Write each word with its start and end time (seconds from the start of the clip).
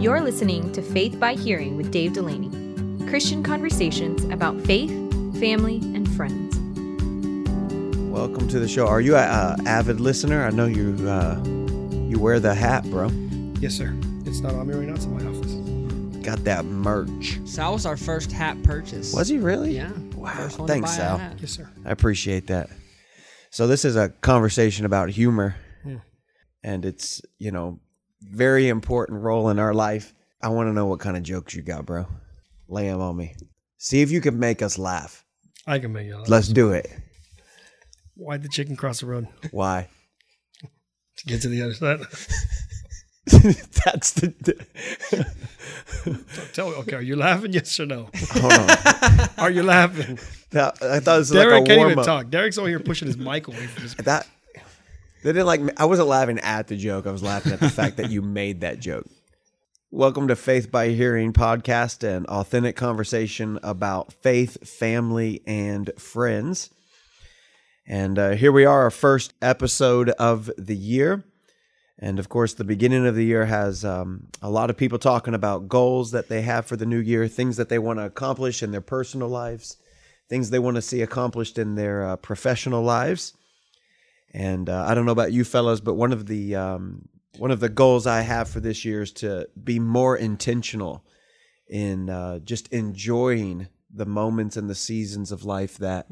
You're 0.00 0.22
listening 0.22 0.72
to 0.72 0.80
Faith 0.80 1.20
by 1.20 1.34
Hearing 1.34 1.76
with 1.76 1.92
Dave 1.92 2.14
Delaney 2.14 2.48
Christian 3.06 3.42
conversations 3.42 4.24
about 4.24 4.58
faith, 4.62 4.90
family, 5.38 5.76
and 5.94 6.08
friends. 6.16 6.56
Welcome 8.10 8.48
to 8.48 8.58
the 8.58 8.66
show. 8.66 8.86
Are 8.86 9.02
you 9.02 9.14
an 9.16 9.66
avid 9.66 10.00
listener? 10.00 10.46
I 10.46 10.50
know 10.50 10.64
you 10.64 10.96
uh, 11.06 11.38
you 12.08 12.18
wear 12.18 12.40
the 12.40 12.54
hat, 12.54 12.84
bro. 12.84 13.08
Yes, 13.60 13.74
sir. 13.74 13.94
It's 14.24 14.40
not 14.40 14.54
on 14.54 14.68
me 14.68 14.74
right 14.74 14.88
now. 14.88 14.94
It's 14.94 15.04
in 15.04 15.12
my 15.12 15.30
office. 15.30 16.24
Got 16.24 16.44
that 16.44 16.64
merch. 16.64 17.38
Sal 17.44 17.74
was 17.74 17.84
our 17.84 17.98
first 17.98 18.32
hat 18.32 18.62
purchase. 18.62 19.12
Was 19.12 19.28
he 19.28 19.36
really? 19.36 19.76
Yeah. 19.76 19.92
Wow. 20.14 20.32
First 20.34 20.58
one 20.58 20.66
to 20.66 20.72
Thanks, 20.72 20.90
buy 20.90 20.94
a 20.94 20.96
Sal. 20.96 21.18
hat. 21.18 21.36
Yes, 21.40 21.50
sir. 21.50 21.68
I 21.84 21.90
appreciate 21.90 22.46
that. 22.46 22.70
So 23.50 23.66
this 23.66 23.84
is 23.84 23.96
a 23.96 24.08
conversation 24.08 24.86
about 24.86 25.10
humor, 25.10 25.56
and 26.62 26.86
it's 26.86 27.20
you 27.38 27.50
know 27.50 27.80
very 28.22 28.68
important 28.68 29.22
role 29.22 29.48
in 29.50 29.58
our 29.58 29.74
life. 29.74 30.14
I 30.42 30.48
want 30.48 30.68
to 30.68 30.72
know 30.72 30.86
what 30.86 31.00
kind 31.00 31.16
of 31.16 31.22
jokes 31.22 31.54
you 31.54 31.62
got, 31.62 31.86
bro. 31.86 32.06
Lay 32.68 32.88
them 32.88 33.00
on 33.00 33.16
me. 33.16 33.34
See 33.78 34.02
if 34.02 34.10
you 34.10 34.20
can 34.20 34.38
make 34.38 34.62
us 34.62 34.78
laugh. 34.78 35.24
I 35.66 35.78
can 35.78 35.92
make 35.92 36.06
you 36.06 36.16
laugh. 36.16 36.28
Let's 36.28 36.48
do 36.48 36.72
it. 36.72 36.90
Why'd 38.16 38.42
the 38.42 38.48
chicken 38.48 38.76
cross 38.76 39.00
the 39.00 39.06
road 39.06 39.28
Why? 39.50 39.88
to 41.18 41.26
get 41.26 41.42
to 41.42 41.48
the 41.48 41.62
other 41.62 41.74
side? 41.74 42.00
That's 43.84 44.12
the. 44.12 44.34
Tell 46.52 46.70
me, 46.70 46.76
okay, 46.76 46.96
are 46.96 47.02
you 47.02 47.16
laughing? 47.16 47.52
Yes 47.52 47.78
or 47.78 47.86
no? 47.86 48.08
hold 48.14 48.52
on. 48.52 49.28
Are 49.38 49.50
you 49.50 49.62
laughing? 49.62 50.18
That- 50.50 50.82
I 50.82 51.00
thought 51.00 51.16
it 51.16 51.18
was 51.18 51.30
Derek 51.30 51.52
like 51.52 51.62
a 51.62 51.66
can't 51.66 51.78
warm 51.78 51.90
even 51.92 51.98
up. 52.00 52.06
talk. 52.06 52.30
Derek's 52.30 52.58
over 52.58 52.68
here 52.68 52.80
pushing 52.80 53.06
his 53.06 53.16
mic 53.16 53.46
away 53.48 53.66
from 53.66 53.82
his. 53.82 53.94
That 53.96 54.26
they 55.22 55.32
didn't 55.32 55.46
like. 55.46 55.60
I 55.80 55.84
wasn't 55.84 56.08
laughing 56.08 56.38
at 56.38 56.68
the 56.68 56.76
joke. 56.76 57.06
I 57.06 57.12
was 57.12 57.22
laughing 57.22 57.52
at 57.52 57.60
the 57.60 57.70
fact 57.70 57.96
that 57.98 58.10
you 58.10 58.22
made 58.22 58.62
that 58.62 58.80
joke. 58.80 59.06
Welcome 59.90 60.28
to 60.28 60.36
Faith 60.36 60.70
by 60.70 60.90
Hearing 60.90 61.32
podcast, 61.32 62.04
an 62.08 62.24
authentic 62.26 62.76
conversation 62.76 63.58
about 63.62 64.12
faith, 64.12 64.66
family, 64.68 65.42
and 65.46 65.90
friends. 65.98 66.70
And 67.86 68.18
uh, 68.18 68.30
here 68.30 68.52
we 68.52 68.64
are, 68.64 68.82
our 68.82 68.90
first 68.90 69.34
episode 69.42 70.10
of 70.10 70.50
the 70.56 70.76
year. 70.76 71.24
And 71.98 72.18
of 72.18 72.28
course, 72.28 72.54
the 72.54 72.64
beginning 72.64 73.06
of 73.06 73.14
the 73.14 73.24
year 73.24 73.44
has 73.44 73.84
um, 73.84 74.28
a 74.40 74.48
lot 74.48 74.70
of 74.70 74.76
people 74.76 74.98
talking 74.98 75.34
about 75.34 75.68
goals 75.68 76.12
that 76.12 76.28
they 76.28 76.42
have 76.42 76.64
for 76.64 76.76
the 76.76 76.86
new 76.86 76.98
year, 76.98 77.28
things 77.28 77.58
that 77.58 77.68
they 77.68 77.78
want 77.78 77.98
to 77.98 78.06
accomplish 78.06 78.62
in 78.62 78.70
their 78.70 78.80
personal 78.80 79.28
lives, 79.28 79.76
things 80.28 80.48
they 80.48 80.58
want 80.58 80.76
to 80.76 80.82
see 80.82 81.02
accomplished 81.02 81.58
in 81.58 81.74
their 81.74 82.06
uh, 82.06 82.16
professional 82.16 82.82
lives. 82.82 83.34
And 84.32 84.68
uh, 84.68 84.84
I 84.86 84.94
don't 84.94 85.06
know 85.06 85.12
about 85.12 85.32
you 85.32 85.44
fellas, 85.44 85.80
but 85.80 85.94
one 85.94 86.12
of 86.12 86.26
the 86.26 86.54
um, 86.54 87.08
one 87.38 87.50
of 87.50 87.60
the 87.60 87.68
goals 87.68 88.06
I 88.06 88.20
have 88.20 88.48
for 88.48 88.60
this 88.60 88.84
year 88.84 89.02
is 89.02 89.12
to 89.14 89.48
be 89.62 89.78
more 89.78 90.16
intentional 90.16 91.04
in 91.68 92.10
uh, 92.10 92.40
just 92.40 92.68
enjoying 92.68 93.68
the 93.92 94.06
moments 94.06 94.56
and 94.56 94.68
the 94.68 94.74
seasons 94.74 95.32
of 95.32 95.44
life 95.44 95.78
that 95.78 96.06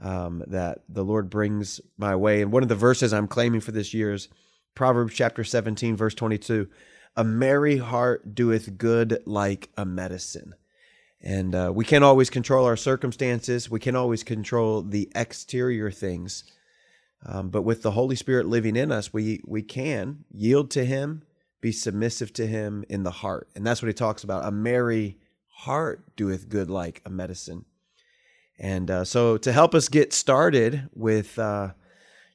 um, 0.00 0.44
that 0.46 0.80
the 0.88 1.04
Lord 1.04 1.30
brings 1.30 1.80
my 1.96 2.14
way. 2.14 2.42
And 2.42 2.52
one 2.52 2.62
of 2.62 2.68
the 2.68 2.74
verses 2.74 3.12
I'm 3.12 3.28
claiming 3.28 3.60
for 3.60 3.72
this 3.72 3.92
year 3.92 4.12
is 4.12 4.28
Proverbs 4.74 5.14
chapter 5.14 5.42
17, 5.42 5.96
verse 5.96 6.14
22. 6.14 6.68
A 7.16 7.24
merry 7.24 7.78
heart 7.78 8.34
doeth 8.34 8.78
good 8.78 9.20
like 9.26 9.70
a 9.76 9.84
medicine. 9.84 10.54
And 11.20 11.52
uh, 11.52 11.72
we 11.74 11.84
can't 11.84 12.04
always 12.04 12.30
control 12.30 12.64
our 12.64 12.76
circumstances. 12.76 13.68
We 13.68 13.80
can't 13.80 13.96
always 13.96 14.22
control 14.22 14.82
the 14.82 15.10
exterior 15.16 15.90
things. 15.90 16.44
Um, 17.24 17.50
but 17.50 17.62
with 17.62 17.82
the 17.82 17.90
Holy 17.92 18.16
Spirit 18.16 18.46
living 18.46 18.76
in 18.76 18.92
us, 18.92 19.12
we 19.12 19.40
we 19.44 19.62
can 19.62 20.24
yield 20.30 20.70
to 20.72 20.84
Him, 20.84 21.22
be 21.60 21.72
submissive 21.72 22.32
to 22.34 22.46
Him 22.46 22.84
in 22.88 23.02
the 23.02 23.10
heart, 23.10 23.48
and 23.54 23.66
that's 23.66 23.82
what 23.82 23.88
He 23.88 23.94
talks 23.94 24.24
about. 24.24 24.46
A 24.46 24.50
merry 24.50 25.18
heart 25.48 26.16
doeth 26.16 26.48
good 26.48 26.70
like 26.70 27.02
a 27.04 27.10
medicine. 27.10 27.64
And 28.58 28.90
uh, 28.90 29.04
so, 29.04 29.36
to 29.38 29.52
help 29.52 29.74
us 29.74 29.88
get 29.88 30.12
started 30.12 30.88
with 30.92 31.38
uh, 31.38 31.72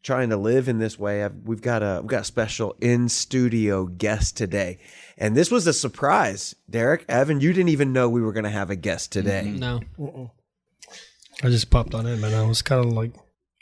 trying 0.04 0.30
to 0.30 0.38
live 0.38 0.70
in 0.70 0.80
this 0.80 0.98
way, 0.98 1.24
I've, 1.24 1.36
we've 1.44 1.62
got 1.62 1.84
a 1.84 2.00
we've 2.02 2.10
got 2.10 2.22
a 2.22 2.26
special 2.26 2.76
in 2.80 3.10
studio 3.10 3.86
guest 3.86 4.38
today, 4.38 4.80
and 5.18 5.36
this 5.36 5.52
was 5.52 5.68
a 5.68 5.74
surprise. 5.74 6.56
Derek, 6.70 7.06
Evan, 7.10 7.42
you 7.42 7.52
didn't 7.52 7.70
even 7.70 7.92
know 7.94 8.10
we 8.10 8.22
were 8.22 8.34
going 8.34 8.46
to 8.46 8.50
have 8.50 8.70
a 8.70 8.76
guest 8.76 9.12
today. 9.12 9.44
No. 9.44 9.82
I 11.42 11.50
just 11.50 11.70
popped 11.70 11.94
on 11.94 12.06
it, 12.06 12.18
man. 12.18 12.34
I 12.34 12.46
was 12.48 12.62
kind 12.62 12.86
of 12.86 12.94
like 12.94 13.14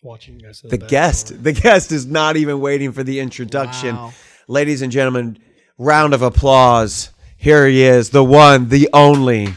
watching 0.02 0.40
you 0.40 0.46
guys. 0.48 0.62
in 0.64 0.70
The 0.70 0.78
back. 0.78 0.90
guest, 0.90 1.44
the 1.44 1.52
guest 1.54 1.92
is 1.92 2.06
not 2.06 2.38
even 2.38 2.60
waiting 2.60 2.92
for 2.92 3.04
the 3.04 3.20
introduction. 3.20 3.96
Wow. 3.96 4.14
Ladies 4.48 4.82
and 4.82 4.92
gentlemen, 4.92 5.38
round 5.78 6.14
of 6.14 6.22
applause. 6.22 7.12
Here 7.38 7.68
he 7.68 7.82
is, 7.84 8.12
the 8.12 8.24
one, 8.24 8.70
the 8.70 8.88
only, 8.94 9.56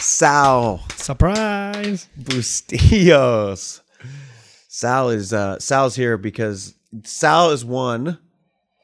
Sal 0.00 0.84
Surprise! 0.96 2.08
Bustillos. 2.20 3.80
Sal 4.68 5.10
is 5.10 5.32
uh, 5.32 5.58
Sal's 5.60 5.94
here 5.96 6.16
because 6.18 6.74
Sal 7.04 7.50
is 7.50 7.64
one 7.64 8.18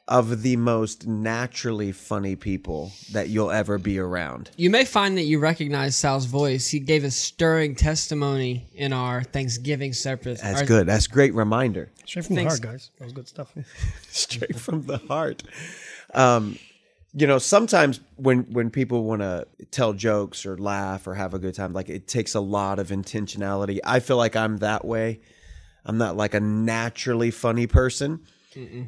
of 0.08 0.42
the 0.42 0.56
most 0.56 1.06
naturally 1.06 1.92
funny 1.92 2.34
people 2.34 2.90
that 3.12 3.28
you'll 3.28 3.52
ever 3.52 3.78
be 3.78 3.98
around. 3.98 4.50
You 4.56 4.68
may 4.68 4.84
find 4.84 5.16
that 5.16 5.22
you 5.22 5.38
recognize 5.38 5.94
Sal's 5.96 6.26
voice. 6.26 6.68
He 6.68 6.80
gave 6.80 7.04
a 7.04 7.10
stirring 7.10 7.76
testimony 7.76 8.66
in 8.74 8.92
our 8.92 9.22
Thanksgiving 9.22 9.92
service. 9.92 10.40
That's 10.40 10.60
Our- 10.60 10.66
good. 10.66 10.86
That's 10.88 11.06
a 11.06 11.10
great 11.10 11.34
reminder. 11.34 11.92
Straight 12.04 12.26
from 12.26 12.36
Thanks. 12.36 12.58
the 12.58 12.66
heart, 12.66 12.74
guys. 12.74 12.90
That 12.98 13.04
was 13.04 13.12
good 13.12 13.28
stuff. 13.28 13.54
straight 14.10 14.56
from 14.58 14.82
the 14.82 14.98
heart. 14.98 15.44
Um, 16.12 16.58
you 17.14 17.26
know, 17.26 17.38
sometimes 17.38 18.00
when 18.16 18.40
when 18.50 18.70
people 18.70 19.04
want 19.04 19.20
to 19.22 19.46
tell 19.70 19.92
jokes 19.92 20.46
or 20.46 20.56
laugh 20.58 21.06
or 21.06 21.14
have 21.14 21.32
a 21.34 21.38
good 21.38 21.54
time, 21.54 21.72
like 21.74 21.88
it 21.90 22.08
takes 22.08 22.34
a 22.34 22.40
lot 22.40 22.78
of 22.78 22.88
intentionality. 22.88 23.78
I 23.84 24.00
feel 24.00 24.16
like 24.16 24.34
I'm 24.34 24.56
that 24.58 24.84
way. 24.84 25.20
I'm 25.84 25.98
not 25.98 26.16
like 26.16 26.34
a 26.34 26.40
naturally 26.40 27.30
funny 27.30 27.66
person. 27.66 28.20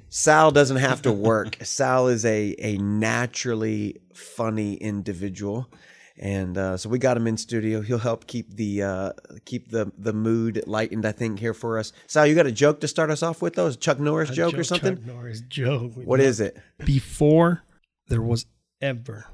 Sal 0.08 0.50
doesn't 0.50 0.78
have 0.78 1.02
to 1.02 1.12
work. 1.12 1.56
Sal 1.62 2.08
is 2.08 2.24
a 2.24 2.54
a 2.58 2.76
naturally 2.78 4.00
funny 4.14 4.74
individual. 4.74 5.70
And 6.16 6.56
uh, 6.56 6.76
so 6.76 6.88
we 6.88 7.00
got 7.00 7.16
him 7.16 7.26
in 7.26 7.36
studio. 7.36 7.80
He'll 7.80 7.98
help 7.98 8.28
keep 8.28 8.54
the 8.54 8.82
uh, 8.82 9.12
keep 9.44 9.70
the 9.70 9.90
the 9.98 10.12
mood 10.12 10.62
lightened. 10.66 11.04
I 11.04 11.10
think 11.12 11.40
here 11.40 11.54
for 11.54 11.76
us. 11.76 11.92
Sal, 12.06 12.26
you 12.26 12.36
got 12.36 12.46
a 12.46 12.52
joke 12.52 12.80
to 12.82 12.88
start 12.88 13.10
us 13.10 13.22
off 13.22 13.42
with? 13.42 13.54
though? 13.54 13.66
Is 13.66 13.76
Chuck 13.76 13.98
Norris 13.98 14.30
joke 14.30 14.54
or 14.54 14.58
Chuck 14.58 14.80
something? 14.80 15.04
Norris 15.04 15.40
joke. 15.40 15.92
What 15.96 16.20
is 16.20 16.38
it? 16.38 16.56
Before 16.84 17.64
there 18.08 18.22
was 18.22 18.46
ever 18.80 19.26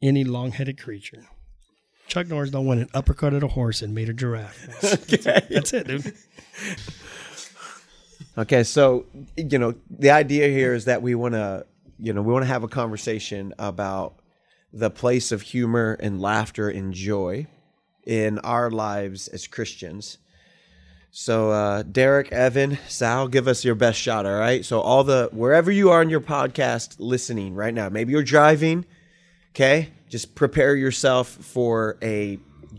any 0.00 0.24
long-headed 0.24 0.80
creature, 0.80 1.26
Chuck 2.08 2.28
Norris 2.28 2.50
done 2.50 2.64
went 2.64 2.80
and 2.80 2.92
uppercutted 2.92 3.42
a 3.42 3.48
horse 3.48 3.82
and 3.82 3.94
made 3.94 4.08
a 4.08 4.14
giraffe. 4.14 4.66
That's, 4.80 5.24
that's 5.48 5.72
it, 5.74 5.86
dude. 5.88 6.14
Okay, 8.36 8.64
so 8.64 9.04
you 9.36 9.58
know 9.58 9.74
the 9.90 10.10
idea 10.10 10.48
here 10.48 10.72
is 10.74 10.86
that 10.86 11.02
we 11.02 11.14
want 11.14 11.34
to, 11.34 11.66
you 11.98 12.12
know, 12.14 12.22
we 12.22 12.32
want 12.32 12.44
to 12.44 12.48
have 12.48 12.62
a 12.62 12.68
conversation 12.68 13.52
about 13.58 14.14
the 14.72 14.88
place 14.88 15.32
of 15.32 15.42
humor 15.42 15.98
and 16.00 16.20
laughter 16.20 16.70
and 16.70 16.94
joy 16.94 17.46
in 18.06 18.38
our 18.38 18.70
lives 18.70 19.28
as 19.28 19.46
Christians. 19.46 20.16
So, 21.10 21.50
uh, 21.50 21.82
Derek, 21.82 22.32
Evan, 22.32 22.78
Sal, 22.88 23.28
give 23.28 23.46
us 23.46 23.66
your 23.66 23.74
best 23.74 24.00
shot. 24.00 24.24
All 24.24 24.38
right. 24.38 24.64
So, 24.64 24.80
all 24.80 25.04
the 25.04 25.28
wherever 25.30 25.70
you 25.70 25.90
are 25.90 26.00
in 26.00 26.08
your 26.08 26.22
podcast 26.22 26.96
listening 26.98 27.54
right 27.54 27.74
now, 27.74 27.90
maybe 27.90 28.12
you're 28.12 28.22
driving. 28.22 28.86
Okay, 29.50 29.90
just 30.08 30.34
prepare 30.34 30.74
yourself 30.74 31.28
for 31.28 31.98
a 32.00 32.38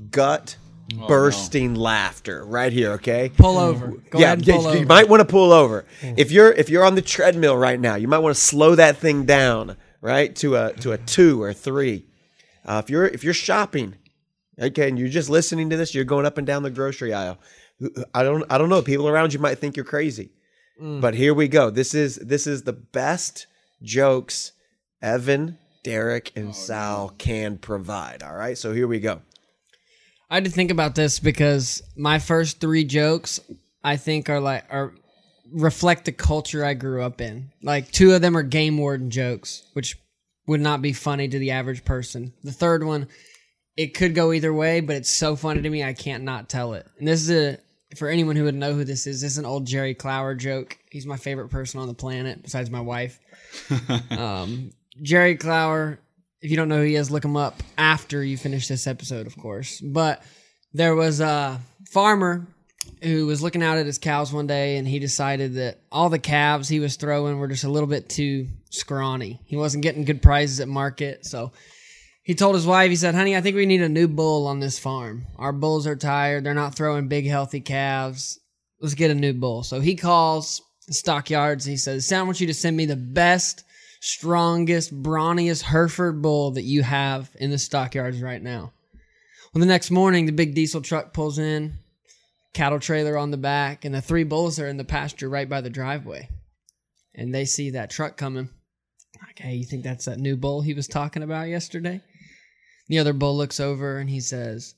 gut 0.09 0.58
bursting 1.07 1.75
laughter 1.75 2.44
right 2.45 2.71
here. 2.71 2.91
Okay, 2.94 3.31
Pull 3.38 3.57
over. 3.57 3.88
Go 4.09 4.19
yeah, 4.19 4.27
ahead 4.27 4.39
and 4.39 4.47
yeah, 4.47 4.55
pull 4.55 4.63
you 4.73 4.77
over. 4.79 4.85
might 4.85 5.09
want 5.09 5.21
to 5.21 5.25
pull 5.25 5.51
over. 5.51 5.85
If 6.01 6.31
you're 6.31 6.51
if 6.51 6.69
you're 6.69 6.85
on 6.85 6.95
the 6.95 7.01
treadmill 7.01 7.57
right 7.57 7.80
now, 7.80 7.95
you 7.95 8.07
might 8.07 8.19
want 8.19 8.35
to 8.35 8.41
slow 8.41 8.75
that 8.75 8.97
thing 8.97 9.25
down, 9.25 9.77
right, 10.01 10.35
to 10.38 10.56
a 10.56 10.74
to 10.74 10.91
a 10.91 10.97
two 10.97 11.41
or 11.41 11.53
three. 11.53 12.06
Uh, 12.65 12.81
if 12.83 12.89
you're 12.89 13.06
if 13.06 13.24
you're 13.24 13.33
shopping, 13.33 13.95
okay, 14.59 14.88
and 14.88 14.97
you're 15.00 15.09
just 15.09 15.30
listening 15.30 15.69
to 15.69 15.77
this, 15.77 15.94
you're 15.94 16.03
going 16.06 16.25
up 16.25 16.38
and 16.38 16.47
down 16.47 16.63
the 16.63 16.69
grocery 16.69 17.13
aisle. 17.13 17.38
I 18.13 18.24
don't 18.24 18.44
I 18.51 18.57
don't 18.57 18.69
know. 18.69 18.81
People 18.81 19.07
around 19.07 19.33
you 19.33 19.39
might 19.39 19.57
think 19.59 19.75
you're 19.75 19.86
crazy, 19.86 20.31
but 20.79 21.13
here 21.15 21.33
we 21.33 21.47
go. 21.47 21.69
This 21.69 21.94
is 21.94 22.15
this 22.18 22.47
is 22.47 22.63
the 22.63 22.74
best 22.74 23.47
jokes 23.81 24.53
Evan, 25.01 25.57
Derek, 25.83 26.31
and 26.36 26.56
Sal 26.56 27.09
can 27.18 27.57
provide. 27.57 28.24
All 28.24 28.36
right, 28.36 28.57
so 28.57 28.74
here 28.74 28.88
we 28.88 29.00
go. 29.01 29.21
I 30.33 30.38
had 30.38 30.45
to 30.45 30.50
think 30.50 30.71
about 30.71 30.95
this 30.95 31.19
because 31.19 31.83
my 31.95 32.18
first 32.18 32.59
three 32.59 32.85
jokes, 32.85 33.39
I 33.83 33.97
think, 33.97 34.31
are 34.31 34.39
like 34.39 34.65
are 34.71 34.95
reflect 35.51 36.06
the 36.06 36.12
culture 36.12 36.65
I 36.65 36.74
grew 36.74 37.03
up 37.03 37.21
in. 37.21 37.51
Like 37.62 37.91
two 37.91 38.13
of 38.13 38.24
them 38.24 38.35
are 38.35 38.41
game 38.41 38.80
warden 38.80 39.12
jokes, 39.12 39.62
which 39.74 39.95
would 40.47 40.59
not 40.59 40.81
be 40.81 40.91
funny 40.91 41.27
to 41.27 41.38
the 41.38 41.51
average 41.51 41.85
person. 41.85 42.33
The 42.44 42.51
third 42.51 42.83
one, 42.83 43.09
it 43.77 43.94
could 43.94 44.15
go 44.15 44.33
either 44.33 44.51
way, 44.51 44.80
but 44.80 44.95
it's 44.95 45.12
so 45.12 45.35
funny 45.35 45.62
to 45.62 45.69
me 45.69 45.83
I 45.83 45.94
can't 45.94 46.24
not 46.24 46.50
tell 46.50 46.74
it. 46.74 46.88
And 46.97 47.07
this 47.07 47.21
is 47.21 47.29
a 47.29 47.59
for 47.95 48.09
anyone 48.09 48.36
who 48.36 48.45
would 48.45 48.56
know 48.56 48.74
who 48.74 48.86
this 48.86 49.06
is, 49.06 49.21
this 49.21 49.33
is 49.33 49.38
an 49.38 49.45
old 49.45 49.68
Jerry 49.68 49.94
Clower 49.94 50.33
joke. 50.33 50.79
He's 50.89 51.06
my 51.06 51.18
favorite 51.18 51.50
person 51.50 51.79
on 51.79 51.88
the 51.88 51.94
planet 51.94 52.41
besides 52.41 52.71
my 52.71 52.81
wife. 52.81 53.19
um, 54.09 54.71
Jerry 55.00 55.36
Clower, 55.36 56.00
if 56.44 56.51
you 56.51 56.57
don't 56.57 56.68
know 56.68 56.80
who 56.80 56.84
he 56.84 56.95
is, 56.95 57.10
look 57.10 57.24
him 57.24 57.38
up 57.38 57.63
after 57.78 58.22
you 58.22 58.38
finish 58.38 58.68
this 58.68 58.86
episode, 58.86 59.25
of 59.28 59.38
course. 59.38 59.80
But 59.80 60.22
there 60.74 60.94
was 60.94 61.22
a 61.22 61.60
farmer 61.92 62.45
who 63.01 63.25
was 63.25 63.42
looking 63.42 63.63
out 63.63 63.78
at 63.78 63.86
his 63.86 63.98
cows 63.98 64.34
one 64.34 64.45
day 64.45 64.75
and 64.75 64.86
he 64.86 65.00
decided 65.00 65.56
that 65.56 65.80
all 65.90 66.10
the 66.10 66.19
calves 66.19 66.68
he 66.68 66.81
was 66.81 66.98
throwing 66.98 67.40
were 67.40 67.48
just 67.48 67.63
a 67.63 67.69
little 67.69 67.88
bit 67.88 68.10
too 68.10 68.48
scrawny. 68.69 69.40
He 69.45 69.56
wasn't 69.56 69.84
getting 69.84 70.04
good 70.04 70.22
prices 70.22 70.60
at 70.60 70.68
market, 70.68 71.25
so 71.25 71.54
he 72.24 72.36
told 72.36 72.56
his 72.56 72.68
wife, 72.68 72.89
he 72.89 72.98
said, 72.98 73.16
Honey, 73.16 73.38
I 73.38 73.42
think 73.42 73.56
we 73.56 73.66
need 73.66 73.81
a 73.81 73.89
new 73.89 74.10
bull 74.10 74.48
on 74.48 74.60
this 74.60 74.78
farm. 74.78 75.25
Our 75.38 75.54
bulls 75.54 75.88
are 75.88 75.96
tired. 75.96 76.44
They're 76.44 76.54
not 76.54 76.75
throwing 76.75 77.07
big, 77.07 77.25
healthy 77.25 77.62
calves. 77.62 78.39
Let's 78.81 78.96
get 78.96 79.12
a 79.12 79.16
new 79.16 79.34
bull. 79.34 79.63
So 79.63 79.80
he 79.80 79.96
calls 79.96 80.62
the 80.88 80.94
stockyards. 80.94 81.63
He 81.63 81.78
says, 81.78 82.06
Sam, 82.06 82.22
I 82.22 82.24
want 82.24 82.42
you 82.42 82.48
to 82.48 82.54
send 82.54 82.75
me 82.75 82.86
the 82.86 82.98
best, 82.98 83.63
strongest, 84.03 85.01
brawniest 85.01 85.61
Hereford 85.61 86.21
bull 86.21 86.51
that 86.51 86.63
you 86.63 86.83
have 86.83 87.31
in 87.39 87.51
the 87.51 87.57
stockyards 87.57 88.21
right 88.21 88.41
now. 88.41 88.73
Well, 89.53 89.61
the 89.61 89.65
next 89.65 89.91
morning, 89.91 90.25
the 90.25 90.33
big 90.33 90.53
diesel 90.53 90.81
truck 90.81 91.13
pulls 91.13 91.39
in, 91.39 91.75
cattle 92.53 92.81
trailer 92.81 93.17
on 93.17 93.31
the 93.31 93.38
back, 93.38 93.85
and 93.85 93.95
the 93.95 94.01
three 94.01 94.25
bulls 94.25 94.59
are 94.59 94.67
in 94.67 94.75
the 94.75 94.83
pasture 94.83 95.29
right 95.29 95.47
by 95.47 95.61
the 95.61 95.69
driveway. 95.69 96.27
And 97.15 97.33
they 97.33 97.45
see 97.45 97.69
that 97.69 97.89
truck 97.89 98.17
coming. 98.17 98.50
Like, 99.25 99.39
hey, 99.39 99.55
you 99.55 99.63
think 99.63 99.85
that's 99.85 100.03
that 100.03 100.19
new 100.19 100.35
bull 100.35 100.61
he 100.61 100.73
was 100.73 100.88
talking 100.89 101.23
about 101.23 101.47
yesterday? 101.47 102.01
The 102.89 103.00
other 103.00 103.13
bull 103.13 103.38
looks 103.38 103.61
over 103.61 104.00
and 104.00 104.09
he 104.09 104.19
says, 104.19 104.75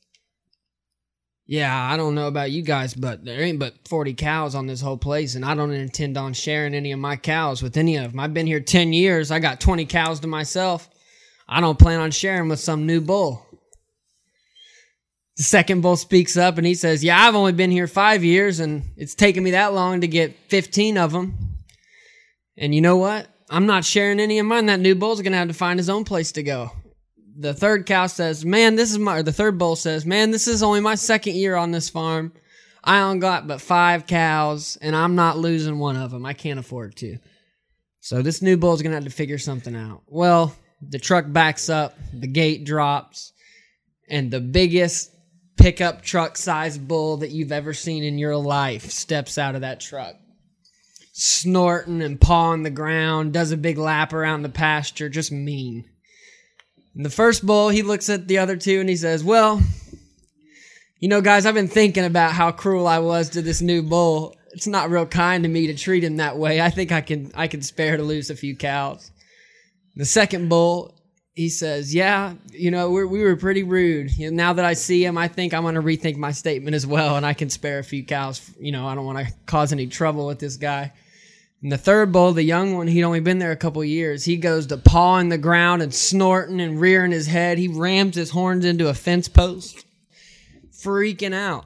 Yeah, 1.47 1.91
I 1.91 1.95
don't 1.95 2.15
know 2.15 2.27
about 2.27 2.49
you 2.49 2.63
guys, 2.63 2.95
but 2.95 3.23
there 3.23 3.41
ain't 3.41 3.59
but 3.59 3.87
40 3.87 4.15
cows 4.15 4.55
on 4.55 4.65
this 4.65 4.81
whole 4.81 4.97
place, 4.97 5.35
and 5.35 5.45
I 5.45 5.53
don't 5.53 5.71
intend 5.71 6.17
on 6.17 6.33
sharing 6.33 6.73
any 6.73 6.91
of 6.91 6.99
my 6.99 7.17
cows 7.17 7.61
with 7.61 7.77
any 7.77 7.97
of 7.97 8.11
them. 8.11 8.19
I've 8.19 8.33
been 8.33 8.47
here 8.47 8.59
10 8.59 8.93
years. 8.93 9.29
I 9.29 9.37
got 9.37 9.59
20 9.59 9.85
cows 9.85 10.21
to 10.21 10.27
myself. 10.27 10.89
I 11.47 11.61
don't 11.61 11.77
plan 11.77 11.99
on 11.99 12.09
sharing 12.09 12.49
with 12.49 12.59
some 12.59 12.87
new 12.87 12.99
bull. 12.99 13.45
The 15.37 15.43
second 15.43 15.81
bull 15.81 15.97
speaks 15.97 16.35
up 16.35 16.57
and 16.57 16.65
he 16.65 16.73
says, 16.73 17.03
Yeah, 17.03 17.19
I've 17.19 17.35
only 17.35 17.51
been 17.51 17.69
here 17.69 17.87
five 17.87 18.23
years, 18.23 18.59
and 18.59 18.83
it's 18.97 19.13
taken 19.13 19.43
me 19.43 19.51
that 19.51 19.73
long 19.73 20.01
to 20.01 20.07
get 20.07 20.35
15 20.47 20.97
of 20.97 21.11
them. 21.11 21.37
And 22.57 22.73
you 22.73 22.81
know 22.81 22.97
what? 22.97 23.27
I'm 23.51 23.67
not 23.67 23.85
sharing 23.85 24.19
any 24.19 24.39
of 24.39 24.47
mine. 24.47 24.65
That 24.65 24.79
new 24.79 24.95
bull's 24.95 25.21
going 25.21 25.33
to 25.33 25.37
have 25.37 25.49
to 25.49 25.53
find 25.53 25.77
his 25.77 25.89
own 25.89 26.05
place 26.05 26.31
to 26.31 26.41
go 26.41 26.71
the 27.37 27.53
third 27.53 27.85
cow 27.85 28.07
says, 28.07 28.45
"Man, 28.45 28.75
this 28.75 28.91
is 28.91 28.97
my." 28.97 29.21
The 29.21 29.33
third 29.33 29.57
bull 29.57 29.75
says, 29.75 30.05
"Man, 30.05 30.31
this 30.31 30.47
is 30.47 30.63
only 30.63 30.79
my 30.79 30.95
second 30.95 31.35
year 31.35 31.55
on 31.55 31.71
this 31.71 31.89
farm. 31.89 32.33
I 32.83 33.01
only 33.01 33.19
got 33.19 33.47
but 33.47 33.61
five 33.61 34.07
cows, 34.07 34.77
and 34.81 34.95
I'm 34.95 35.15
not 35.15 35.37
losing 35.37 35.79
one 35.79 35.97
of 35.97 36.11
them. 36.11 36.25
I 36.25 36.33
can't 36.33 36.59
afford 36.59 36.95
to." 36.97 37.17
So 37.99 38.21
this 38.21 38.41
new 38.41 38.57
bull's 38.57 38.81
gonna 38.81 38.95
have 38.95 39.03
to 39.05 39.09
figure 39.09 39.39
something 39.39 39.75
out. 39.75 40.03
Well, 40.07 40.55
the 40.81 40.99
truck 40.99 41.25
backs 41.27 41.69
up, 41.69 41.97
the 42.13 42.27
gate 42.27 42.63
drops, 42.63 43.33
and 44.09 44.29
the 44.29 44.39
biggest 44.41 45.11
pickup 45.57 46.03
truck 46.03 46.37
sized 46.37 46.87
bull 46.87 47.17
that 47.17 47.31
you've 47.31 47.51
ever 47.51 47.73
seen 47.73 48.03
in 48.03 48.17
your 48.17 48.37
life 48.37 48.91
steps 48.91 49.37
out 49.37 49.55
of 49.55 49.61
that 49.61 49.79
truck. 49.79 50.15
Snorting 51.13 52.01
and 52.01 52.19
pawing 52.19 52.63
the 52.63 52.69
ground, 52.69 53.33
does 53.33 53.51
a 53.51 53.57
big 53.57 53.77
lap 53.77 54.13
around 54.13 54.43
the 54.43 54.49
pasture, 54.49 55.09
just 55.09 55.31
mean. 55.31 55.85
The 56.95 57.09
first 57.09 57.45
bull, 57.45 57.69
he 57.69 57.81
looks 57.81 58.09
at 58.09 58.27
the 58.27 58.37
other 58.37 58.55
two 58.55 58.79
and 58.79 58.87
he 58.87 58.95
says, 58.95 59.23
Well, 59.23 59.61
you 60.99 61.09
know, 61.09 61.21
guys, 61.21 61.45
I've 61.45 61.53
been 61.53 61.67
thinking 61.67 62.05
about 62.05 62.31
how 62.31 62.51
cruel 62.51 62.87
I 62.87 62.99
was 62.99 63.29
to 63.31 63.41
this 63.41 63.61
new 63.61 63.83
bull. 63.83 64.35
It's 64.53 64.67
not 64.67 64.89
real 64.89 65.05
kind 65.05 65.43
to 65.43 65.49
me 65.49 65.67
to 65.67 65.75
treat 65.75 66.05
him 66.05 66.17
that 66.17 66.37
way. 66.37 66.61
I 66.61 66.69
think 66.69 66.93
I 66.93 67.01
can 67.01 67.31
I 67.35 67.47
can 67.47 67.61
spare 67.61 67.97
to 67.97 68.03
lose 68.03 68.29
a 68.29 68.35
few 68.35 68.55
cows. 68.55 69.11
The 69.97 70.05
second 70.05 70.47
bull, 70.47 70.97
he 71.33 71.49
says, 71.49 71.93
"Yeah, 71.93 72.35
you 72.51 72.71
know, 72.71 72.89
we're, 72.91 73.07
we 73.07 73.21
were 73.21 73.35
pretty 73.35 73.63
rude. 73.63 74.17
You 74.17 74.31
know, 74.31 74.37
now 74.37 74.53
that 74.53 74.63
I 74.63 74.73
see 74.73 75.03
him, 75.03 75.17
I 75.17 75.27
think 75.27 75.53
I'm 75.53 75.63
going 75.63 75.75
to 75.75 75.81
rethink 75.81 76.15
my 76.15 76.31
statement 76.31 76.75
as 76.75 76.87
well, 76.87 77.17
and 77.17 77.25
I 77.25 77.33
can 77.33 77.49
spare 77.49 77.79
a 77.79 77.83
few 77.83 78.05
cows. 78.05 78.49
You 78.57 78.71
know, 78.71 78.87
I 78.87 78.95
don't 78.95 79.05
want 79.05 79.19
to 79.19 79.33
cause 79.45 79.73
any 79.73 79.87
trouble 79.87 80.27
with 80.27 80.39
this 80.39 80.55
guy." 80.55 80.93
And 81.65 81.71
the 81.71 81.79
third 81.79 82.11
bull, 82.11 82.31
the 82.31 82.43
young 82.43 82.75
one, 82.75 82.85
he'd 82.85 83.01
only 83.01 83.21
been 83.21 83.39
there 83.39 83.51
a 83.51 83.55
couple 83.55 83.83
years. 83.83 84.23
He 84.23 84.37
goes 84.37 84.67
to 84.67 84.77
pawing 84.77 85.29
the 85.29 85.37
ground 85.39 85.81
and 85.81 85.91
snorting 85.91 86.61
and 86.61 86.79
rearing 86.79 87.09
his 87.11 87.25
head. 87.25 87.57
He 87.57 87.67
rams 87.67 88.15
his 88.15 88.29
horns 88.29 88.65
into 88.65 88.87
a 88.87 88.93
fence 88.93 89.27
post, 89.27 89.83
freaking 90.71 91.33
out. 91.33 91.65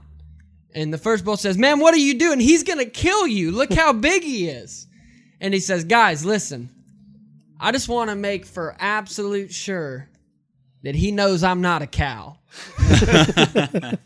And 0.74 0.94
the 0.94 0.98
first 0.98 1.25
bull 1.25 1.36
says, 1.36 1.57
Man, 1.57 1.80
what 1.80 1.94
are 1.94 1.98
you 1.98 2.18
doing? 2.18 2.40
He's 2.40 2.63
going 2.63 2.80
to 2.80 2.86
kill 2.86 3.28
you. 3.28 3.51
Look 3.51 3.74
how 3.74 3.92
big 3.92 4.24
he 4.24 4.48
is. 4.48 4.88
And 5.42 5.54
he 5.54 5.60
says, 5.60 5.84
Guys, 5.84 6.24
listen, 6.24 6.69
I 7.60 7.74
just 7.74 7.90
want 7.90 8.10
to 8.10 8.16
make 8.16 8.45
for 8.45 8.78
absolute 8.80 9.52
sure 9.52 10.07
that 10.84 10.95
he 10.95 11.12
knows 11.12 11.44
I'm 11.44 11.60
not 11.60 11.81
a 11.81 11.88
cow. 11.88 12.38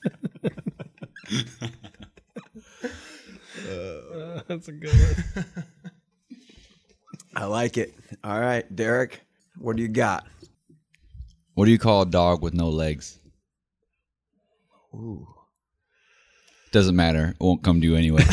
Uh, 4.14 4.42
That's 4.48 4.68
a 4.68 4.72
good 4.72 4.92
one. 4.92 5.64
I 7.36 7.46
like 7.46 7.78
it. 7.78 7.94
All 8.24 8.40
right, 8.40 8.64
Derek, 8.76 9.22
what 9.58 9.76
do 9.76 9.82
you 9.82 9.88
got? 9.88 10.26
What 11.56 11.66
do 11.66 11.72
you 11.72 11.80
call 11.80 12.02
a 12.04 12.06
dog 12.06 12.42
with 12.42 12.54
no 12.54 12.70
legs? 12.70 13.20
Ooh. 14.94 15.28
Doesn't 16.72 16.96
matter. 16.96 17.30
It 17.30 17.44
won't 17.44 17.64
come 17.64 17.82
to 17.82 17.88
you 17.88 17.96
anyway. 17.96 18.24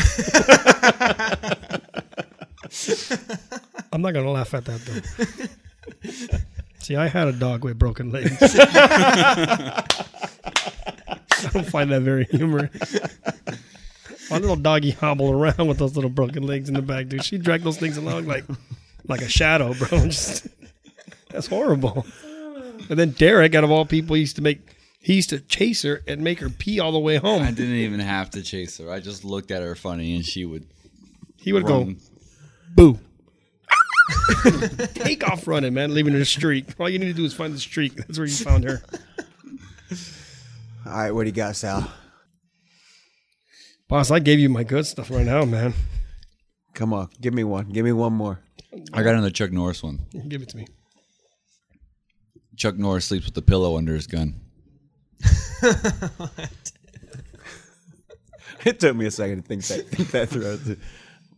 I'm 3.93 4.01
not 4.01 4.13
gonna 4.13 4.31
laugh 4.31 4.53
at 4.53 4.65
that 4.65 4.81
though. 6.01 6.37
See, 6.79 6.95
I 6.95 7.07
had 7.07 7.27
a 7.27 7.33
dog 7.33 7.63
with 7.63 7.77
broken 7.77 8.11
legs. 8.11 8.31
I 8.41 9.83
don't 11.53 11.67
find 11.67 11.91
that 11.91 12.01
very 12.01 12.25
humorous. 12.25 12.71
My 14.31 14.37
little 14.37 14.55
doggy 14.55 14.91
hobbled 14.91 15.35
around 15.35 15.67
with 15.67 15.77
those 15.77 15.95
little 15.95 16.09
broken 16.09 16.43
legs 16.43 16.69
in 16.69 16.75
the 16.75 16.81
back, 16.81 17.09
dude. 17.09 17.23
She 17.23 17.37
dragged 17.37 17.63
those 17.63 17.77
things 17.77 17.97
along 17.97 18.25
like 18.25 18.45
like 19.11 19.21
a 19.21 19.29
shadow, 19.29 19.73
bro. 19.73 19.87
Just, 20.05 20.47
that's 21.29 21.47
horrible. 21.47 22.05
And 22.89 22.97
then 22.97 23.11
Derek, 23.11 23.53
out 23.55 23.63
of 23.63 23.71
all 23.71 23.85
people, 23.85 24.17
used 24.17 24.35
to 24.37 24.41
make 24.41 24.59
he 24.99 25.15
used 25.15 25.29
to 25.29 25.39
chase 25.39 25.81
her 25.83 26.01
and 26.07 26.21
make 26.21 26.39
her 26.39 26.49
pee 26.49 26.79
all 26.79 26.91
the 26.91 26.99
way 26.99 27.17
home. 27.17 27.41
I 27.41 27.51
didn't 27.51 27.75
even 27.75 27.99
have 27.99 28.29
to 28.31 28.43
chase 28.43 28.77
her. 28.77 28.91
I 28.91 28.99
just 28.99 29.23
looked 29.23 29.49
at 29.51 29.61
her 29.61 29.75
funny, 29.75 30.15
and 30.15 30.25
she 30.25 30.45
would 30.45 30.65
He 31.37 31.53
would 31.53 31.67
run. 31.67 31.93
go 32.75 32.93
boo. 32.93 32.99
Take 34.93 35.27
off 35.29 35.47
running, 35.47 35.73
man, 35.73 35.93
leaving 35.93 36.13
her 36.13 36.25
streak. 36.25 36.65
All 36.79 36.89
you 36.89 36.99
need 36.99 37.07
to 37.07 37.13
do 37.13 37.25
is 37.25 37.33
find 37.33 37.53
the 37.53 37.59
streak. 37.59 37.95
That's 37.95 38.17
where 38.17 38.27
you 38.27 38.33
found 38.35 38.63
her. 38.65 38.81
All 40.85 40.91
right, 40.93 41.11
what 41.11 41.23
do 41.23 41.27
you 41.29 41.35
got, 41.35 41.55
Sal? 41.55 41.89
Boss, 43.87 44.11
I 44.11 44.19
gave 44.19 44.39
you 44.39 44.49
my 44.49 44.63
good 44.63 44.85
stuff 44.85 45.09
right 45.11 45.25
now, 45.25 45.45
man. 45.45 45.73
Come 46.73 46.93
on, 46.93 47.09
give 47.19 47.33
me 47.33 47.43
one. 47.43 47.69
Give 47.69 47.85
me 47.85 47.91
one 47.91 48.13
more. 48.13 48.39
I 48.93 49.03
got 49.03 49.13
another 49.13 49.29
Chuck 49.31 49.51
Norris 49.51 49.83
one. 49.83 49.99
Give 50.27 50.41
it 50.41 50.49
to 50.49 50.57
me. 50.57 50.67
Chuck 52.55 52.77
Norris 52.77 53.05
sleeps 53.05 53.25
with 53.25 53.37
a 53.37 53.41
pillow 53.41 53.77
under 53.77 53.93
his 53.93 54.07
gun. 54.07 54.39
It 58.65 58.79
took 58.79 58.95
me 58.95 59.05
a 59.07 59.11
second 59.11 59.41
to 59.41 59.47
think 59.47 59.63
that 59.65 59.87
think 59.87 60.11
that 60.11 60.29
through. 60.29 60.77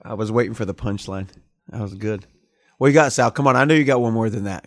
I 0.02 0.14
was 0.14 0.30
waiting 0.32 0.54
for 0.54 0.66
the 0.66 0.74
punchline. 0.74 1.30
That 1.70 1.82
was 1.82 1.94
good. 1.94 2.26
What 2.78 2.88
you 2.88 2.94
got, 2.94 3.14
Sal? 3.14 3.32
Come 3.32 3.48
on, 3.48 3.56
I 3.56 3.64
know 3.64 3.74
you 3.76 3.86
got 3.86 4.02
one 4.02 4.14
more 4.14 4.30
than 4.30 4.44
that. 4.44 4.66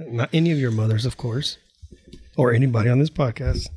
Not 0.00 0.30
any 0.32 0.50
of 0.50 0.58
your 0.58 0.72
mothers, 0.72 1.06
of 1.06 1.16
course, 1.16 1.58
or 2.36 2.52
anybody 2.52 2.88
on 2.90 2.98
this 2.98 3.10
podcast. 3.10 3.68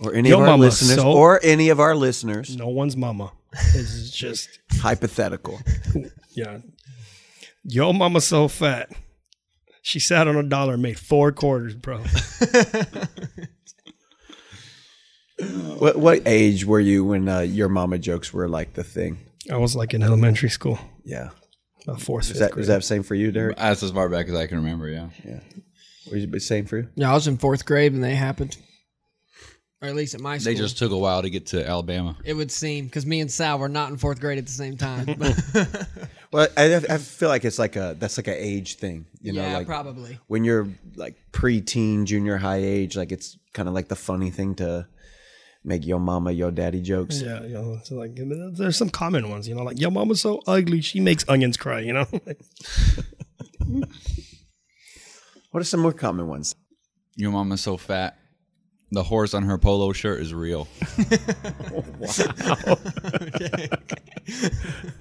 Or 0.00 0.14
any 0.14 0.28
Yo, 0.28 0.36
of 0.36 0.42
our 0.42 0.46
mama, 0.50 0.60
listeners, 0.62 0.94
so- 0.98 1.10
or 1.12 1.40
any 1.42 1.70
of 1.70 1.80
our 1.80 1.96
listeners. 1.96 2.56
No 2.56 2.68
one's 2.68 2.96
mama. 2.96 3.32
This 3.72 3.92
is 3.94 4.10
just 4.12 4.60
Hypothetical. 4.74 5.58
yeah. 6.36 6.58
Yo, 7.70 7.92
mama 7.92 8.20
so 8.20 8.48
fat. 8.48 8.88
She 9.82 10.00
sat 10.00 10.26
on 10.26 10.36
a 10.36 10.42
dollar, 10.42 10.72
and 10.74 10.82
made 10.82 10.98
four 10.98 11.32
quarters, 11.32 11.74
bro. 11.74 11.98
what 15.78 15.96
what 15.96 16.22
age 16.26 16.64
were 16.64 16.80
you 16.80 17.04
when 17.04 17.28
uh, 17.28 17.40
your 17.40 17.68
mama 17.68 17.98
jokes 17.98 18.32
were 18.32 18.48
like 18.48 18.72
the 18.74 18.82
thing? 18.84 19.18
I 19.50 19.56
was 19.56 19.76
like 19.76 19.94
in 19.94 20.02
elementary 20.02 20.50
school, 20.50 20.78
Yeah. 21.04 21.30
about 21.84 22.00
fourth, 22.02 22.24
Is 22.24 22.30
fifth 22.30 22.38
that 22.40 22.50
grade. 22.52 22.62
is 22.62 22.68
that 22.68 22.84
same 22.84 23.02
for 23.02 23.14
you, 23.14 23.30
Derek? 23.32 23.56
That's 23.56 23.82
as 23.82 23.90
far 23.92 24.08
back 24.08 24.28
as 24.28 24.34
I 24.34 24.46
can 24.46 24.58
remember. 24.58 24.88
Yeah. 24.88 25.08
Yeah. 25.24 25.40
Was 26.12 26.24
it 26.24 26.30
the 26.32 26.40
same 26.40 26.66
for 26.66 26.78
you? 26.78 26.88
Yeah, 26.96 27.10
I 27.10 27.14
was 27.14 27.28
in 27.28 27.36
fourth 27.38 27.64
grade 27.66 27.92
when 27.92 28.00
they 28.00 28.14
happened. 28.14 28.56
Or 29.80 29.88
at 29.88 29.94
least 29.94 30.14
at 30.14 30.20
my 30.20 30.38
school. 30.38 30.52
They 30.52 30.58
just 30.58 30.76
took 30.78 30.90
a 30.90 30.96
while 30.98 31.22
to 31.22 31.30
get 31.30 31.46
to 31.48 31.66
Alabama. 31.66 32.16
it 32.24 32.34
would 32.34 32.50
seem 32.50 32.86
because 32.86 33.06
me 33.06 33.20
and 33.20 33.30
Sal 33.30 33.58
were 33.58 33.68
not 33.68 33.90
in 33.90 33.96
fourth 33.96 34.20
grade 34.20 34.38
at 34.38 34.46
the 34.46 34.52
same 34.52 34.76
time. 34.76 35.06
Well, 36.30 36.48
I, 36.56 36.76
I 36.76 36.98
feel 36.98 37.28
like 37.28 37.44
it's 37.44 37.58
like 37.58 37.76
a 37.76 37.96
that's 37.98 38.18
like 38.18 38.28
an 38.28 38.36
age 38.36 38.76
thing, 38.76 39.06
you 39.20 39.32
know, 39.32 39.42
yeah, 39.42 39.56
like 39.56 39.66
probably. 39.66 40.18
when 40.26 40.44
you're 40.44 40.68
like 40.94 41.16
pre-teen, 41.32 42.04
junior 42.04 42.36
high 42.36 42.60
age, 42.62 42.96
like 42.96 43.12
it's 43.12 43.38
kind 43.54 43.68
of 43.68 43.74
like 43.74 43.88
the 43.88 43.96
funny 43.96 44.30
thing 44.30 44.54
to 44.56 44.86
make 45.64 45.86
your 45.86 46.00
mama, 46.00 46.32
your 46.32 46.50
daddy 46.50 46.82
jokes. 46.82 47.22
Yeah, 47.22 47.42
you 47.42 47.54
know, 47.54 47.78
so 47.82 47.94
like 47.94 48.12
there's 48.14 48.76
some 48.76 48.90
common 48.90 49.30
ones, 49.30 49.48
you 49.48 49.54
know, 49.54 49.62
like 49.62 49.80
your 49.80 49.90
mama's 49.90 50.20
so 50.20 50.42
ugly, 50.46 50.82
she 50.82 51.00
makes 51.00 51.24
onions 51.28 51.56
cry, 51.56 51.80
you 51.80 51.94
know. 51.94 52.06
What 55.50 55.60
are 55.62 55.64
some 55.64 55.80
more 55.80 55.92
common 55.92 56.28
ones? 56.28 56.54
Your 57.16 57.32
mama's 57.32 57.62
so 57.62 57.76
fat. 57.76 58.18
The 58.90 59.02
horse 59.02 59.34
on 59.34 59.42
her 59.44 59.58
polo 59.58 59.92
shirt 59.92 60.20
is 60.20 60.32
real. 60.34 60.68
Oh, 61.74 61.84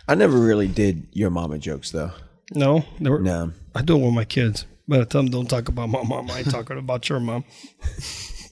I 0.08 0.14
never 0.14 0.38
really 0.38 0.68
did 0.68 1.06
your 1.12 1.30
mama 1.30 1.58
jokes 1.58 1.90
though. 1.90 2.12
No, 2.54 2.84
they 3.00 3.10
were, 3.10 3.18
No. 3.18 3.52
I 3.74 3.82
do 3.82 3.96
it 3.98 4.04
with 4.04 4.14
my 4.14 4.24
kids, 4.24 4.66
but 4.86 5.00
I 5.00 5.04
tell 5.04 5.22
them 5.22 5.30
don't 5.30 5.50
talk 5.50 5.68
about 5.68 5.88
my 5.88 6.02
mom. 6.04 6.30
I 6.30 6.38
ain't 6.38 6.50
talking 6.50 6.78
about 6.78 7.08
your 7.08 7.18
mom. 7.20 7.44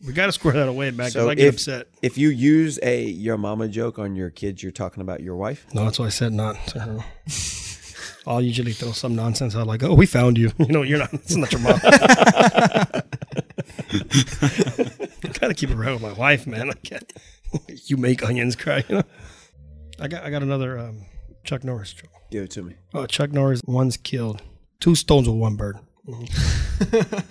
We 0.06 0.12
got 0.12 0.26
to 0.26 0.32
square 0.32 0.52
that 0.54 0.68
away 0.68 0.90
back 0.90 1.12
So 1.12 1.30
I 1.30 1.34
get 1.34 1.46
if, 1.46 1.54
upset. 1.54 1.86
if 2.02 2.18
you 2.18 2.28
use 2.28 2.78
a 2.82 3.04
your 3.04 3.38
mama 3.38 3.68
joke 3.68 3.98
on 3.98 4.14
your 4.16 4.28
kids, 4.30 4.62
you're 4.62 4.72
talking 4.72 5.00
about 5.00 5.20
your 5.22 5.36
wife. 5.36 5.64
No, 5.72 5.84
that's 5.84 5.98
why 5.98 6.06
I 6.06 6.10
said 6.10 6.32
not. 6.34 6.56
to 6.68 6.80
her. 6.80 6.98
I'll 8.26 8.42
usually 8.42 8.72
throw 8.72 8.92
some 8.92 9.14
nonsense 9.14 9.54
out 9.56 9.66
like, 9.66 9.82
"Oh, 9.82 9.94
we 9.94 10.06
found 10.06 10.36
you." 10.38 10.50
You 10.58 10.66
know, 10.66 10.82
you're 10.82 10.98
not. 10.98 11.12
It's 11.14 11.36
not 11.36 11.52
your 11.52 11.60
mom. 11.62 11.78
gotta 15.40 15.54
keep 15.54 15.70
it 15.70 15.76
real 15.76 15.92
with 15.94 16.02
my 16.02 16.12
wife, 16.12 16.46
man. 16.46 16.70
I 16.70 16.74
can't. 16.74 17.12
You 17.86 17.96
make 17.96 18.22
onions 18.24 18.56
cry. 18.56 18.84
You 18.88 18.96
know. 18.96 19.02
I 20.00 20.08
got. 20.08 20.24
I 20.24 20.30
got 20.30 20.42
another 20.42 20.78
um, 20.78 21.04
Chuck 21.44 21.62
Norris 21.64 21.92
joke. 21.92 22.10
Give 22.30 22.44
it 22.44 22.50
to 22.52 22.62
me. 22.62 22.74
Oh, 22.92 23.06
Chuck 23.06 23.30
Norris 23.32 23.60
once 23.66 23.96
killed 23.96 24.42
two 24.80 24.94
stones 24.94 25.28
with 25.28 25.38
one 25.38 25.56
bird. 25.56 25.78
Mm-hmm. 26.06 27.30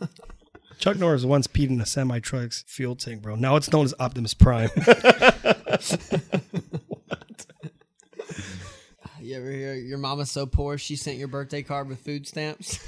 Chuck 0.78 0.98
Norris 0.98 1.24
once 1.24 1.46
peed 1.46 1.68
in 1.68 1.80
a 1.80 1.86
semi 1.86 2.20
truck's 2.20 2.64
fuel 2.66 2.96
tank, 2.96 3.22
bro. 3.22 3.36
Now 3.36 3.56
it's 3.56 3.70
known 3.72 3.84
as 3.84 3.94
Optimus 3.98 4.34
Prime. 4.34 4.70
You 9.22 9.36
ever 9.36 9.50
hear 9.52 9.74
your 9.74 9.98
mama's 9.98 10.28
so 10.28 10.44
poor 10.44 10.76
she 10.76 10.96
sent 10.96 11.16
your 11.16 11.28
birthday 11.28 11.62
card 11.62 11.88
with 11.88 12.00
food 12.00 12.26
stamps? 12.26 12.80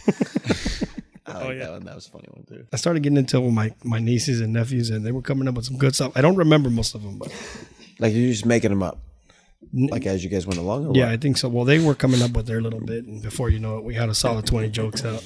I 1.25 1.44
like 1.44 1.58
that 1.61 1.70
one. 1.70 1.84
That 1.84 1.94
was 1.94 2.08
a 2.08 2.11
funny 2.11 2.26
one 2.30 2.44
too. 2.44 2.66
I 2.72 2.76
started 2.76 3.04
getting 3.04 3.18
into 3.18 3.37
it 3.37 3.42
with 3.42 3.54
my, 3.54 3.72
my 3.84 4.00
nieces 4.00 4.40
and 4.40 4.52
nephews, 4.52 4.90
and 4.90 5.06
they 5.06 5.12
were 5.12 5.22
coming 5.22 5.46
up 5.46 5.54
with 5.54 5.66
some 5.66 5.76
good 5.76 5.94
stuff. 5.94 6.11
I 6.16 6.20
don't 6.20 6.34
remember 6.34 6.68
most 6.68 6.96
of 6.96 7.02
them, 7.02 7.18
but 7.18 7.30
Like 8.02 8.14
you're 8.14 8.32
just 8.32 8.44
making 8.44 8.71
them 8.71 8.82
up, 8.82 8.99
like 9.73 10.06
as 10.06 10.25
you 10.25 10.28
guys 10.28 10.44
went 10.44 10.59
along. 10.59 10.87
Or 10.88 10.94
yeah, 10.94 11.04
what? 11.04 11.12
I 11.12 11.16
think 11.16 11.38
so. 11.38 11.49
Well, 11.49 11.64
they 11.64 11.78
were 11.78 11.94
coming 11.94 12.21
up 12.21 12.32
with 12.32 12.47
their 12.47 12.61
little 12.61 12.80
bit, 12.80 13.04
and 13.04 13.23
before 13.23 13.49
you 13.49 13.61
know 13.61 13.78
it, 13.78 13.85
we 13.85 13.94
had 13.94 14.09
a 14.09 14.14
solid 14.14 14.44
20 14.44 14.71
jokes 14.71 15.04
out. 15.04 15.25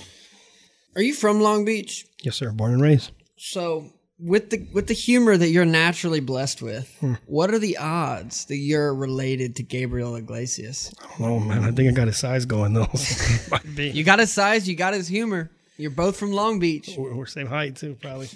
Are 0.95 1.03
you 1.03 1.15
from 1.15 1.41
Long 1.41 1.65
Beach? 1.65 2.07
Yes, 2.23 2.37
sir. 2.37 2.51
Born 2.53 2.75
and 2.75 2.83
raised. 2.83 3.13
So 3.39 3.91
with 4.19 4.51
the 4.51 4.67
with 4.75 4.89
the 4.89 4.95
humor 4.95 5.37
that 5.39 5.49
you're 5.49 5.65
naturally 5.65 6.21
blessed 6.21 6.61
with, 6.61 6.95
hmm. 7.01 7.15
what 7.25 7.51
are 7.51 7.59
the 7.59 7.79
odds 7.79 8.45
that 8.47 8.57
you're 8.57 8.95
related 8.95 9.57
to 9.57 9.63
Gabriel 9.63 10.15
Iglesias? 10.17 10.95
Oh, 11.19 11.39
man. 11.39 11.65
I 11.65 11.71
think 11.71 11.89
I 11.89 11.93
got 11.93 12.07
his 12.07 12.19
size 12.19 12.45
going, 12.45 12.75
though. 12.75 12.89
Might 13.51 13.75
be. 13.75 13.89
You 13.89 14.05
got 14.05 14.19
his 14.19 14.33
size, 14.33 14.69
you 14.69 14.77
got 14.77 14.93
his 14.93 15.09
humor. 15.09 15.51
You're 15.79 15.91
both 15.91 16.19
from 16.19 16.33
Long 16.33 16.59
Beach. 16.59 16.91
We're, 16.97 17.15
we're 17.15 17.27
same 17.27 17.47
height, 17.47 17.77
too, 17.77 17.97
probably. 18.01 18.29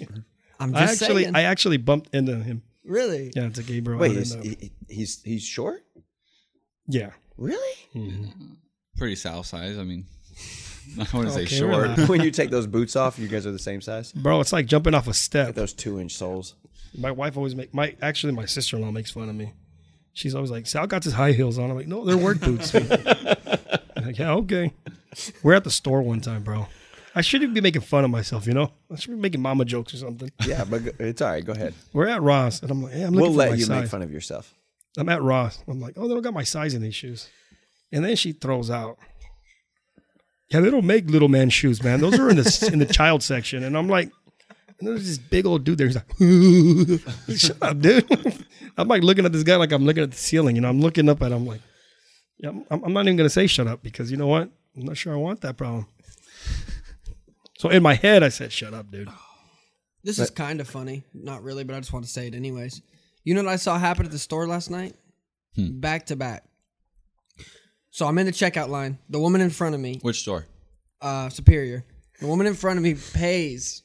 I'm 0.59 0.75
I 0.75 0.81
just 0.81 1.01
actually, 1.01 1.23
saying. 1.23 1.35
I 1.35 1.43
actually 1.43 1.77
bumped 1.77 2.13
into 2.13 2.35
him. 2.35 2.61
Really? 2.83 3.31
Yeah, 3.35 3.47
it's 3.47 3.59
a 3.59 3.63
Gabriel. 3.63 3.99
Wait, 3.99 4.11
I 4.11 4.15
he's, 4.15 4.33
he, 4.33 4.71
he's 4.89 5.21
he's 5.23 5.43
short. 5.43 5.83
yeah. 6.87 7.11
Really? 7.37 7.77
Mm-hmm. 7.95 8.53
Pretty 8.97 9.15
south 9.15 9.47
size. 9.47 9.79
I 9.79 9.83
mean, 9.83 10.05
I 10.99 11.07
wouldn't 11.17 11.33
say 11.33 11.45
short. 11.45 11.97
when 12.07 12.21
you 12.21 12.29
take 12.29 12.51
those 12.51 12.67
boots 12.67 12.95
off, 12.95 13.17
you 13.17 13.27
guys 13.27 13.47
are 13.47 13.51
the 13.51 13.57
same 13.59 13.81
size. 13.81 14.11
Bro, 14.11 14.41
it's 14.41 14.53
like 14.53 14.67
jumping 14.67 14.93
off 14.93 15.07
a 15.07 15.13
step. 15.13 15.47
With 15.47 15.55
those 15.55 15.73
two 15.73 15.99
inch 15.99 16.13
soles. 16.15 16.55
My 16.95 17.09
wife 17.09 17.37
always 17.37 17.55
make 17.55 17.73
my 17.73 17.95
actually 18.01 18.33
my 18.33 18.45
sister 18.45 18.75
in 18.75 18.83
law 18.83 18.91
makes 18.91 19.11
fun 19.11 19.29
of 19.29 19.35
me. 19.35 19.53
She's 20.13 20.35
always 20.35 20.51
like, 20.51 20.67
"Sal 20.67 20.87
got 20.87 21.03
his 21.03 21.13
high 21.13 21.31
heels 21.31 21.57
on." 21.57 21.71
I'm 21.71 21.75
like, 21.75 21.87
"No, 21.87 22.05
they're 22.05 22.17
work 22.17 22.41
boots." 22.41 22.75
I'm 22.75 24.05
like, 24.05 24.19
yeah, 24.19 24.33
okay. 24.33 24.73
We're 25.41 25.53
at 25.53 25.63
the 25.63 25.71
store 25.71 26.01
one 26.01 26.21
time, 26.21 26.43
bro. 26.43 26.67
I 27.13 27.21
shouldn't 27.21 27.53
be 27.53 27.61
making 27.61 27.81
fun 27.81 28.05
of 28.05 28.09
myself, 28.09 28.47
you 28.47 28.53
know. 28.53 28.71
I 28.91 28.95
should 28.95 29.11
be 29.11 29.17
making 29.17 29.41
mama 29.41 29.65
jokes 29.65 29.93
or 29.93 29.97
something. 29.97 30.31
Yeah, 30.45 30.63
but 30.63 30.81
it's 30.99 31.21
all 31.21 31.29
right. 31.31 31.43
Go 31.43 31.51
ahead. 31.51 31.73
We're 31.93 32.07
at 32.07 32.21
Ross, 32.21 32.61
and 32.61 32.71
I'm 32.71 32.83
like, 32.83 32.93
"Hey, 32.93 33.01
I'm 33.03 33.11
looking 33.13 33.21
We'll 33.21 33.31
for 33.31 33.37
let 33.37 33.49
my 33.51 33.55
you 33.57 33.65
size." 33.65 33.81
make 33.81 33.89
fun 33.89 34.01
of 34.01 34.11
yourself. 34.11 34.53
I'm 34.97 35.09
at 35.09 35.21
Ross. 35.21 35.61
I'm 35.67 35.81
like, 35.81 35.95
"Oh, 35.97 36.07
they 36.07 36.13
don't 36.13 36.23
got 36.23 36.33
my 36.33 36.43
size 36.43 36.73
in 36.73 36.81
these 36.81 36.95
shoes," 36.95 37.29
and 37.91 38.03
then 38.05 38.15
she 38.15 38.31
throws 38.31 38.69
out, 38.71 38.97
"Yeah, 40.49 40.61
they 40.61 40.69
don't 40.69 40.85
make 40.85 41.09
little 41.09 41.27
man 41.29 41.49
shoes, 41.49 41.83
man. 41.83 41.99
Those 41.99 42.17
are 42.19 42.29
in 42.29 42.37
the 42.37 42.69
in 42.73 42.79
the 42.79 42.85
child 42.85 43.23
section." 43.23 43.63
And 43.63 43.77
I'm 43.77 43.87
like, 43.89 44.09
and 44.79 44.87
there's 44.87 45.05
this 45.05 45.17
big 45.17 45.45
old 45.45 45.63
dude 45.65 45.77
there. 45.79 45.87
He's 45.87 45.95
like, 45.97 47.37
"Shut 47.37 47.57
up, 47.61 47.79
dude." 47.79 48.05
I'm 48.77 48.87
like 48.87 49.03
looking 49.03 49.25
at 49.25 49.33
this 49.33 49.43
guy 49.43 49.57
like 49.57 49.73
I'm 49.73 49.85
looking 49.85 50.03
at 50.03 50.11
the 50.11 50.17
ceiling. 50.17 50.55
You 50.55 50.61
know, 50.61 50.69
I'm 50.69 50.79
looking 50.79 51.09
up 51.09 51.21
at 51.21 51.31
him 51.33 51.45
like, 51.45 51.59
yeah, 52.37 52.51
I'm, 52.69 52.83
I'm 52.85 52.93
not 52.93 53.01
even 53.05 53.17
gonna 53.17 53.29
say 53.29 53.47
shut 53.47 53.67
up 53.67 53.83
because 53.83 54.09
you 54.11 54.15
know 54.17 54.27
what? 54.27 54.49
I'm 54.77 54.85
not 54.85 54.95
sure 54.95 55.11
I 55.13 55.17
want 55.17 55.41
that 55.41 55.57
problem. 55.57 55.87
So 57.61 57.69
in 57.69 57.83
my 57.83 57.93
head, 57.93 58.23
I 58.23 58.29
said, 58.29 58.51
"Shut 58.51 58.73
up, 58.73 58.89
dude." 58.91 59.07
This 60.03 60.17
is 60.17 60.31
kind 60.31 60.59
of 60.59 60.67
funny. 60.67 61.03
Not 61.13 61.43
really, 61.43 61.63
but 61.63 61.75
I 61.75 61.79
just 61.79 61.93
want 61.93 62.05
to 62.05 62.11
say 62.11 62.25
it 62.25 62.33
anyways. 62.33 62.81
You 63.23 63.35
know 63.35 63.43
what 63.43 63.51
I 63.53 63.57
saw 63.57 63.77
happen 63.77 64.03
at 64.03 64.11
the 64.11 64.17
store 64.17 64.47
last 64.47 64.71
night? 64.71 64.95
Back 65.55 66.07
to 66.07 66.15
back. 66.15 66.43
So 67.91 68.07
I'm 68.07 68.17
in 68.17 68.25
the 68.25 68.31
checkout 68.31 68.69
line. 68.69 68.97
The 69.11 69.19
woman 69.19 69.41
in 69.41 69.51
front 69.51 69.75
of 69.75 69.81
me, 69.81 69.99
Which 70.01 70.21
store? 70.21 70.47
uh, 71.01 71.29
Superior, 71.29 71.85
the 72.19 72.25
woman 72.25 72.47
in 72.47 72.55
front 72.55 72.77
of 72.77 72.83
me 72.83 72.95
pays. 73.13 73.83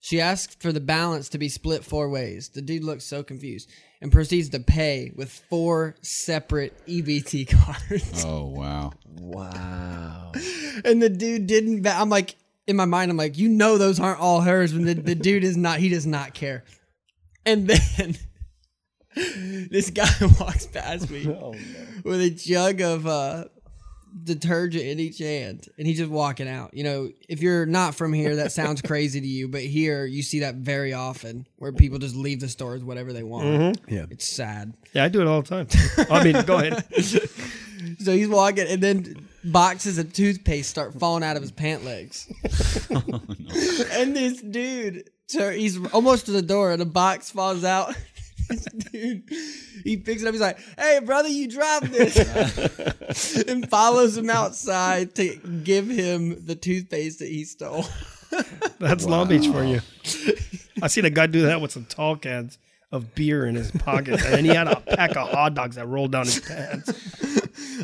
She 0.00 0.18
asked 0.18 0.62
for 0.62 0.72
the 0.72 0.80
balance 0.80 1.28
to 1.28 1.38
be 1.38 1.50
split 1.50 1.84
four 1.84 2.08
ways. 2.08 2.48
The 2.54 2.62
dude 2.62 2.82
looks 2.82 3.04
so 3.04 3.22
confused 3.22 3.68
and 4.00 4.10
proceeds 4.10 4.48
to 4.48 4.60
pay 4.60 5.12
with 5.14 5.30
four 5.50 5.96
separate 6.00 6.72
EBT 6.86 7.46
cards. 7.50 8.24
Oh 8.24 8.46
wow. 8.46 8.92
Wow. 9.06 10.32
And 10.84 11.02
the 11.02 11.10
dude 11.10 11.46
didn't. 11.46 11.82
Ba- 11.82 11.94
I'm 11.98 12.08
like, 12.08 12.36
in 12.66 12.76
my 12.76 12.84
mind, 12.84 13.10
I'm 13.10 13.16
like, 13.16 13.38
you 13.38 13.48
know, 13.48 13.78
those 13.78 13.98
aren't 13.98 14.20
all 14.20 14.40
hers. 14.40 14.72
When 14.72 14.84
the, 14.84 14.94
the 14.94 15.14
dude 15.14 15.44
is 15.44 15.56
not, 15.56 15.78
he 15.78 15.88
does 15.88 16.06
not 16.06 16.34
care. 16.34 16.64
And 17.44 17.66
then 17.66 18.16
this 19.70 19.90
guy 19.90 20.08
walks 20.40 20.66
past 20.66 21.10
me 21.10 21.26
with 22.04 22.20
a 22.20 22.30
jug 22.30 22.80
of 22.80 23.06
uh, 23.06 23.44
detergent 24.22 24.84
in 24.84 25.00
each 25.00 25.18
hand, 25.18 25.66
and 25.76 25.86
he's 25.86 25.98
just 25.98 26.10
walking 26.10 26.48
out. 26.48 26.74
You 26.74 26.84
know, 26.84 27.10
if 27.28 27.42
you're 27.42 27.66
not 27.66 27.94
from 27.94 28.12
here, 28.12 28.36
that 28.36 28.52
sounds 28.52 28.80
crazy 28.82 29.20
to 29.20 29.26
you, 29.26 29.48
but 29.48 29.62
here 29.62 30.04
you 30.06 30.22
see 30.22 30.40
that 30.40 30.56
very 30.56 30.92
often, 30.92 31.46
where 31.56 31.72
people 31.72 31.98
just 31.98 32.14
leave 32.14 32.40
the 32.40 32.48
stores 32.48 32.84
whatever 32.84 33.12
they 33.12 33.24
want. 33.24 33.80
Yeah. 33.88 34.06
It's 34.10 34.28
sad. 34.28 34.74
Yeah, 34.92 35.04
I 35.04 35.08
do 35.08 35.20
it 35.20 35.26
all 35.26 35.42
the 35.42 35.64
time. 35.64 36.06
I 36.10 36.24
mean, 36.24 36.42
go 36.44 36.58
ahead. 36.58 36.84
So 37.98 38.12
he's 38.12 38.28
walking, 38.28 38.68
and 38.68 38.80
then 38.80 39.28
boxes 39.44 39.98
of 39.98 40.12
toothpaste 40.12 40.70
start 40.70 40.94
falling 40.94 41.22
out 41.24 41.36
of 41.36 41.42
his 41.42 41.52
pant 41.52 41.84
legs. 41.84 42.30
Oh, 42.94 43.20
and 43.92 44.14
this 44.14 44.42
dude, 44.42 45.08
he's 45.30 45.82
almost 45.92 46.26
to 46.26 46.32
the 46.32 46.42
door, 46.42 46.72
and 46.72 46.82
a 46.82 46.86
box 46.86 47.30
falls 47.30 47.64
out. 47.64 47.94
This 48.48 48.64
dude, 48.64 49.22
he 49.82 49.96
picks 49.96 50.20
it 50.20 50.26
up. 50.28 50.34
He's 50.34 50.40
like, 50.40 50.58
"Hey, 50.76 50.98
brother, 51.02 51.28
you 51.28 51.48
dropped 51.48 51.90
this," 51.90 52.16
and 53.48 53.70
follows 53.70 54.16
him 54.16 54.28
outside 54.28 55.14
to 55.14 55.36
give 55.64 55.88
him 55.88 56.44
the 56.44 56.54
toothpaste 56.54 57.20
that 57.20 57.28
he 57.28 57.44
stole. 57.44 57.86
That's 58.78 59.06
Long 59.06 59.28
Beach 59.28 59.46
for 59.46 59.64
you. 59.64 59.80
I 60.82 60.88
seen 60.88 61.04
a 61.06 61.10
guy 61.10 61.28
do 61.28 61.42
that 61.42 61.62
with 61.62 61.70
some 61.72 61.86
tall 61.86 62.16
cans 62.16 62.58
of 62.90 63.14
beer 63.14 63.46
in 63.46 63.54
his 63.54 63.70
pocket, 63.70 64.22
and 64.22 64.44
he 64.44 64.52
had 64.54 64.66
a 64.66 64.80
pack 64.80 65.16
of 65.16 65.30
hot 65.30 65.54
dogs 65.54 65.76
that 65.76 65.86
rolled 65.86 66.12
down 66.12 66.26
his 66.26 66.40
pants. 66.40 66.92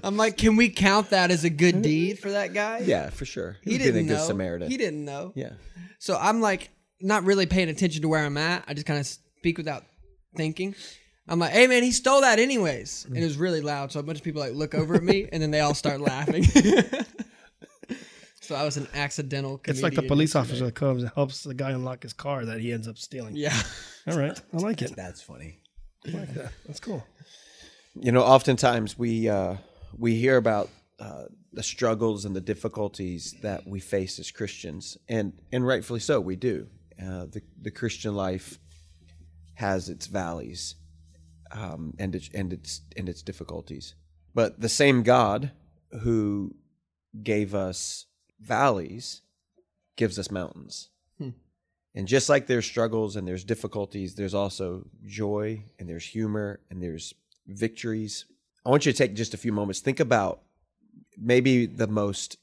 I'm 0.04 0.16
like, 0.16 0.36
"Can 0.36 0.56
we 0.56 0.68
count 0.68 1.10
that 1.10 1.30
as 1.30 1.44
a 1.44 1.50
good 1.50 1.82
deed 1.82 2.18
for 2.18 2.30
that 2.30 2.52
guy?" 2.54 2.80
Yeah, 2.84 3.10
for 3.10 3.24
sure. 3.24 3.56
he 3.62 3.72
He's 3.72 3.78
didn't 3.80 3.94
been 3.94 4.04
a 4.06 4.08
good 4.08 4.20
know. 4.20 4.26
Samaritan. 4.26 4.70
He 4.70 4.76
didn't 4.76 5.04
know. 5.04 5.32
Yeah. 5.34 5.52
So 5.98 6.16
I'm 6.20 6.40
like 6.40 6.70
not 7.00 7.24
really 7.24 7.46
paying 7.46 7.68
attention 7.68 8.02
to 8.02 8.08
where 8.08 8.24
I'm 8.24 8.36
at. 8.36 8.64
I 8.68 8.74
just 8.74 8.86
kind 8.86 8.98
of 9.00 9.06
speak 9.06 9.58
without 9.58 9.84
thinking. 10.36 10.74
I'm 11.30 11.38
like, 11.38 11.52
hey 11.52 11.66
man, 11.66 11.82
he 11.82 11.92
stole 11.92 12.22
that 12.22 12.38
anyways. 12.38 13.04
And 13.06 13.18
it 13.18 13.24
was 13.24 13.36
really 13.36 13.60
loud. 13.60 13.92
So 13.92 14.00
a 14.00 14.02
bunch 14.02 14.18
of 14.18 14.24
people 14.24 14.40
like 14.40 14.54
look 14.54 14.74
over 14.74 14.94
at 14.94 15.02
me 15.02 15.28
and 15.32 15.42
then 15.42 15.50
they 15.50 15.60
all 15.60 15.74
start 15.74 16.00
laughing. 16.00 16.42
so 18.40 18.54
I 18.54 18.64
was 18.64 18.76
an 18.78 18.88
accidental 18.94 19.60
It's 19.66 19.82
like 19.82 19.94
the 19.94 20.02
police 20.02 20.34
yesterday. 20.34 20.50
officer 20.52 20.64
that 20.66 20.74
comes 20.74 21.02
and 21.02 21.12
helps 21.14 21.42
the 21.44 21.52
guy 21.54 21.70
unlock 21.72 22.02
his 22.02 22.12
car 22.14 22.44
that 22.46 22.60
he 22.60 22.72
ends 22.72 22.88
up 22.88 22.96
stealing. 22.96 23.36
Yeah. 23.36 23.54
All 24.06 24.16
right, 24.18 24.40
I 24.54 24.56
like 24.56 24.80
it. 24.80 24.96
That's 24.96 25.20
funny. 25.20 25.58
I 26.06 26.10
like 26.12 26.32
that. 26.34 26.52
That's 26.66 26.80
cool. 26.80 27.04
You 28.00 28.12
know, 28.12 28.22
oftentimes 28.22 28.98
we 28.98 29.28
uh, 29.28 29.56
we 29.96 30.16
hear 30.16 30.36
about 30.36 30.68
uh, 30.98 31.24
the 31.52 31.62
struggles 31.62 32.24
and 32.24 32.34
the 32.34 32.40
difficulties 32.40 33.34
that 33.42 33.66
we 33.66 33.80
face 33.80 34.18
as 34.18 34.30
Christians, 34.30 34.98
and 35.08 35.32
and 35.52 35.66
rightfully 35.66 36.00
so, 36.00 36.20
we 36.20 36.36
do. 36.36 36.68
Uh, 37.00 37.26
the 37.26 37.42
the 37.60 37.70
Christian 37.70 38.14
life 38.14 38.58
has 39.54 39.88
its 39.88 40.06
valleys, 40.06 40.74
um, 41.52 41.94
and 41.98 42.14
its 42.14 42.28
and 42.34 42.52
its 42.52 42.82
and 42.96 43.08
its 43.08 43.22
difficulties. 43.22 43.94
But 44.34 44.60
the 44.60 44.68
same 44.68 45.02
God 45.02 45.52
who 46.02 46.54
gave 47.22 47.54
us 47.54 48.06
valleys 48.40 49.22
gives 49.96 50.18
us 50.18 50.30
mountains. 50.30 50.90
And 51.98 52.06
just 52.06 52.28
like 52.28 52.46
there's 52.46 52.64
struggles 52.64 53.16
and 53.16 53.26
there's 53.26 53.42
difficulties, 53.42 54.14
there's 54.14 54.32
also 54.34 54.86
joy 55.04 55.64
and 55.80 55.88
there's 55.88 56.04
humor 56.04 56.60
and 56.70 56.80
there's 56.80 57.12
victories. 57.48 58.24
I 58.64 58.70
want 58.70 58.86
you 58.86 58.92
to 58.92 58.98
take 58.98 59.14
just 59.14 59.34
a 59.34 59.38
few 59.38 59.52
moments. 59.52 59.80
Think 59.80 60.00
about 60.00 60.42
maybe 61.16 61.66
the 61.66 61.86
most 61.86 62.36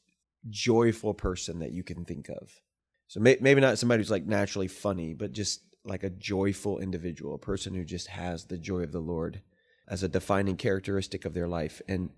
joyful 0.50 1.13
person 1.13 1.60
that 1.60 1.72
you 1.72 1.84
can 1.84 2.05
think 2.05 2.29
of. 2.29 2.62
So 3.07 3.19
may, 3.19 3.38
maybe 3.39 3.62
not 3.62 3.77
somebody 3.77 4.01
who's 4.01 4.12
like 4.12 4.25
naturally 4.25 4.67
funny, 4.67 5.13
but 5.13 5.31
just 5.31 5.62
like 5.84 6.03
a 6.03 6.10
joyful 6.10 6.79
individual, 6.79 7.36
a 7.36 7.39
person 7.39 7.74
who 7.74 7.84
just 7.84 8.07
has 8.07 8.45
the 8.45 8.57
joy 8.57 8.81
of 8.81 8.91
the 8.91 9.00
Lord 9.00 9.41
as 9.88 10.01
a 10.01 10.07
defining 10.07 10.57
characteristic 10.57 11.25
of 11.25 11.34
their 11.34 11.48
life. 11.48 11.81
And 11.88 12.10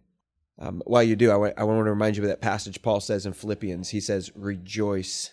um, 0.58 0.82
while 0.86 1.04
you 1.04 1.16
do, 1.16 1.32
I 1.32 1.36
wa- 1.36 1.54
I 1.58 1.63
want 1.66 1.86
to 1.86 1.89
remind 1.89 2.16
you 2.16 2.24
of 2.24 2.30
that 2.30 2.42
passage 2.42 2.82
Paul 2.82 3.00
says 3.00 3.25
in 3.25 3.34
Philippians. 3.34 3.89
He 3.89 4.00
says, 4.00 4.32
Rejoice 4.36 5.32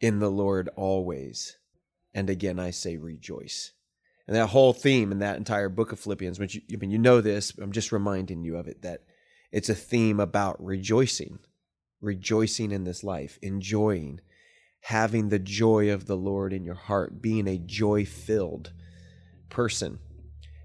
in 0.00 0.20
the 0.20 0.30
Lord 0.30 0.68
always. 0.76 1.56
And 2.14 2.30
again, 2.30 2.58
I 2.60 2.70
say 2.70 2.96
rejoice. 2.96 3.72
And 4.26 4.36
that 4.36 4.48
whole 4.48 4.72
theme 4.72 5.12
in 5.12 5.18
that 5.18 5.36
entire 5.36 5.68
book 5.68 5.92
of 5.92 6.00
Philippians, 6.00 6.38
which 6.38 6.54
you, 6.54 6.62
I 6.72 6.76
mean, 6.76 6.90
you 6.90 6.98
know 6.98 7.20
this, 7.20 7.52
I'm 7.58 7.72
just 7.72 7.92
reminding 7.92 8.42
you 8.42 8.56
of 8.56 8.66
it, 8.68 8.82
that 8.82 9.02
it's 9.52 9.68
a 9.68 9.74
theme 9.74 10.18
about 10.18 10.62
rejoicing, 10.64 11.38
rejoicing 12.00 12.72
in 12.72 12.84
this 12.84 13.04
life, 13.04 13.38
enjoying, 13.42 14.20
having 14.80 15.28
the 15.28 15.38
joy 15.38 15.90
of 15.92 16.06
the 16.06 16.16
Lord 16.16 16.52
in 16.52 16.64
your 16.64 16.74
heart, 16.74 17.20
being 17.20 17.46
a 17.46 17.58
joy 17.58 18.04
filled 18.06 18.72
person. 19.50 19.98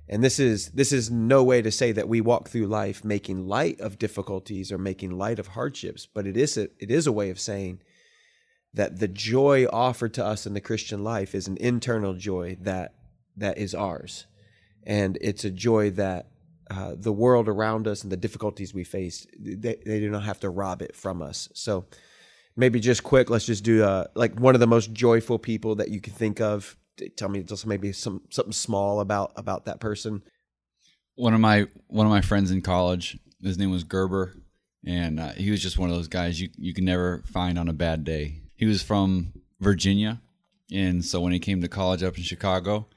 And 0.08 0.24
this 0.24 0.40
is 0.40 0.72
this 0.72 0.92
is 0.92 1.12
no 1.12 1.44
way 1.44 1.62
to 1.62 1.70
say 1.70 1.92
that 1.92 2.10
we 2.10 2.20
walk 2.20 2.50
through 2.50 2.66
life 2.66 3.06
making 3.06 3.48
light 3.48 3.80
of 3.80 4.00
difficulties 4.00 4.72
or 4.72 4.80
making 4.80 5.12
light 5.12 5.38
of 5.38 5.48
hardships, 5.50 6.08
but 6.12 6.26
it 6.26 6.36
is 6.36 6.58
a, 6.58 6.64
it 6.80 6.90
is 6.90 7.06
a 7.06 7.12
way 7.12 7.30
of 7.30 7.40
saying 7.40 7.82
that 8.74 9.00
the 9.00 9.08
joy 9.08 9.68
offered 9.72 10.16
to 10.16 10.26
us 10.26 10.48
in 10.48 10.54
the 10.54 10.62
Christian 10.62 11.04
life 11.04 11.36
is 11.36 11.48
an 11.48 11.58
internal 11.58 12.16
joy 12.16 12.58
that 12.62 12.96
that 13.40 13.58
is 13.58 13.74
ours, 13.76 14.26
and 14.86 15.18
it's 15.22 15.44
a 15.46 15.52
joy 15.52 15.92
that 15.92 16.28
uh, 16.70 16.94
the 16.96 17.12
world 17.12 17.48
around 17.50 17.88
us 17.88 18.04
and 18.04 18.12
the 18.12 18.18
difficulties 18.18 18.74
we 18.74 18.84
face 18.84 19.26
they, 19.40 19.78
they 19.86 20.00
do 20.00 20.10
not 20.10 20.24
have 20.24 20.40
to 20.42 20.50
rob 20.50 20.82
it 20.82 20.96
from 20.96 21.22
us. 21.22 21.50
So 21.54 21.86
maybe 22.56 22.80
just 22.80 23.04
quick, 23.04 23.30
let's 23.30 23.46
just 23.46 23.64
do 23.64 23.84
uh, 23.84 24.06
like 24.16 24.40
one 24.40 24.54
of 24.56 24.60
the 24.60 24.68
most 24.68 24.94
joyful 24.94 25.40
people 25.40 25.76
that 25.76 25.90
you 25.90 26.00
can 26.00 26.14
think 26.14 26.40
of. 26.40 26.78
Tell 27.18 27.30
me 27.30 27.42
just 27.44 27.66
maybe 27.66 27.92
some 27.94 28.22
something 28.30 28.52
small 28.54 29.00
about 29.00 29.32
about 29.36 29.66
that 29.66 29.80
person. 29.80 30.22
one 31.16 31.34
of 31.34 31.40
my 31.40 31.68
one 31.88 32.06
of 32.06 32.12
my 32.12 32.22
friends 32.22 32.52
in 32.52 32.62
college 32.62 33.18
his 33.42 33.58
name 33.58 33.72
was 33.72 33.84
gerber 33.84 34.36
and 34.86 35.20
uh, 35.20 35.32
he 35.34 35.52
was 35.52 35.62
just 35.62 35.78
one 35.78 35.90
of 35.90 35.96
those 35.96 36.08
guys 36.08 36.40
you, 36.40 36.50
you 36.58 36.74
can 36.74 36.86
never 36.86 37.22
find 37.26 37.58
on 37.60 37.68
a 37.68 37.74
bad 37.74 38.04
day 38.04 38.42
he 38.56 38.66
was 38.66 38.82
from 38.82 39.34
virginia 39.60 40.22
and 40.72 41.04
so 41.04 41.20
when 41.20 41.34
he 41.34 41.40
came 41.40 41.62
to 41.62 41.68
college 41.68 42.04
up 42.04 42.18
in 42.18 42.24
chicago 42.24 42.88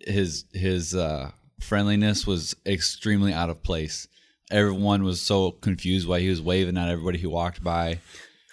his 0.00 0.44
his 0.52 0.94
uh, 0.94 1.30
friendliness 1.60 2.26
was 2.26 2.54
extremely 2.64 3.32
out 3.32 3.50
of 3.50 3.62
place. 3.62 4.08
Everyone 4.50 5.02
was 5.02 5.20
so 5.20 5.50
confused 5.50 6.06
why 6.06 6.20
he 6.20 6.28
was 6.28 6.40
waving 6.40 6.76
at 6.76 6.88
everybody 6.88 7.18
he 7.18 7.26
walked 7.26 7.62
by. 7.62 8.00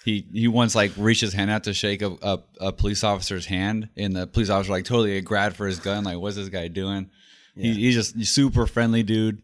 He 0.06 0.28
he 0.34 0.48
once 0.48 0.76
like 0.76 0.92
reached 0.98 1.22
his 1.22 1.34
hand 1.34 1.52
out 1.52 1.64
to 1.66 1.74
shake 1.74 2.02
a, 2.02 2.18
a, 2.22 2.40
a 2.60 2.72
police 2.74 3.04
officer's 3.04 3.46
hand 3.46 3.90
and 3.96 4.16
the 4.16 4.28
police 4.28 4.50
officer 4.50 4.72
like 4.72 4.86
totally 4.86 5.22
grabbed 5.22 5.56
for 5.56 5.66
his 5.66 5.80
gun 5.80 6.04
like 6.04 6.18
what's 6.18 6.36
this 6.36 6.50
guy 6.50 6.68
doing? 6.68 7.10
He, 7.56 7.74
he's 7.74 7.94
just 7.94 8.26
super 8.26 8.66
friendly 8.66 9.04
dude 9.04 9.44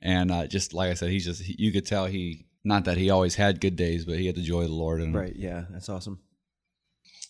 and 0.00 0.30
uh, 0.30 0.46
just 0.46 0.72
like 0.72 0.90
i 0.90 0.94
said 0.94 1.10
he's 1.10 1.26
just 1.26 1.42
he, 1.42 1.54
you 1.58 1.70
could 1.72 1.84
tell 1.84 2.06
he 2.06 2.46
not 2.64 2.86
that 2.86 2.96
he 2.96 3.10
always 3.10 3.34
had 3.34 3.60
good 3.60 3.76
days 3.76 4.06
but 4.06 4.16
he 4.18 4.24
had 4.26 4.34
the 4.34 4.42
joy 4.42 4.62
of 4.62 4.68
the 4.68 4.74
lord 4.74 5.02
and 5.02 5.14
Right? 5.14 5.36
Yeah, 5.36 5.64
that's 5.70 5.90
awesome. 5.90 6.20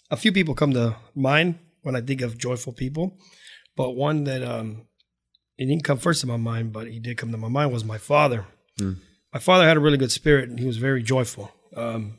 a 0.09 0.17
few 0.17 0.31
people 0.31 0.55
come 0.55 0.73
to 0.75 0.95
mind 1.17 1.59
when 1.83 1.97
I 1.97 2.01
think 2.01 2.21
of 2.21 2.39
joyful 2.39 2.73
people, 2.73 3.19
but 3.81 3.97
one 3.97 4.25
that 4.25 4.43
um, 4.43 4.83
it 5.57 5.65
didn't 5.65 5.85
come 5.85 5.97
first 5.97 6.23
in 6.23 6.29
my 6.29 6.37
mind, 6.37 6.71
but 6.71 6.87
he 6.89 7.01
did 7.01 7.17
come 7.17 7.33
to 7.33 7.39
my 7.39 7.49
mind 7.49 7.73
was 7.73 7.83
my 7.83 7.97
father. 7.97 8.45
My 9.33 9.41
father 9.41 9.67
had 9.67 9.79
a 9.79 9.81
really 9.81 9.97
good 9.97 10.13
spirit, 10.13 10.51
and 10.51 10.59
he 10.59 10.67
was 10.67 10.77
very 10.77 11.03
joyful. 11.03 11.51
Um, 11.75 12.19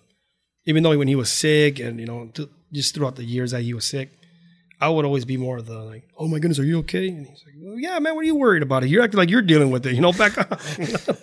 even 0.66 0.82
though 0.82 0.98
when 0.98 1.08
he 1.08 1.16
was 1.16 1.32
sick, 1.32 1.78
and 1.80 2.00
you 2.00 2.08
know, 2.08 2.32
th- 2.34 2.50
just 2.74 2.96
throughout 2.96 3.16
the 3.16 3.24
years 3.24 3.52
that 3.52 3.62
he 3.62 3.76
was 3.76 3.86
sick, 3.86 4.10
I 4.80 4.90
would 4.90 5.06
always 5.06 5.24
be 5.24 5.38
more 5.38 5.58
of 5.58 5.68
the 5.68 5.78
like, 5.78 6.06
"Oh 6.18 6.28
my 6.28 6.40
goodness, 6.40 6.58
are 6.58 6.64
you 6.64 6.80
okay?" 6.80 7.10
And 7.10 7.28
he's 7.28 7.44
like, 7.46 7.54
well, 7.60 7.78
"Yeah, 7.78 8.00
man, 8.00 8.16
what 8.16 8.22
are 8.22 8.32
you 8.34 8.38
worried 8.38 8.64
about? 8.64 8.84
It? 8.84 8.90
You're 8.90 9.04
acting 9.04 9.20
like 9.20 9.30
you're 9.30 9.44
dealing 9.44 9.70
with 9.70 9.86
it, 9.86 9.94
you 9.94 10.02
know. 10.02 10.14
Back 10.14 10.40
up. 10.40 10.60
You 10.80 10.88
know? 10.94 10.98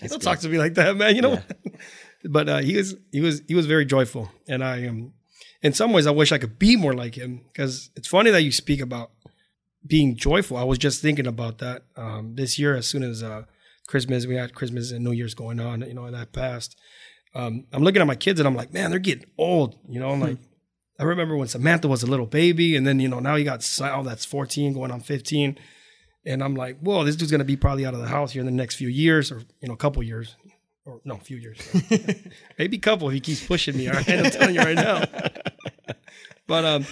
Like, 0.00 0.10
don't 0.10 0.22
talk 0.22 0.38
to 0.40 0.48
me 0.48 0.58
like 0.58 0.74
that, 0.74 0.96
man. 0.96 1.16
You 1.16 1.22
know." 1.22 1.42
but 2.24 2.48
uh, 2.48 2.58
he 2.58 2.76
was 2.76 2.94
he 3.10 3.20
was 3.20 3.42
he 3.48 3.56
was 3.56 3.66
very 3.66 3.84
joyful, 3.84 4.30
and 4.46 4.62
I 4.62 4.86
um, 4.86 5.12
in 5.60 5.72
some 5.72 5.92
ways, 5.92 6.06
I 6.06 6.12
wish 6.12 6.30
I 6.30 6.38
could 6.38 6.56
be 6.56 6.76
more 6.76 6.94
like 6.94 7.16
him 7.16 7.40
because 7.52 7.90
it's 7.96 8.06
funny 8.06 8.30
that 8.30 8.42
you 8.42 8.52
speak 8.52 8.80
about 8.80 9.10
being 9.86 10.16
joyful. 10.16 10.56
I 10.56 10.64
was 10.64 10.78
just 10.78 11.02
thinking 11.02 11.26
about 11.26 11.58
that 11.58 11.84
um, 11.96 12.34
this 12.34 12.58
year. 12.58 12.76
As 12.76 12.86
soon 12.86 13.02
as 13.02 13.22
uh, 13.22 13.44
Christmas, 13.86 14.26
we 14.26 14.36
had 14.36 14.54
Christmas 14.54 14.92
and 14.92 15.04
New 15.04 15.12
Year's 15.12 15.34
going 15.34 15.60
on, 15.60 15.82
you 15.82 15.94
know, 15.94 16.04
and 16.04 16.14
that 16.14 16.32
passed. 16.32 16.78
Um, 17.34 17.64
I'm 17.72 17.82
looking 17.82 18.02
at 18.02 18.06
my 18.06 18.14
kids 18.14 18.40
and 18.40 18.46
I'm 18.46 18.54
like, 18.54 18.72
man, 18.72 18.90
they're 18.90 18.98
getting 18.98 19.26
old. 19.38 19.78
You 19.88 20.00
know, 20.00 20.10
I'm 20.10 20.20
like, 20.20 20.38
I 20.98 21.04
remember 21.04 21.36
when 21.36 21.48
Samantha 21.48 21.88
was 21.88 22.02
a 22.02 22.06
little 22.06 22.26
baby, 22.26 22.76
and 22.76 22.86
then 22.86 23.00
you 23.00 23.08
know 23.08 23.18
now 23.18 23.34
you 23.34 23.44
got 23.44 23.62
Sal 23.62 24.04
that's 24.04 24.24
14 24.24 24.72
going 24.72 24.90
on 24.90 25.00
15, 25.00 25.58
and 26.24 26.44
I'm 26.44 26.54
like, 26.54 26.78
whoa, 26.80 27.02
this 27.02 27.16
dude's 27.16 27.32
gonna 27.32 27.44
be 27.44 27.56
probably 27.56 27.84
out 27.84 27.94
of 27.94 28.00
the 28.00 28.06
house 28.06 28.32
here 28.32 28.40
in 28.40 28.46
the 28.46 28.52
next 28.52 28.76
few 28.76 28.88
years, 28.88 29.32
or 29.32 29.42
you 29.60 29.68
know, 29.68 29.74
a 29.74 29.76
couple 29.76 30.02
years, 30.02 30.36
or 30.84 31.00
no, 31.04 31.14
a 31.14 31.18
few 31.18 31.38
years, 31.38 31.58
maybe 32.58 32.76
a 32.76 32.80
couple 32.80 33.08
if 33.08 33.14
he 33.14 33.20
keeps 33.20 33.44
pushing 33.44 33.76
me. 33.76 33.88
All 33.88 33.94
right, 33.94 34.08
I'm 34.10 34.30
telling 34.30 34.54
you 34.54 34.60
right 34.60 34.76
now. 34.76 35.04
But 36.46 36.64
um, 36.64 36.86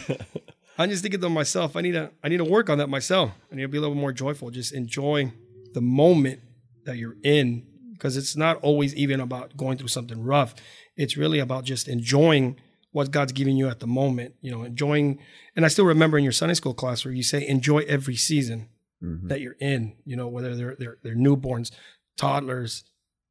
I'm 0.80 0.88
just 0.88 1.02
thinking 1.02 1.20
to 1.20 1.28
myself, 1.28 1.76
I 1.76 1.82
need 1.82 1.92
to 1.92 2.10
I 2.24 2.30
need 2.30 2.38
to 2.38 2.44
work 2.44 2.70
on 2.70 2.78
that 2.78 2.88
myself. 2.88 3.32
I 3.52 3.54
need 3.54 3.62
to 3.62 3.68
be 3.68 3.76
a 3.76 3.82
little 3.82 3.94
more 3.94 4.14
joyful, 4.14 4.50
just 4.50 4.72
enjoy 4.72 5.30
the 5.74 5.82
moment 5.82 6.40
that 6.86 6.96
you're 6.96 7.16
in, 7.22 7.66
because 7.92 8.16
it's 8.16 8.34
not 8.34 8.56
always 8.62 8.94
even 8.94 9.20
about 9.20 9.58
going 9.58 9.76
through 9.76 9.88
something 9.88 10.24
rough. 10.24 10.54
It's 10.96 11.18
really 11.18 11.38
about 11.38 11.64
just 11.64 11.86
enjoying 11.86 12.56
what 12.92 13.10
God's 13.10 13.32
giving 13.32 13.58
you 13.58 13.68
at 13.68 13.80
the 13.80 13.86
moment. 13.86 14.36
You 14.40 14.52
know, 14.52 14.62
enjoying. 14.62 15.18
And 15.54 15.66
I 15.66 15.68
still 15.68 15.84
remember 15.84 16.16
in 16.16 16.24
your 16.24 16.32
Sunday 16.32 16.54
school 16.54 16.72
class 16.72 17.04
where 17.04 17.12
you 17.12 17.22
say 17.22 17.46
enjoy 17.46 17.80
every 17.80 18.16
season 18.16 18.70
mm-hmm. 19.02 19.28
that 19.28 19.42
you're 19.42 19.56
in. 19.60 19.96
You 20.06 20.16
know, 20.16 20.28
whether 20.28 20.56
they're 20.56 20.76
they're 20.78 20.96
they're 21.02 21.14
newborns, 21.14 21.70
toddlers, 22.16 22.84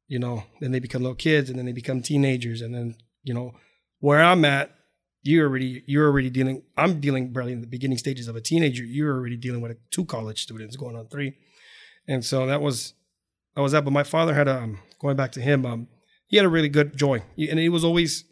you 0.06 0.20
know, 0.20 0.44
then 0.60 0.70
they 0.70 0.78
become 0.78 1.02
little 1.02 1.16
kids, 1.16 1.50
and 1.50 1.58
then 1.58 1.66
they 1.66 1.72
become 1.72 2.00
teenagers, 2.00 2.62
and 2.62 2.72
then 2.72 2.94
you 3.24 3.34
know 3.34 3.54
where 3.98 4.22
I'm 4.22 4.44
at 4.44 4.72
you're 5.22 5.46
already 5.46 5.82
you're 5.86 6.06
already 6.06 6.30
dealing 6.30 6.62
i'm 6.76 7.00
dealing 7.00 7.32
barely 7.32 7.52
in 7.52 7.60
the 7.60 7.66
beginning 7.66 7.98
stages 7.98 8.28
of 8.28 8.36
a 8.36 8.40
teenager. 8.40 8.84
You're 8.84 9.14
already 9.14 9.36
dealing 9.36 9.60
with 9.60 9.76
two 9.90 10.04
college 10.04 10.42
students 10.42 10.76
going 10.76 10.96
on 10.96 11.08
three. 11.08 11.36
And 12.08 12.24
so 12.24 12.46
that 12.46 12.60
was 12.60 12.94
i 13.56 13.60
was 13.60 13.72
that. 13.72 13.84
But 13.84 13.92
my 13.92 14.02
father 14.02 14.34
had 14.34 14.48
a 14.48 14.62
um, 14.62 14.78
going 15.00 15.16
back 15.16 15.32
to 15.32 15.40
him 15.40 15.66
um 15.66 15.88
he 16.26 16.36
had 16.36 16.46
a 16.46 16.50
really 16.50 16.68
good 16.68 16.96
joy. 16.96 17.22
And 17.36 17.58
he 17.58 17.68
was 17.68 17.84
always 17.84 18.24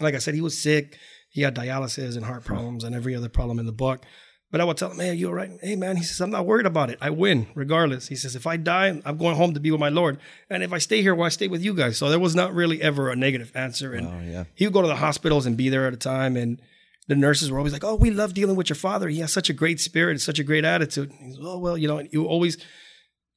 like 0.00 0.14
i 0.14 0.18
said 0.18 0.34
he 0.34 0.40
was 0.40 0.60
sick. 0.60 0.98
He 1.30 1.42
had 1.42 1.56
dialysis 1.56 2.16
and 2.16 2.24
heart 2.24 2.44
problems 2.44 2.84
and 2.84 2.94
every 2.94 3.14
other 3.14 3.28
problem 3.28 3.58
in 3.58 3.66
the 3.66 3.72
book 3.72 4.04
but 4.52 4.60
i 4.60 4.64
would 4.64 4.76
tell 4.76 4.90
him 4.92 5.00
hey 5.00 5.14
you 5.14 5.26
all 5.26 5.34
right? 5.34 5.50
Hey 5.60 5.74
man 5.74 5.96
he 5.96 6.04
says 6.04 6.20
i'm 6.20 6.30
not 6.30 6.46
worried 6.46 6.66
about 6.66 6.90
it. 6.90 6.98
I 7.00 7.10
win 7.10 7.48
regardless. 7.56 8.06
He 8.06 8.14
says 8.14 8.36
if 8.36 8.46
i 8.46 8.56
die 8.56 9.00
i'm 9.04 9.16
going 9.16 9.34
home 9.34 9.54
to 9.54 9.60
be 9.60 9.72
with 9.72 9.80
my 9.80 9.88
lord. 9.88 10.18
And 10.50 10.62
if 10.62 10.72
i 10.72 10.78
stay 10.78 11.02
here 11.02 11.14
well 11.14 11.26
i 11.26 11.30
stay 11.30 11.48
with 11.48 11.62
you 11.64 11.74
guys? 11.74 11.96
So 11.98 12.08
there 12.10 12.20
was 12.20 12.36
not 12.36 12.54
really 12.54 12.80
ever 12.80 13.10
a 13.10 13.16
negative 13.16 13.50
answer. 13.56 13.92
And 13.94 14.06
Oh 14.06 14.20
yeah. 14.24 14.44
he 14.54 14.66
would 14.66 14.74
go 14.74 14.82
to 14.82 14.88
the 14.88 14.96
hospitals 14.96 15.46
and 15.46 15.56
be 15.56 15.68
there 15.70 15.86
at 15.88 15.94
a 15.94 15.96
time. 15.96 16.36
And 16.36 16.60
the 17.08 17.16
nurses 17.16 17.50
were 17.50 17.58
always 17.58 17.72
like 17.72 17.82
oh 17.84 17.96
we 17.96 18.10
love 18.10 18.32
dealing 18.34 18.54
with 18.56 18.68
your 18.68 18.76
father. 18.76 19.08
He 19.08 19.18
has 19.20 19.32
such 19.32 19.50
a 19.50 19.52
great 19.54 19.80
spirit 19.80 20.20
such 20.20 20.38
a 20.38 20.44
great 20.44 20.64
attitude. 20.64 21.10
He's, 21.18 21.38
oh 21.40 21.58
well 21.58 21.76
you 21.76 21.88
know 21.88 21.98
you 22.10 22.26
always 22.26 22.58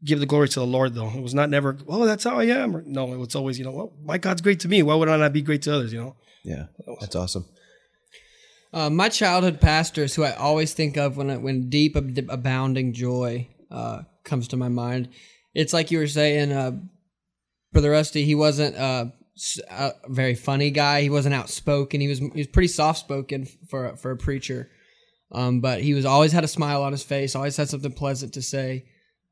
give 0.03 0.19
the 0.19 0.25
glory 0.27 0.49
to 0.49 0.59
the 0.59 0.67
lord 0.67 0.93
though. 0.93 1.09
It 1.09 1.21
was 1.23 1.33
not 1.33 1.49
never 1.49 1.77
oh 1.87 2.05
that's 2.05 2.25
how 2.25 2.37
i 2.39 2.43
am. 2.43 2.75
Or, 2.75 2.83
no 2.85 3.13
it 3.13 3.17
was 3.17 3.35
always 3.35 3.57
you 3.57 3.65
know 3.65 3.71
well 3.71 3.93
my 4.03 4.17
god's 4.17 4.41
great 4.41 4.59
to 4.61 4.67
me. 4.67 4.83
Why 4.83 4.95
would 4.95 5.09
i 5.09 5.17
not 5.17 5.33
be 5.33 5.41
great 5.41 5.61
to 5.63 5.73
others? 5.75 5.93
You 5.93 6.01
know? 6.01 6.15
Yeah. 6.43 6.65
That's 6.99 7.15
awesome. 7.15 7.45
Uh, 8.75 8.89
my 8.89 9.07
childhood 9.07 9.61
pastors, 9.61 10.13
who 10.13 10.23
I 10.23 10.33
always 10.33 10.73
think 10.73 10.97
of 10.97 11.15
when 11.15 11.41
when 11.41 11.69
deep 11.69 11.95
ab- 11.95 12.27
abounding 12.29 12.91
joy 12.91 13.47
uh, 13.71 14.01
comes 14.25 14.49
to 14.49 14.57
my 14.57 14.67
mind, 14.67 15.07
it's 15.53 15.71
like 15.71 15.91
you 15.91 15.99
were 15.99 16.07
saying, 16.07 16.51
uh, 16.51 16.73
Brother 17.71 17.91
Rusty. 17.91 18.25
He 18.25 18.35
wasn't 18.35 18.75
a, 18.75 19.13
s- 19.37 19.61
a 19.71 19.93
very 20.09 20.35
funny 20.35 20.71
guy. 20.71 21.01
He 21.03 21.09
wasn't 21.09 21.35
outspoken. 21.35 22.01
He 22.01 22.09
was 22.09 22.19
he 22.19 22.31
was 22.35 22.47
pretty 22.47 22.67
soft 22.67 22.99
spoken 22.99 23.47
for 23.69 23.95
for 23.95 24.11
a 24.11 24.17
preacher, 24.17 24.69
um, 25.31 25.61
but 25.61 25.79
he 25.81 25.93
was 25.93 26.03
always 26.03 26.33
had 26.33 26.43
a 26.43 26.47
smile 26.49 26.83
on 26.83 26.91
his 26.91 27.03
face. 27.03 27.33
Always 27.33 27.55
had 27.55 27.69
something 27.69 27.93
pleasant 27.93 28.33
to 28.33 28.41
say. 28.41 28.87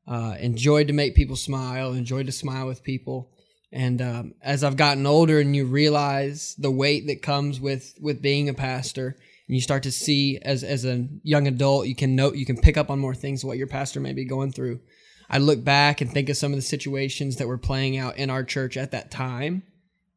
Uh, 0.08 0.36
enjoyed 0.40 0.86
to 0.86 0.94
make 0.94 1.14
people 1.14 1.36
smile. 1.36 1.92
Enjoyed 1.92 2.24
to 2.26 2.32
smile 2.32 2.66
with 2.66 2.82
people. 2.82 3.30
And 3.72 4.00
um, 4.00 4.34
as 4.40 4.64
I've 4.64 4.76
gotten 4.78 5.06
older, 5.06 5.38
and 5.38 5.54
you 5.54 5.66
realize 5.66 6.54
the 6.56 6.70
weight 6.70 7.08
that 7.08 7.20
comes 7.20 7.60
with 7.60 7.94
with 8.00 8.22
being 8.22 8.48
a 8.48 8.54
pastor, 8.54 9.18
and 9.46 9.54
you 9.54 9.60
start 9.60 9.82
to 9.82 9.92
see 9.92 10.38
as 10.42 10.64
as 10.64 10.84
a 10.84 11.06
young 11.22 11.46
adult, 11.46 11.86
you 11.86 11.94
can 11.94 12.16
note 12.16 12.36
you 12.36 12.46
can 12.46 12.56
pick 12.56 12.76
up 12.76 12.90
on 12.90 12.98
more 12.98 13.14
things 13.14 13.44
what 13.44 13.58
your 13.58 13.66
pastor 13.66 14.00
may 14.00 14.12
be 14.12 14.24
going 14.24 14.52
through. 14.52 14.80
I 15.28 15.38
look 15.38 15.64
back 15.64 16.00
and 16.00 16.10
think 16.10 16.28
of 16.28 16.36
some 16.36 16.52
of 16.52 16.56
the 16.56 16.62
situations 16.62 17.36
that 17.36 17.48
were 17.48 17.58
playing 17.58 17.96
out 17.96 18.16
in 18.16 18.30
our 18.30 18.44
church 18.44 18.76
at 18.76 18.90
that 18.92 19.10
time, 19.10 19.62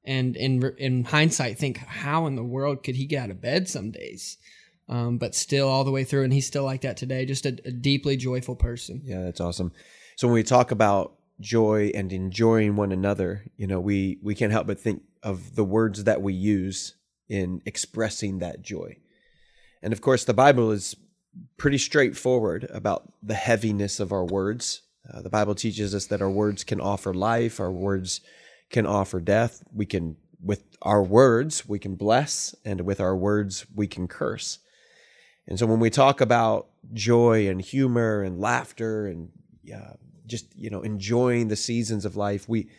and 0.03 0.35
in 0.35 0.63
in 0.77 1.03
hindsight, 1.03 1.57
think 1.57 1.77
how 1.77 2.27
in 2.27 2.35
the 2.35 2.43
world 2.43 2.83
could 2.83 2.95
he 2.95 3.05
get 3.05 3.23
out 3.23 3.29
of 3.29 3.41
bed 3.41 3.69
some 3.69 3.91
days? 3.91 4.37
Um, 4.89 5.17
but 5.17 5.35
still, 5.35 5.67
all 5.67 5.83
the 5.83 5.91
way 5.91 6.05
through, 6.05 6.23
and 6.23 6.31
he's 6.31 6.47
still 6.47 6.63
like 6.63 6.81
that 6.81 6.95
today. 6.95 7.25
Just 7.25 7.45
a, 7.45 7.57
a 7.65 7.71
deeply 7.71 8.15
joyful 8.15 8.55
person. 8.55 9.01
Yeah, 9.03 9.23
that's 9.23 9.41
awesome. 9.41 9.73
So 10.15 10.27
when 10.27 10.35
we 10.35 10.43
talk 10.43 10.71
about 10.71 11.15
joy 11.39 11.91
and 11.93 12.11
enjoying 12.13 12.75
one 12.75 12.91
another, 12.93 13.45
you 13.57 13.67
know, 13.67 13.79
we 13.79 14.19
we 14.23 14.35
can't 14.35 14.51
help 14.51 14.67
but 14.67 14.79
think 14.79 15.03
of 15.23 15.55
the 15.55 15.65
words 15.65 16.05
that 16.05 16.21
we 16.21 16.33
use 16.33 16.95
in 17.27 17.61
expressing 17.65 18.39
that 18.39 18.61
joy. 18.61 18.97
And 19.87 19.93
of 19.93 20.01
course, 20.01 20.25
the 20.25 20.33
Bible 20.33 20.71
is 20.71 20.97
pretty 21.55 21.77
straightforward 21.77 22.67
about 22.73 23.13
the 23.23 23.35
heaviness 23.35 24.01
of 24.01 24.11
our 24.11 24.25
words. 24.25 24.81
Uh, 25.09 25.21
the 25.21 25.29
Bible 25.29 25.55
teaches 25.55 25.95
us 25.95 26.07
that 26.07 26.21
our 26.21 26.29
words 26.29 26.65
can 26.65 26.81
offer 26.81 27.13
life, 27.13 27.61
our 27.61 27.71
words 27.71 28.19
can 28.69 28.85
offer 28.85 29.21
death. 29.21 29.63
We 29.73 29.85
can, 29.85 30.17
with 30.43 30.65
our 30.81 31.01
words, 31.01 31.69
we 31.69 31.79
can 31.79 31.95
bless, 31.95 32.53
and 32.65 32.81
with 32.81 32.99
our 32.99 33.15
words, 33.15 33.65
we 33.73 33.87
can 33.87 34.09
curse. 34.09 34.59
And 35.47 35.57
so 35.57 35.65
when 35.65 35.79
we 35.79 35.89
talk 35.89 36.19
about 36.19 36.67
joy 36.91 37.47
and 37.47 37.61
humor 37.61 38.23
and 38.23 38.41
laughter 38.41 39.07
and 39.07 39.29
uh, 39.73 39.93
just 40.25 40.53
you 40.53 40.69
know 40.69 40.81
enjoying 40.81 41.47
the 41.47 41.55
seasons 41.55 42.03
of 42.03 42.17
life, 42.17 42.49
we 42.49 42.69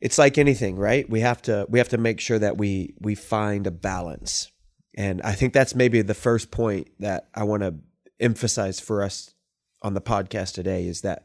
it's 0.00 0.18
like 0.18 0.38
anything, 0.38 0.74
right? 0.74 1.08
We 1.08 1.20
have 1.20 1.40
to 1.42 1.66
we 1.68 1.78
have 1.78 1.90
to 1.90 1.98
make 1.98 2.18
sure 2.18 2.40
that 2.40 2.56
we 2.56 2.94
we 2.98 3.14
find 3.14 3.68
a 3.68 3.70
balance. 3.70 4.50
And 4.96 5.22
I 5.22 5.32
think 5.32 5.52
that's 5.52 5.74
maybe 5.74 6.02
the 6.02 6.14
first 6.14 6.50
point 6.50 6.88
that 6.98 7.28
I 7.34 7.44
want 7.44 7.62
to 7.62 7.74
emphasize 8.18 8.80
for 8.80 9.02
us 9.02 9.34
on 9.82 9.94
the 9.94 10.00
podcast 10.00 10.54
today 10.54 10.86
is 10.86 11.02
that 11.02 11.24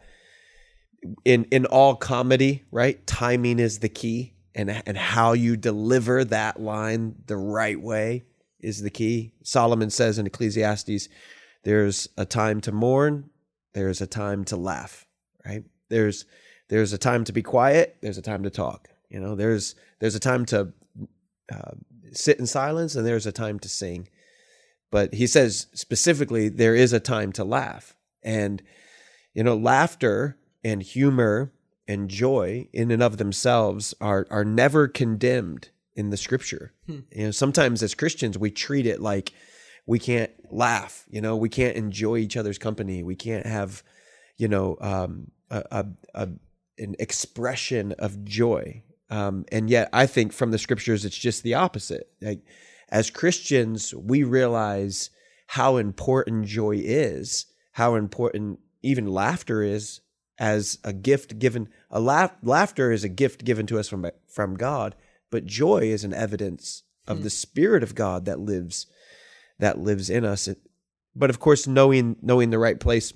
in 1.24 1.46
in 1.46 1.66
all 1.66 1.96
comedy, 1.96 2.64
right? 2.72 3.06
Timing 3.06 3.60
is 3.60 3.80
the 3.80 3.90
key 3.90 4.34
and 4.54 4.70
and 4.86 4.98
how 4.98 5.34
you 5.34 5.58
deliver 5.58 6.24
that 6.26 6.60
line 6.60 7.16
the 7.26 7.38
right 7.38 7.80
way 7.80 8.24
is 8.60 8.82
the 8.82 8.90
key. 8.90 9.34
Solomon 9.44 9.90
says 9.90 10.18
in 10.18 10.26
Ecclesiastes, 10.26 11.10
there's 11.64 12.08
a 12.18 12.26
time 12.26 12.62
to 12.62 12.72
mourn, 12.72 13.30
there's 13.74 14.02
a 14.02 14.08
time 14.08 14.46
to 14.46 14.56
laugh, 14.56 15.06
right? 15.46 15.64
There's 15.90 16.26
there's 16.70 16.94
a 16.94 16.98
time 16.98 17.24
to 17.26 17.34
be 17.34 17.44
quiet, 17.44 17.98
there's 18.02 18.18
a 18.18 18.24
time 18.24 18.44
to 18.44 18.50
talk. 18.50 18.90
You 19.10 19.20
know, 19.20 19.36
there's 19.36 19.76
there's 20.00 20.16
a 20.16 20.20
time 20.20 20.46
to 20.48 20.74
uh, 21.54 21.72
sit 22.18 22.40
in 22.40 22.48
silence 22.48 22.96
and 22.96 23.06
there's 23.06 23.26
a 23.26 23.32
time 23.32 23.60
to 23.60 23.70
sing. 23.70 24.08
But 24.92 25.14
he 25.14 25.28
says 25.28 25.68
specifically 25.74 26.50
there 26.50 26.76
is 26.76 26.94
a 26.94 27.00
time 27.00 27.32
to 27.34 27.44
laugh. 27.44 27.96
And 28.24 28.62
you 29.34 29.44
know, 29.44 29.56
laughter 29.56 30.38
and 30.64 30.82
humor 30.82 31.52
and 31.88 32.10
joy 32.10 32.68
in 32.74 32.90
and 32.90 33.04
of 33.04 33.18
themselves 33.18 33.94
are 34.02 34.26
are 34.30 34.46
never 34.46 34.88
condemned 34.88 35.70
in 35.96 36.10
the 36.10 36.18
scripture. 36.18 36.74
Hmm. 36.88 37.00
You 37.12 37.26
know, 37.26 37.32
sometimes 37.32 37.84
as 37.84 37.96
Christians 37.96 38.38
we 38.38 38.52
treat 38.52 38.86
it 38.86 39.02
like 39.02 39.34
we 39.86 40.00
can't 40.00 40.32
laugh, 40.50 41.06
you 41.10 41.22
know, 41.22 41.36
we 41.36 41.50
can't 41.50 41.76
enjoy 41.76 42.18
each 42.18 42.38
other's 42.38 42.58
company, 42.58 43.04
we 43.04 43.16
can't 43.16 43.46
have, 43.46 43.84
you 44.38 44.48
know, 44.48 44.78
um, 44.82 45.32
a, 45.50 45.64
a, 45.72 45.86
a 46.14 46.30
an 46.78 46.96
expression 47.00 47.94
of 47.94 48.26
joy. 48.26 48.84
Um, 49.10 49.46
and 49.52 49.70
yet, 49.70 49.90
I 49.94 50.08
think 50.08 50.34
from 50.34 50.52
the 50.52 50.58
scriptures, 50.58 51.06
it's 51.06 51.18
just 51.18 51.44
the 51.44 51.54
opposite. 51.54 52.10
Like, 52.22 52.42
as 52.90 53.10
Christians, 53.10 53.94
we 53.94 54.24
realize 54.24 55.10
how 55.48 55.78
important 55.78 56.46
joy 56.46 56.82
is, 56.84 57.46
how 57.74 57.96
important 57.96 58.60
even 58.82 59.08
laughter 59.08 59.62
is 59.62 60.02
as 60.38 60.80
a 60.84 60.94
gift 60.94 61.40
given. 61.40 61.70
A 61.92 62.00
laugh, 62.00 62.34
laughter 62.42 62.92
is 62.92 63.04
a 63.04 63.10
gift 63.10 63.46
given 63.46 63.66
to 63.68 63.80
us 63.80 63.88
from 63.88 64.10
from 64.28 64.56
God, 64.56 64.96
but 65.30 65.46
joy 65.46 65.84
is 65.84 66.04
an 66.04 66.14
evidence 66.14 66.84
of 67.08 67.18
hmm. 67.18 67.24
the 67.24 67.30
Spirit 67.30 67.84
of 67.84 67.96
God 67.96 68.26
that 68.26 68.40
lives 68.40 68.88
that 69.60 69.80
lives 69.80 70.10
in 70.10 70.26
us. 70.26 70.50
But 71.16 71.30
of 71.30 71.40
course, 71.40 71.68
knowing 71.68 72.18
knowing 72.22 72.50
the 72.50 72.60
right 72.60 72.80
place 72.80 73.14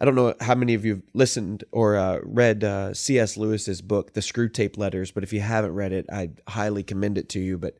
I 0.00 0.06
don't 0.06 0.14
know 0.14 0.34
how 0.40 0.54
many 0.54 0.72
of 0.72 0.86
you 0.86 0.94
have 0.94 1.02
listened 1.12 1.64
or 1.72 1.96
uh, 1.96 2.20
read 2.22 2.64
uh, 2.64 2.94
C.S. 2.94 3.36
Lewis's 3.36 3.82
book, 3.82 4.14
The 4.14 4.22
Screwtape 4.22 4.78
Letters, 4.78 5.10
but 5.10 5.24
if 5.24 5.32
you 5.32 5.40
haven't 5.40 5.74
read 5.74 5.92
it, 5.92 6.06
I 6.10 6.30
highly 6.48 6.82
commend 6.82 7.18
it 7.18 7.28
to 7.30 7.38
you. 7.38 7.58
But 7.58 7.76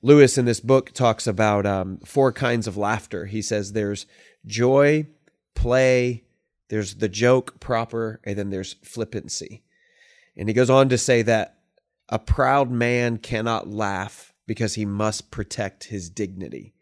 Lewis 0.00 0.38
in 0.38 0.46
this 0.46 0.60
book 0.60 0.92
talks 0.92 1.26
about 1.26 1.66
um, 1.66 1.98
four 2.06 2.32
kinds 2.32 2.66
of 2.66 2.78
laughter. 2.78 3.26
He 3.26 3.42
says 3.42 3.72
there's 3.72 4.06
joy, 4.46 5.06
play, 5.54 6.24
there's 6.70 6.94
the 6.94 7.08
joke 7.08 7.60
proper, 7.60 8.22
and 8.24 8.38
then 8.38 8.48
there's 8.48 8.76
flippancy. 8.82 9.62
And 10.34 10.48
he 10.48 10.54
goes 10.54 10.70
on 10.70 10.88
to 10.88 10.96
say 10.96 11.20
that 11.20 11.58
a 12.08 12.18
proud 12.18 12.70
man 12.70 13.18
cannot 13.18 13.68
laugh 13.68 14.32
because 14.46 14.74
he 14.74 14.86
must 14.86 15.30
protect 15.30 15.84
his 15.84 16.08
dignity. 16.08 16.72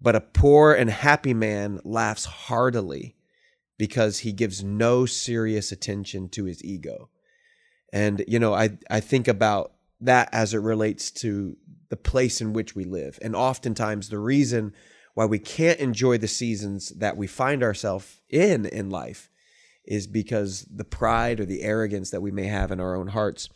But 0.00 0.16
a 0.16 0.20
poor 0.20 0.74
and 0.74 0.90
happy 0.90 1.32
man 1.32 1.80
laughs 1.84 2.24
heartily 2.24 3.14
because 3.78 4.20
he 4.20 4.32
gives 4.32 4.62
no 4.62 5.06
serious 5.06 5.72
attention 5.72 6.28
to 6.30 6.44
his 6.44 6.62
ego. 6.64 7.10
And 7.92 8.24
you 8.26 8.38
know, 8.38 8.54
I 8.54 8.78
I 8.90 9.00
think 9.00 9.28
about 9.28 9.72
that 10.00 10.28
as 10.32 10.54
it 10.54 10.58
relates 10.58 11.10
to 11.10 11.56
the 11.88 11.96
place 11.96 12.40
in 12.40 12.52
which 12.52 12.74
we 12.74 12.84
live. 12.84 13.18
And 13.22 13.34
oftentimes 13.34 14.08
the 14.08 14.18
reason 14.18 14.72
why 15.14 15.26
we 15.26 15.38
can't 15.38 15.78
enjoy 15.78 16.18
the 16.18 16.28
seasons 16.28 16.90
that 16.90 17.16
we 17.16 17.26
find 17.26 17.62
ourselves 17.62 18.20
in 18.28 18.66
in 18.66 18.90
life 18.90 19.30
is 19.84 20.06
because 20.06 20.66
the 20.70 20.84
pride 20.84 21.40
or 21.40 21.44
the 21.44 21.62
arrogance 21.62 22.10
that 22.10 22.22
we 22.22 22.30
may 22.30 22.46
have 22.46 22.72
in 22.72 22.80
our 22.80 22.96
own 22.96 23.08
hearts. 23.08 23.48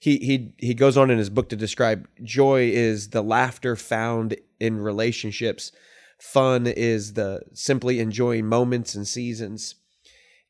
He 0.00 0.18
he 0.18 0.52
he 0.58 0.74
goes 0.74 0.96
on 0.96 1.10
in 1.10 1.18
his 1.18 1.30
book 1.30 1.48
to 1.48 1.56
describe 1.56 2.06
joy 2.22 2.70
is 2.70 3.10
the 3.10 3.22
laughter 3.22 3.74
found 3.74 4.36
in 4.60 4.78
relationships 4.78 5.72
Fun 6.18 6.66
is 6.66 7.14
the 7.14 7.42
simply 7.54 8.00
enjoying 8.00 8.46
moments 8.46 8.94
and 8.94 9.06
seasons, 9.06 9.76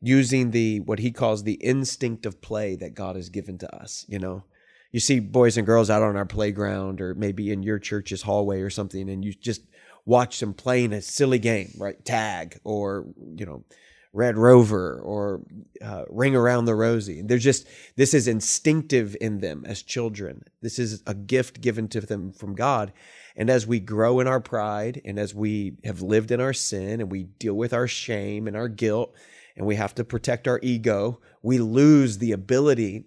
using 0.00 0.50
the 0.50 0.80
what 0.80 0.98
he 0.98 1.10
calls 1.10 1.42
the 1.42 1.54
instinct 1.54 2.24
of 2.24 2.40
play 2.40 2.76
that 2.76 2.94
God 2.94 3.16
has 3.16 3.28
given 3.28 3.58
to 3.58 3.74
us. 3.74 4.04
You 4.08 4.18
know, 4.18 4.44
you 4.92 5.00
see 5.00 5.20
boys 5.20 5.56
and 5.56 5.66
girls 5.66 5.90
out 5.90 6.02
on 6.02 6.16
our 6.16 6.26
playground 6.26 7.00
or 7.00 7.14
maybe 7.14 7.52
in 7.52 7.62
your 7.62 7.78
church's 7.78 8.22
hallway 8.22 8.60
or 8.60 8.70
something, 8.70 9.10
and 9.10 9.24
you 9.24 9.34
just 9.34 9.62
watch 10.06 10.40
them 10.40 10.54
playing 10.54 10.92
a 10.92 11.02
silly 11.02 11.38
game, 11.38 11.72
right? 11.76 12.02
Tag 12.04 12.58
or 12.64 13.06
you 13.36 13.44
know, 13.44 13.64
Red 14.12 14.38
Rover 14.38 15.00
or 15.00 15.42
uh, 15.82 16.04
Ring 16.08 16.34
Around 16.34 16.64
the 16.64 16.74
Rosie. 16.74 17.22
They're 17.22 17.38
just 17.38 17.66
this 17.96 18.14
is 18.14 18.26
instinctive 18.26 19.16
in 19.20 19.38
them 19.38 19.64
as 19.66 19.82
children. 19.82 20.44
This 20.62 20.78
is 20.78 21.02
a 21.06 21.14
gift 21.14 21.60
given 21.60 21.88
to 21.88 22.00
them 22.00 22.32
from 22.32 22.54
God, 22.54 22.92
and 23.38 23.48
as 23.48 23.68
we 23.68 23.78
grow 23.78 24.18
in 24.18 24.26
our 24.26 24.40
pride 24.40 25.00
and 25.04 25.16
as 25.16 25.32
we 25.32 25.76
have 25.84 26.02
lived 26.02 26.32
in 26.32 26.40
our 26.40 26.52
sin 26.52 27.00
and 27.00 27.10
we 27.10 27.22
deal 27.22 27.54
with 27.54 27.72
our 27.72 27.86
shame 27.86 28.48
and 28.48 28.56
our 28.56 28.66
guilt 28.66 29.14
and 29.56 29.64
we 29.64 29.76
have 29.76 29.94
to 29.94 30.04
protect 30.04 30.48
our 30.48 30.58
ego, 30.60 31.20
we 31.40 31.58
lose 31.58 32.18
the 32.18 32.32
ability 32.32 33.04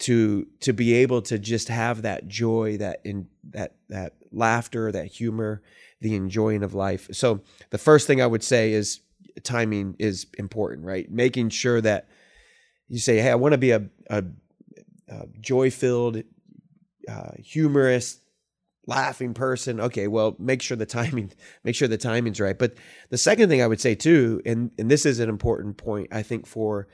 to 0.00 0.46
to 0.60 0.72
be 0.72 0.94
able 0.94 1.22
to 1.22 1.38
just 1.38 1.68
have 1.68 2.02
that 2.02 2.26
joy, 2.26 2.78
that 2.78 3.00
in 3.04 3.28
that 3.50 3.76
that 3.88 4.14
laughter, 4.32 4.90
that 4.90 5.06
humor, 5.06 5.62
the 6.00 6.16
enjoying 6.16 6.64
of 6.64 6.74
life. 6.74 7.08
So 7.12 7.42
the 7.70 7.78
first 7.78 8.08
thing 8.08 8.20
I 8.20 8.26
would 8.26 8.42
say 8.42 8.72
is 8.72 9.00
timing 9.44 9.94
is 10.00 10.26
important, 10.36 10.84
right? 10.84 11.08
Making 11.08 11.50
sure 11.50 11.80
that 11.80 12.08
you 12.88 12.98
say, 12.98 13.18
"Hey, 13.18 13.30
I 13.30 13.36
want 13.36 13.52
to 13.52 13.58
be 13.58 13.70
a, 13.70 13.84
a, 14.08 14.24
a 15.08 15.26
joy-filled, 15.40 16.22
uh, 17.08 17.32
humorous, 17.38 18.18
laughing 18.86 19.34
person. 19.34 19.80
Okay 19.80 20.06
well 20.08 20.36
make 20.38 20.62
sure 20.62 20.76
the 20.76 20.86
timing 20.86 21.32
make 21.64 21.74
sure 21.74 21.88
the 21.88 21.98
timing's 21.98 22.40
right. 22.40 22.58
But 22.58 22.74
the 23.10 23.18
second 23.18 23.48
thing 23.48 23.62
i 23.62 23.66
would 23.66 23.80
say 23.80 23.94
too 23.94 24.40
and 24.46 24.70
and 24.78 24.90
this 24.90 25.06
is 25.06 25.20
an 25.20 25.28
important 25.28 25.76
point 25.76 26.08
i 26.12 26.22
think 26.22 26.46
for 26.46 26.88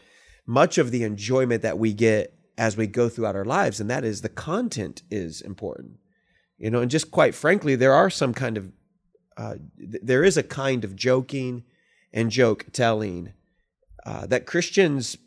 much 0.46 0.78
of 0.78 0.90
the 0.90 1.02
enjoyment 1.02 1.62
that 1.62 1.78
we 1.78 1.92
get 1.92 2.32
as 2.58 2.76
we 2.76 2.86
go 2.86 3.08
throughout 3.08 3.36
our 3.36 3.44
lives 3.44 3.80
and 3.80 3.90
that 3.90 4.04
is 4.04 4.22
the 4.22 4.28
content 4.28 5.02
is 5.10 5.40
important. 5.40 5.98
You 6.58 6.70
know 6.70 6.80
and 6.80 6.90
just 6.90 7.10
quite 7.10 7.34
frankly 7.34 7.76
there 7.76 7.94
are 7.94 8.10
some 8.10 8.34
kind 8.34 8.56
of 8.56 8.72
uh, 9.36 9.56
there 9.78 10.24
is 10.24 10.36
a 10.36 10.42
kind 10.42 10.84
of 10.84 10.96
joking 10.96 11.64
and 12.12 12.30
joke 12.30 12.66
telling 12.72 13.34
uh, 14.06 14.26
that 14.26 14.46
christians 14.46 15.18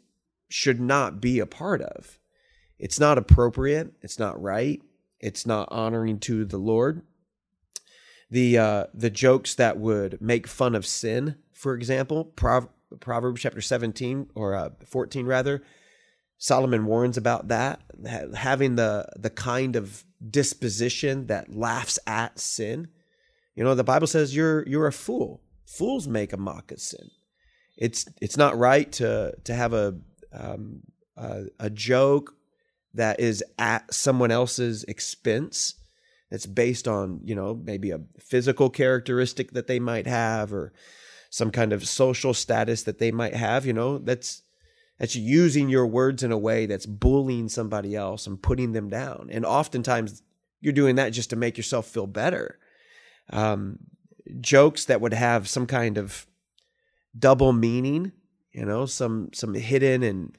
should 0.50 0.80
not 0.80 1.22
be 1.22 1.40
a 1.40 1.46
part 1.46 1.80
of. 1.82 2.18
It's 2.80 3.00
not 3.00 3.18
appropriate. 3.18 3.94
It's 4.02 4.18
not 4.18 4.42
right 4.42 4.82
it's 5.20 5.46
not 5.46 5.68
honoring 5.72 6.20
to 6.20 6.46
the 6.46 6.58
Lord. 6.58 7.02
The 8.32 8.58
uh, 8.58 8.84
the 8.94 9.10
jokes 9.10 9.56
that 9.56 9.78
would 9.78 10.22
make 10.22 10.48
fun 10.48 10.76
of 10.76 10.86
sin, 10.86 11.36
for 11.54 11.74
example, 11.74 12.26
Prov- 12.26 12.70
Proverbs 13.00 13.42
chapter 13.42 13.62
17 13.62 14.30
or 14.36 14.54
uh, 14.54 14.70
14 14.86 15.26
rather, 15.26 15.64
Solomon 16.38 16.86
warns 16.86 17.18
about 17.18 17.48
that, 17.48 17.82
having 18.36 18.76
the 18.76 19.08
the 19.18 19.30
kind 19.30 19.76
of 19.76 20.04
disposition 20.28 21.28
that 21.28 21.56
laughs 21.56 21.98
at 22.06 22.40
sin. 22.40 22.90
You 23.56 23.64
know, 23.64 23.76
the 23.76 23.84
Bible 23.84 24.08
says 24.08 24.36
you're 24.36 24.66
you're 24.68 24.88
a 24.88 24.94
fool. 24.94 25.42
Fools 25.66 26.08
make 26.08 26.32
a 26.32 26.38
mock 26.38 26.72
of 26.72 26.80
sin. 26.80 27.10
It's 27.78 28.06
it's 28.22 28.38
not 28.38 28.58
right 28.58 28.92
to 28.94 29.34
to 29.44 29.54
have 29.54 29.74
a 29.74 29.98
um, 30.32 30.82
a, 31.18 31.46
a 31.60 31.70
joke 31.70 32.36
that 32.94 33.20
is 33.20 33.44
at 33.58 33.94
someone 33.94 34.32
else's 34.32 34.84
expense 34.86 35.76
that's 36.30 36.46
based 36.46 36.88
on 36.88 37.22
you 37.24 37.36
know 37.36 37.60
maybe 37.64 37.92
a 37.92 38.02
physical 38.20 38.70
characteristic 38.70 39.52
that 39.52 39.68
they 39.68 39.80
might 39.80 40.08
have 40.08 40.54
or 40.54 40.74
some 41.30 41.52
kind 41.52 41.74
of 41.74 41.88
social 41.88 42.34
status 42.34 42.84
that 42.84 43.00
they 43.00 43.12
might 43.12 43.36
have 43.36 43.66
you 43.66 43.74
know 43.74 43.98
that's 44.00 44.44
That's 45.00 45.16
using 45.16 45.70
your 45.70 45.88
words 45.88 46.24
in 46.24 46.32
a 46.34 46.38
way 46.38 46.68
that's 46.68 46.86
bullying 46.86 47.48
somebody 47.50 47.96
else 47.96 48.28
and 48.28 48.42
putting 48.42 48.74
them 48.74 48.90
down. 48.90 49.30
And 49.32 49.46
oftentimes 49.46 50.22
you're 50.60 50.74
doing 50.74 50.98
that 50.98 51.14
just 51.14 51.30
to 51.30 51.38
make 51.38 51.56
yourself 51.56 51.88
feel 51.88 52.06
better. 52.06 52.60
Um, 53.32 53.80
jokes 54.42 54.86
that 54.86 55.00
would 55.00 55.14
have 55.14 55.48
some 55.48 55.68
kind 55.68 55.98
of 55.98 56.28
double 57.18 57.54
meaning, 57.54 58.12
you 58.52 58.66
know, 58.66 58.86
some 58.88 59.30
some 59.34 59.54
hidden 59.54 60.04
and 60.04 60.38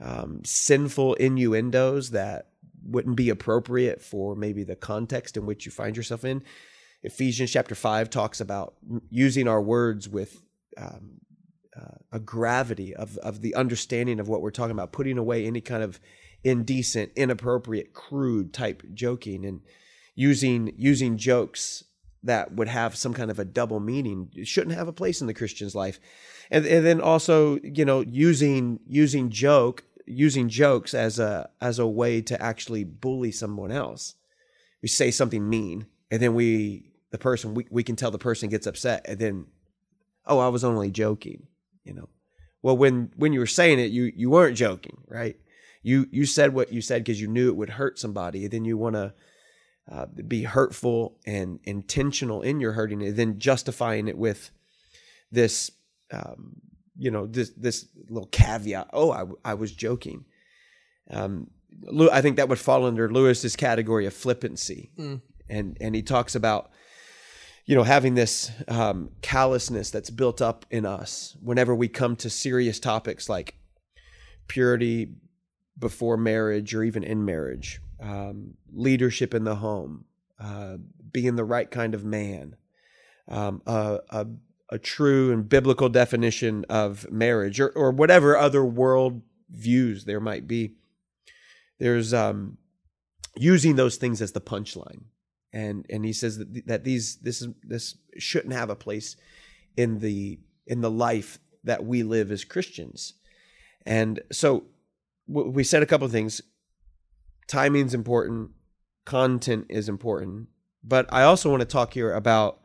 um, 0.00 0.40
sinful 0.44 1.14
innuendos 1.14 2.10
that 2.10 2.48
wouldn't 2.82 3.16
be 3.16 3.28
appropriate 3.28 4.02
for 4.02 4.34
maybe 4.34 4.64
the 4.64 4.76
context 4.76 5.36
in 5.36 5.46
which 5.46 5.66
you 5.66 5.72
find 5.72 5.96
yourself 5.96 6.24
in. 6.24 6.42
Ephesians 7.02 7.50
chapter 7.50 7.74
five 7.74 8.10
talks 8.10 8.40
about 8.40 8.74
using 9.10 9.48
our 9.48 9.60
words 9.60 10.08
with 10.08 10.42
um, 10.76 11.20
uh, 11.78 11.96
a 12.12 12.18
gravity 12.18 12.94
of 12.94 13.16
of 13.18 13.40
the 13.40 13.54
understanding 13.54 14.20
of 14.20 14.28
what 14.28 14.42
we're 14.42 14.50
talking 14.50 14.72
about, 14.72 14.92
putting 14.92 15.18
away 15.18 15.46
any 15.46 15.60
kind 15.60 15.82
of 15.82 16.00
indecent, 16.42 17.12
inappropriate, 17.16 17.92
crude 17.92 18.52
type 18.52 18.82
joking, 18.94 19.44
and 19.44 19.60
using 20.14 20.72
using 20.76 21.16
jokes 21.16 21.84
that 22.22 22.52
would 22.52 22.68
have 22.68 22.96
some 22.96 23.14
kind 23.14 23.30
of 23.30 23.38
a 23.38 23.44
double 23.44 23.80
meaning 23.80 24.28
it 24.34 24.46
shouldn't 24.46 24.76
have 24.76 24.88
a 24.88 24.92
place 24.92 25.20
in 25.20 25.26
the 25.26 25.34
Christian's 25.34 25.74
life. 25.74 25.98
And, 26.50 26.66
and 26.66 26.84
then 26.84 27.00
also, 27.00 27.58
you 27.62 27.84
know, 27.84 28.00
using 28.00 28.80
using 28.86 29.30
joke 29.30 29.84
using 30.10 30.48
jokes 30.48 30.94
as 30.94 31.18
a 31.18 31.50
as 31.60 31.78
a 31.78 31.86
way 31.86 32.20
to 32.22 32.40
actually 32.42 32.84
bully 32.84 33.32
someone 33.32 33.72
else. 33.72 34.14
We 34.82 34.88
say 34.88 35.10
something 35.10 35.48
mean, 35.48 35.86
and 36.10 36.20
then 36.20 36.34
we 36.34 36.90
the 37.10 37.18
person 37.18 37.54
we, 37.54 37.66
we 37.70 37.82
can 37.82 37.96
tell 37.96 38.10
the 38.10 38.18
person 38.18 38.48
gets 38.48 38.66
upset, 38.66 39.04
and 39.08 39.18
then, 39.18 39.46
oh, 40.26 40.38
I 40.38 40.48
was 40.48 40.64
only 40.64 40.90
joking, 40.90 41.46
you 41.84 41.94
know. 41.94 42.08
Well, 42.62 42.76
when 42.76 43.10
when 43.16 43.32
you 43.32 43.40
were 43.40 43.46
saying 43.46 43.78
it, 43.78 43.90
you 43.90 44.12
you 44.14 44.30
weren't 44.30 44.56
joking, 44.56 45.02
right? 45.08 45.36
You 45.82 46.06
you 46.10 46.26
said 46.26 46.54
what 46.54 46.72
you 46.72 46.82
said 46.82 47.04
because 47.04 47.20
you 47.20 47.28
knew 47.28 47.48
it 47.48 47.56
would 47.56 47.70
hurt 47.70 47.98
somebody, 47.98 48.44
and 48.44 48.52
then 48.52 48.64
you 48.64 48.76
want 48.76 48.96
to 48.96 49.14
uh, 49.90 50.06
be 50.06 50.44
hurtful 50.44 51.16
and 51.26 51.58
intentional 51.64 52.42
in 52.42 52.60
your 52.60 52.72
hurting 52.72 53.02
and 53.02 53.16
then 53.16 53.38
justifying 53.38 54.08
it 54.08 54.16
with 54.16 54.50
this, 55.32 55.72
um, 56.12 56.60
you 57.00 57.10
know, 57.10 57.26
this 57.26 57.50
this 57.56 57.86
little 58.08 58.28
caveat. 58.28 58.90
Oh, 58.92 59.10
I, 59.10 59.24
I 59.44 59.54
was 59.54 59.72
joking. 59.72 60.24
Um, 61.10 61.50
I 62.12 62.20
think 62.20 62.36
that 62.36 62.48
would 62.48 62.58
fall 62.58 62.84
under 62.84 63.10
Lewis's 63.10 63.56
category 63.56 64.06
of 64.06 64.12
flippancy, 64.12 64.90
mm. 64.98 65.20
and 65.48 65.76
and 65.80 65.94
he 65.94 66.02
talks 66.02 66.34
about, 66.34 66.70
you 67.64 67.74
know, 67.74 67.84
having 67.84 68.14
this 68.14 68.50
um, 68.68 69.10
callousness 69.22 69.90
that's 69.90 70.10
built 70.10 70.42
up 70.42 70.66
in 70.70 70.84
us 70.84 71.36
whenever 71.42 71.74
we 71.74 71.88
come 71.88 72.16
to 72.16 72.28
serious 72.28 72.78
topics 72.78 73.28
like 73.28 73.54
purity 74.46 75.14
before 75.78 76.18
marriage 76.18 76.74
or 76.74 76.84
even 76.84 77.02
in 77.02 77.24
marriage 77.24 77.80
um, 78.02 78.54
leadership 78.72 79.34
in 79.34 79.44
the 79.44 79.56
home, 79.56 80.04
uh, 80.38 80.76
being 81.12 81.36
the 81.36 81.44
right 81.44 81.70
kind 81.70 81.94
of 81.94 82.04
man, 82.04 82.56
um, 83.28 83.62
a, 83.66 84.00
a, 84.10 84.26
a, 84.70 84.78
true 84.78 85.32
and 85.32 85.48
biblical 85.48 85.88
definition 85.88 86.64
of 86.68 87.10
marriage, 87.10 87.60
or, 87.60 87.70
or 87.70 87.90
whatever 87.90 88.36
other 88.36 88.64
world 88.64 89.22
views 89.50 90.04
there 90.04 90.20
might 90.20 90.46
be. 90.46 90.74
There's 91.78 92.14
um, 92.14 92.58
using 93.36 93.76
those 93.76 93.96
things 93.96 94.22
as 94.22 94.32
the 94.32 94.40
punchline, 94.40 95.04
and 95.52 95.86
and 95.90 96.04
he 96.04 96.12
says 96.12 96.38
that 96.38 96.66
that 96.66 96.84
these 96.84 97.16
this 97.16 97.42
is 97.42 97.48
this 97.62 97.96
shouldn't 98.18 98.54
have 98.54 98.70
a 98.70 98.76
place 98.76 99.16
in 99.76 99.98
the 99.98 100.38
in 100.66 100.80
the 100.80 100.90
life 100.90 101.38
that 101.64 101.84
we 101.84 102.02
live 102.02 102.30
as 102.30 102.44
Christians, 102.44 103.14
and 103.86 104.20
so 104.30 104.64
we 105.26 105.64
said 105.64 105.82
a 105.82 105.86
couple 105.86 106.04
of 106.06 106.12
things. 106.12 106.42
Timing's 107.46 107.94
important, 107.94 108.50
content 109.04 109.66
is 109.68 109.88
important, 109.88 110.48
but 110.84 111.12
I 111.12 111.24
also 111.24 111.50
want 111.50 111.60
to 111.60 111.66
talk 111.66 111.94
here 111.94 112.12
about 112.14 112.60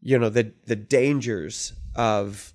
you 0.00 0.18
know 0.18 0.28
the 0.28 0.52
the 0.66 0.76
dangers 0.76 1.72
of 1.94 2.52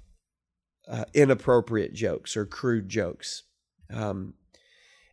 uh, 0.87 1.05
inappropriate 1.13 1.93
jokes 1.93 2.35
or 2.35 2.45
crude 2.45 2.89
jokes. 2.89 3.43
Um, 3.91 4.33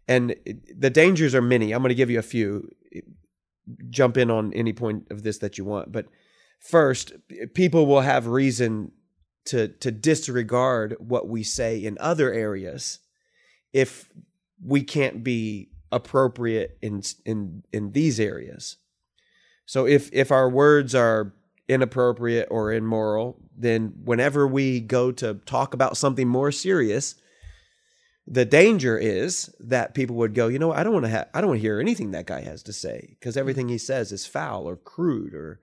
and 0.08 0.34
the 0.76 0.90
dangers 0.90 1.34
are 1.34 1.42
many. 1.42 1.72
I'm 1.72 1.82
going 1.82 1.90
to 1.90 1.94
give 1.94 2.10
you 2.10 2.18
a 2.18 2.22
few. 2.22 2.68
Jump 3.88 4.16
in 4.16 4.30
on 4.30 4.52
any 4.52 4.72
point 4.72 5.06
of 5.10 5.22
this 5.22 5.38
that 5.38 5.58
you 5.58 5.64
want. 5.64 5.92
But 5.92 6.06
first, 6.58 7.12
people 7.54 7.86
will 7.86 8.00
have 8.00 8.26
reason 8.26 8.92
to 9.46 9.68
to 9.68 9.90
disregard 9.90 10.96
what 10.98 11.28
we 11.28 11.42
say 11.42 11.78
in 11.78 11.96
other 12.00 12.32
areas 12.32 12.98
if 13.72 14.08
we 14.64 14.82
can't 14.82 15.22
be 15.22 15.70
appropriate 15.92 16.78
in 16.82 17.02
in 17.24 17.62
in 17.72 17.92
these 17.92 18.18
areas. 18.18 18.76
So 19.66 19.86
if 19.86 20.10
if 20.12 20.32
our 20.32 20.50
words 20.50 20.94
are 20.94 21.32
inappropriate 21.70 22.48
or 22.50 22.72
immoral, 22.72 23.36
then 23.56 23.92
whenever 24.04 24.46
we 24.46 24.80
go 24.80 25.12
to 25.12 25.34
talk 25.46 25.72
about 25.72 25.96
something 25.96 26.26
more 26.26 26.50
serious, 26.50 27.14
the 28.26 28.44
danger 28.44 28.98
is 28.98 29.54
that 29.60 29.94
people 29.94 30.16
would 30.16 30.34
go, 30.34 30.48
you 30.48 30.58
know, 30.58 30.72
I 30.72 30.82
don't 30.82 30.92
want 30.92 31.04
to 31.04 31.10
have, 31.10 31.28
I 31.32 31.40
don't 31.40 31.50
want 31.50 31.58
to 31.58 31.62
hear 31.62 31.80
anything 31.80 32.10
that 32.10 32.26
guy 32.26 32.40
has 32.40 32.64
to 32.64 32.72
say 32.72 33.16
because 33.18 33.36
everything 33.36 33.68
he 33.68 33.78
says 33.78 34.10
is 34.10 34.26
foul 34.26 34.68
or 34.68 34.76
crude 34.76 35.32
or 35.32 35.60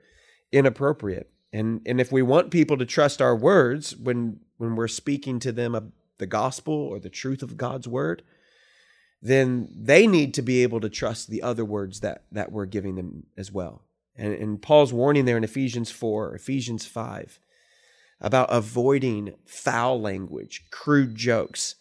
inappropriate. 0.52 1.30
And 1.52 1.82
and 1.86 2.00
if 2.00 2.12
we 2.12 2.22
want 2.22 2.52
people 2.52 2.78
to 2.78 2.86
trust 2.86 3.22
our 3.22 3.36
words 3.36 3.96
when 3.96 4.39
when 4.58 4.76
we're 4.76 4.88
speaking 4.88 5.39
to 5.39 5.52
them 5.52 5.76
of 5.76 5.91
the 6.20 6.26
gospel 6.26 6.74
or 6.74 7.00
the 7.00 7.10
truth 7.10 7.41
of 7.43 7.58
God's 7.58 7.88
word, 7.88 8.24
then 9.22 9.70
they 9.74 10.08
need 10.08 10.34
to 10.36 10.41
be 10.41 10.63
able 10.63 10.80
to 10.82 10.89
trust 10.89 11.30
the 11.30 11.41
other 11.41 11.65
words 11.65 12.00
that 12.00 12.24
that 12.32 12.52
we're 12.52 12.65
giving 12.65 12.96
them 12.96 13.28
as 13.38 13.52
well. 13.52 13.87
And, 14.17 14.34
and 14.34 14.62
Paul's 14.62 14.93
warning 14.93 15.25
there 15.25 15.38
in 15.38 15.43
Ephesians 15.43 15.91
4, 15.91 16.36
Ephesians 16.36 16.86
5, 16.86 17.39
about 18.19 18.47
avoiding 18.51 19.36
foul 19.45 20.01
language, 20.01 20.65
crude 20.71 21.15
jokes, 21.15 21.75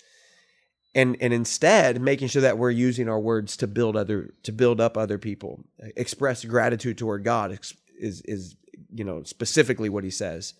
and 0.95 1.17
and 1.21 1.33
instead 1.33 2.01
making 2.01 2.29
sure 2.29 2.43
that 2.43 2.59
we're 2.59 2.71
using 2.71 3.09
our 3.09 3.21
words 3.21 3.57
to 3.59 3.67
build 3.67 3.97
other 3.97 4.35
to 4.43 4.53
build 4.53 4.81
up 4.81 4.97
other 4.97 5.19
people, 5.19 5.65
express 5.97 6.45
gratitude 6.45 6.99
toward 6.99 7.25
God 7.25 7.59
is 7.99 8.23
is 8.23 8.57
you 8.93 9.05
know 9.05 9.23
specifically 9.23 9.89
what 9.89 10.05
he 10.05 10.11
says. 10.11 10.55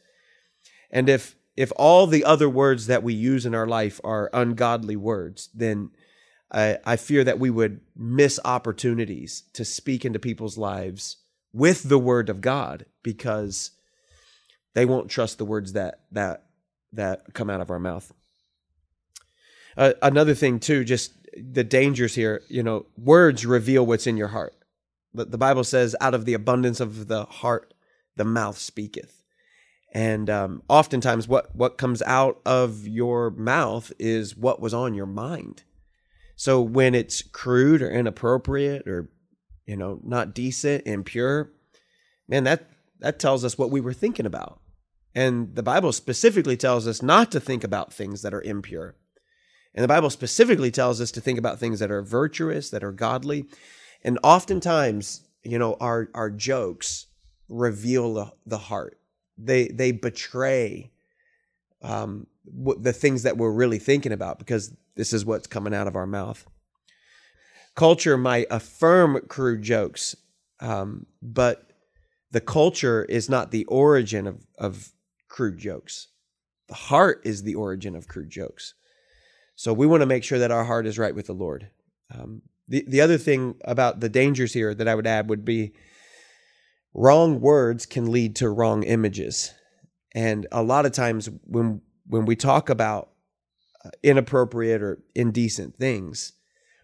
And 0.91 1.09
if 1.09 1.37
if 1.57 1.73
all 1.77 2.07
the 2.07 2.25
other 2.25 2.51
words 2.51 2.87
that 2.87 3.03
we 3.03 3.15
use 3.15 3.47
in 3.47 3.55
our 3.55 3.67
life 3.67 4.01
are 4.05 4.31
ungodly 4.33 4.97
words, 4.97 5.49
then 5.55 5.91
I, 6.53 6.79
I 6.85 6.97
fear 6.97 7.25
that 7.25 7.39
we 7.39 7.51
would 7.51 7.81
miss 7.97 8.39
opportunities 8.45 9.45
to 9.55 9.65
speak 9.65 10.05
into 10.05 10.19
people's 10.19 10.59
lives 10.59 11.17
with 11.57 11.85
the 11.85 11.99
word 11.99 12.29
of 12.29 12.43
God 12.43 12.85
because 13.03 13.71
they 14.75 14.85
won't 14.85 15.11
trust 15.11 15.39
the 15.39 15.45
words 15.45 15.73
that 15.73 16.01
that 16.13 16.45
that 16.93 17.33
come 17.33 17.49
out 17.49 17.63
of 17.63 17.71
our 17.71 17.79
mouth. 17.79 18.13
Uh, 19.77 19.95
another 20.03 20.35
thing 20.35 20.61
too, 20.61 20.85
just 20.85 21.13
the 21.35 21.65
dangers 21.65 22.15
here. 22.15 22.43
You 22.49 22.63
know, 22.63 22.87
words 22.97 23.47
reveal 23.47 23.87
what's 23.87 24.07
in 24.07 24.17
your 24.17 24.29
heart. 24.29 24.55
The, 25.15 25.25
the 25.25 25.39
Bible 25.39 25.65
says, 25.65 25.97
"Out 26.01 26.15
of 26.15 26.27
the 26.27 26.35
abundance 26.35 26.79
of 26.79 27.09
the 27.09 27.25
heart, 27.25 27.73
the 28.17 28.25
mouth 28.25 28.59
speaketh." 28.59 29.23
And 29.95 30.29
um, 30.29 30.63
oftentimes, 30.69 31.27
what 31.27 31.57
what 31.57 31.79
comes 31.79 32.03
out 32.03 32.39
of 32.45 32.87
your 32.87 33.31
mouth 33.31 33.93
is 33.99 34.37
what 34.37 34.61
was 34.61 34.75
on 34.75 34.93
your 34.93 35.07
mind. 35.07 35.63
So 36.37 36.61
when 36.61 36.95
it's 36.95 37.23
crude 37.23 37.81
or 37.81 37.91
inappropriate 37.91 38.87
or 38.87 39.09
you 39.67 39.77
know 39.77 40.01
not 40.03 40.35
decent, 40.35 40.87
impure, 40.87 41.51
man, 42.29 42.45
that 42.45 42.71
that 43.01 43.19
tells 43.19 43.45
us 43.45 43.59
what 43.59 43.71
we 43.71 43.81
were 43.81 43.93
thinking 43.93 44.27
about. 44.27 44.61
And 45.15 45.55
the 45.55 45.63
Bible 45.63 45.93
specifically 45.93 46.57
tells 46.57 46.87
us 46.87 47.03
not 47.03 47.33
to 47.33 47.41
think 47.41 47.65
about 47.65 47.93
things 47.93 48.23
that 48.23 48.35
are 48.35 48.43
impure. 48.43 48.95
And 49.75 49.83
the 49.83 49.89
Bible 49.89 50.11
specifically 50.11 50.71
tells 50.71 51.01
us 51.01 51.11
to 51.13 51.21
think 51.21 51.39
about 51.39 51.59
things 51.59 51.81
that 51.81 51.91
are 51.91 52.03
virtuous, 52.03 52.71
that 52.71 52.85
are 52.85 52.93
godly. 52.93 53.47
And 54.03 54.19
oftentimes, 54.23 55.27
you 55.43 55.59
know, 55.59 55.77
our 55.81 56.09
our 56.15 56.31
jokes 56.31 57.07
reveal 57.49 58.15
the, 58.15 58.33
the 58.47 58.59
heart. 58.59 58.99
They 59.39 59.69
they 59.69 59.93
betray 59.93 60.93
um, 61.83 62.27
the 62.45 62.93
things 62.93 63.23
that 63.25 63.37
we're 63.37 63.53
really 63.53 63.79
thinking 63.79 64.13
about 64.13 64.39
because 64.39 64.75
this 64.97 65.13
is 65.13 65.25
what's 65.25 65.47
coming 65.47 65.75
out 65.75 65.87
of 65.87 65.97
our 65.97 66.07
mouth. 66.07 66.47
Culture 67.77 68.17
might 68.17 68.47
affirm 68.51 69.21
crude 69.29 69.63
jokes, 69.63 70.17
um, 70.61 71.07
but 71.23 71.71
the 72.31 72.41
culture 72.41 73.05
is 73.05 73.29
not 73.29 73.51
the 73.51 73.67
origin 73.67 74.27
of, 74.27 74.47
of 74.59 74.91
crude 75.29 75.59
jokes. 75.59 76.09
The 76.69 76.75
heart 76.75 77.21
is 77.25 77.43
the 77.43 77.55
origin 77.55 77.95
of 77.95 78.09
crude 78.09 78.31
jokes. 78.31 78.75
So 79.55 79.73
we 79.73 79.87
want 79.87 80.01
to 80.01 80.07
make 80.07 80.25
sure 80.25 80.39
that 80.39 80.51
our 80.51 80.65
heart 80.65 80.87
is 80.87 80.99
right 80.99 81.15
with 81.15 81.27
the 81.27 81.33
Lord. 81.35 81.71
Um, 82.13 82.43
the, 82.67 82.85
the 82.89 83.01
other 83.01 83.19
thing 83.19 83.57
about 83.65 84.01
the 84.01 84.09
dangers 84.09 84.53
here 84.53 84.75
that 84.75 84.89
I 84.89 84.95
would 84.95 85.07
add 85.07 85.29
would 85.29 85.45
be 85.45 85.73
wrong 86.95 87.41
words 87.41 87.87
can 87.87 88.11
lead 88.11 88.37
to 88.37 88.49
wrong 88.49 88.83
images. 88.83 89.53
And 90.15 90.47
a 90.51 90.63
lot 90.63 90.87
of 90.87 90.93
times 90.93 91.29
when 91.45 91.83
when 92.09 92.25
we 92.25 92.37
talk 92.37 92.71
about 92.71 93.11
uh, 93.85 93.91
inappropriate 94.03 94.81
or 94.81 95.03
indecent 95.15 95.77
things, 95.77 96.33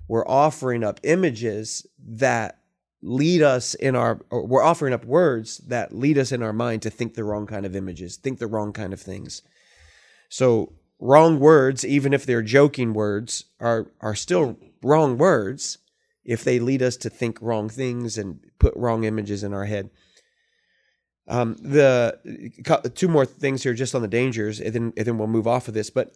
we're 0.09 0.27
offering 0.27 0.85
up 0.85 1.01
images 1.03 1.87
that 1.99 2.59
lead 3.03 3.43
us 3.43 3.75
in 3.75 3.97
our 3.97 4.21
we're 4.31 4.63
offering 4.63 4.95
up 4.95 5.05
words 5.05 5.59
that 5.59 5.93
lead 5.93 6.17
us 6.17 6.31
in 6.31 6.43
our 6.43 6.53
mind 6.53 6.83
to 6.83 6.91
think 6.91 7.15
the 7.15 7.25
wrong 7.25 7.47
kind 7.47 7.67
of 7.67 7.75
images, 7.75 8.17
think 8.17 8.39
the 8.39 8.47
wrong 8.47 8.73
kind 8.73 8.93
of 8.93 9.01
things. 9.01 9.43
So 10.29 10.73
wrong 11.01 11.41
words, 11.41 11.85
even 11.85 12.15
if 12.15 12.25
they're 12.25 12.43
joking 12.43 12.95
words, 12.95 13.45
are 13.61 13.91
are 14.01 14.15
still 14.15 14.57
wrong 14.83 15.19
words 15.19 15.79
if 16.25 16.45
they 16.45 16.61
lead 16.61 16.83
us 16.83 16.97
to 16.99 17.11
think 17.11 17.41
wrong 17.43 17.69
things 17.69 18.17
and 18.17 18.41
put 18.59 18.77
wrong 18.77 19.05
images 19.05 19.43
in 19.43 19.53
our 19.53 19.65
head. 19.65 19.91
Um, 21.29 21.57
the 21.61 22.91
two 22.95 23.09
more 23.09 23.27
things 23.27 23.63
here, 23.63 23.75
just 23.75 23.95
on 23.95 24.03
the 24.03 24.09
dangers, 24.09 24.61
and 24.61 24.73
then 24.73 24.93
and 24.97 25.07
then 25.07 25.19
we'll 25.19 25.29
move 25.29 25.47
off 25.47 25.69
of 25.69 25.75
this. 25.75 25.91
But 25.91 26.15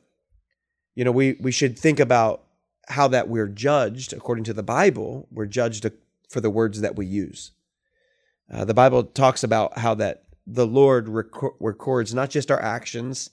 you 0.94 1.05
know, 1.05 1.12
we 1.12 1.37
we 1.40 1.53
should 1.53 1.79
think 1.79 2.01
about 2.01 2.45
how 2.88 3.09
that 3.09 3.29
we're 3.29 3.49
judged 3.49 4.12
according 4.12 4.44
to 4.44 4.53
the 4.53 4.62
Bible. 4.62 5.27
We're 5.31 5.46
judged 5.46 5.88
for 6.29 6.40
the 6.40 6.51
words 6.51 6.81
that 6.81 6.96
we 6.96 7.07
use. 7.07 7.53
Uh, 8.53 8.64
the 8.64 8.75
Bible 8.75 9.05
talks 9.05 9.42
about 9.42 9.79
how 9.79 9.94
that 9.94 10.25
the 10.46 10.66
Lord 10.66 11.09
rec- 11.09 11.53
records 11.59 12.14
not 12.14 12.31
just 12.31 12.51
our 12.51 12.62
actions, 12.62 13.31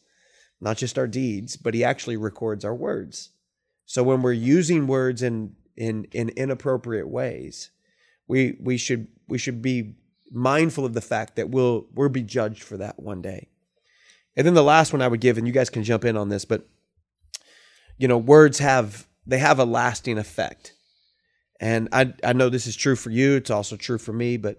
not 0.60 0.78
just 0.78 0.98
our 0.98 1.08
deeds, 1.08 1.56
but 1.56 1.74
He 1.74 1.84
actually 1.84 2.18
records 2.18 2.66
our 2.66 2.74
words. 2.74 3.30
So 3.86 4.02
when 4.02 4.22
we're 4.22 4.34
using 4.34 4.88
words 4.88 5.22
in 5.22 5.56
in 5.76 6.06
in 6.12 6.30
inappropriate 6.30 7.08
ways, 7.08 7.70
we 8.28 8.58
we 8.60 8.78
should 8.78 9.08
we 9.28 9.38
should 9.38 9.62
be 9.62 9.96
mindful 10.32 10.86
of 10.86 10.94
the 10.94 11.02
fact 11.02 11.36
that 11.36 11.50
we'll 11.50 11.88
we'll 11.94 12.10
be 12.10 12.24
judged 12.24 12.64
for 12.64 12.78
that 12.78 13.00
one 13.00 13.22
day. 13.22 13.50
And 14.36 14.48
then 14.48 14.56
the 14.56 14.64
last 14.64 14.94
one 14.94 15.02
I 15.02 15.08
would 15.08 15.22
give, 15.22 15.38
and 15.38 15.46
you 15.46 15.54
guys 15.54 15.70
can 15.70 15.84
jump 15.84 16.06
in 16.06 16.18
on 16.18 16.30
this, 16.30 16.44
but 16.44 16.68
you 17.98 18.08
know, 18.08 18.18
words 18.18 18.58
have 18.60 19.08
they 19.26 19.38
have 19.40 19.60
a 19.60 19.66
lasting 19.66 20.18
effect. 20.18 20.74
And 21.60 21.88
I 21.92 22.14
I 22.24 22.34
know 22.34 22.50
this 22.50 22.68
is 22.68 22.76
true 22.76 22.96
for 22.96 23.10
you, 23.10 23.36
it's 23.36 23.50
also 23.50 23.76
true 23.76 23.98
for 23.98 24.14
me, 24.14 24.38
but 24.38 24.58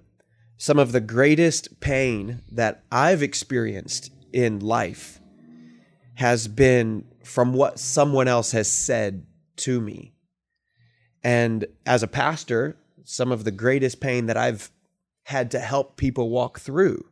some 0.56 0.78
of 0.78 0.92
the 0.92 1.00
greatest 1.00 1.80
pain 1.80 2.42
that 2.52 2.84
I've 2.90 3.22
experienced 3.22 4.10
in 4.32 4.60
life 4.60 5.20
has 6.14 6.48
been 6.48 7.04
from 7.24 7.52
what 7.52 7.78
someone 7.78 8.28
else 8.28 8.52
has 8.52 8.68
said 8.68 9.26
to 9.56 9.80
me. 9.80 10.14
And 11.22 11.66
as 11.84 12.02
a 12.02 12.08
pastor, 12.08 12.76
some 13.04 13.32
of 13.32 13.44
the 13.44 13.50
greatest 13.50 14.00
pain 14.00 14.26
that 14.26 14.36
I've 14.36 14.70
had 15.24 15.50
to 15.50 15.58
help 15.58 15.96
people 15.96 16.30
walk 16.30 16.60
through 16.60 17.04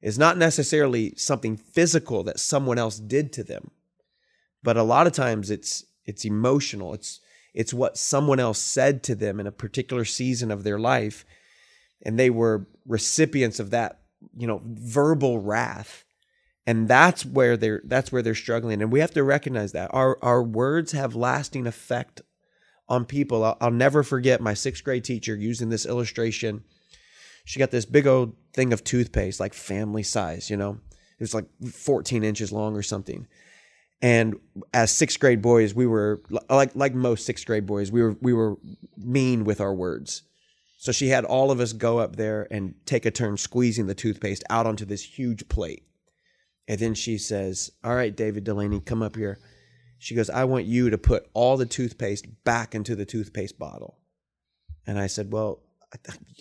is 0.00 0.18
not 0.18 0.38
necessarily 0.38 1.14
something 1.16 1.56
physical 1.56 2.22
that 2.24 2.38
someone 2.38 2.78
else 2.78 2.98
did 2.98 3.32
to 3.32 3.42
them 3.42 3.70
but 4.64 4.78
a 4.78 4.82
lot 4.82 5.06
of 5.06 5.12
times 5.12 5.50
it's 5.50 5.84
it's 6.06 6.24
emotional. 6.24 6.94
It's 6.94 7.20
it's 7.54 7.74
what 7.74 7.96
someone 7.96 8.40
else 8.40 8.58
said 8.58 9.02
to 9.04 9.14
them 9.14 9.38
in 9.38 9.46
a 9.46 9.52
particular 9.52 10.04
season 10.04 10.50
of 10.50 10.64
their 10.64 10.78
life. 10.78 11.24
And 12.02 12.18
they 12.18 12.28
were 12.28 12.66
recipients 12.86 13.60
of 13.60 13.70
that 13.70 14.00
you 14.36 14.46
know 14.46 14.60
verbal 14.64 15.38
wrath. 15.38 16.04
And 16.66 16.88
that's 16.88 17.26
where 17.26 17.56
they're 17.56 17.82
that's 17.84 18.10
where 18.10 18.22
they're 18.22 18.34
struggling. 18.34 18.82
And 18.82 18.90
we 18.90 19.00
have 19.00 19.12
to 19.12 19.22
recognize 19.22 19.72
that. 19.72 19.92
Our 19.92 20.18
our 20.22 20.42
words 20.42 20.92
have 20.92 21.14
lasting 21.14 21.66
effect 21.66 22.22
on 22.88 23.04
people. 23.04 23.44
I'll, 23.44 23.56
I'll 23.60 23.70
never 23.70 24.02
forget 24.02 24.40
my 24.40 24.54
sixth 24.54 24.84
grade 24.84 25.04
teacher 25.04 25.34
using 25.34 25.68
this 25.68 25.86
illustration. 25.86 26.64
She 27.44 27.58
got 27.58 27.70
this 27.70 27.84
big 27.84 28.06
old 28.06 28.34
thing 28.54 28.72
of 28.72 28.84
toothpaste, 28.84 29.40
like 29.40 29.52
family 29.52 30.02
size, 30.02 30.48
you 30.48 30.56
know, 30.56 30.80
it 31.18 31.20
was 31.20 31.34
like 31.34 31.46
14 31.70 32.24
inches 32.24 32.52
long 32.52 32.74
or 32.74 32.82
something. 32.82 33.26
And 34.04 34.38
as 34.74 34.90
sixth 34.90 35.18
grade 35.18 35.40
boys, 35.40 35.74
we 35.74 35.86
were 35.86 36.20
like 36.50 36.76
like 36.76 36.94
most 36.94 37.24
sixth 37.24 37.46
grade 37.46 37.64
boys, 37.64 37.90
we 37.90 38.02
were 38.02 38.14
we 38.20 38.34
were 38.34 38.56
mean 38.98 39.44
with 39.44 39.62
our 39.62 39.72
words. 39.72 40.24
So 40.76 40.92
she 40.92 41.08
had 41.08 41.24
all 41.24 41.50
of 41.50 41.58
us 41.58 41.72
go 41.72 42.00
up 42.00 42.16
there 42.16 42.46
and 42.50 42.74
take 42.84 43.06
a 43.06 43.10
turn 43.10 43.38
squeezing 43.38 43.86
the 43.86 43.94
toothpaste 43.94 44.44
out 44.50 44.66
onto 44.66 44.84
this 44.84 45.02
huge 45.02 45.48
plate. 45.48 45.84
And 46.68 46.78
then 46.78 46.92
she 46.92 47.16
says, 47.16 47.70
All 47.82 47.94
right, 47.94 48.14
David 48.14 48.44
Delaney, 48.44 48.80
come 48.80 49.02
up 49.02 49.16
here. 49.16 49.38
She 49.98 50.14
goes, 50.14 50.28
I 50.28 50.44
want 50.44 50.66
you 50.66 50.90
to 50.90 50.98
put 50.98 51.26
all 51.32 51.56
the 51.56 51.64
toothpaste 51.64 52.26
back 52.44 52.74
into 52.74 52.94
the 52.94 53.06
toothpaste 53.06 53.58
bottle. 53.58 53.96
And 54.86 54.98
I 54.98 55.06
said, 55.06 55.32
Well, 55.32 55.62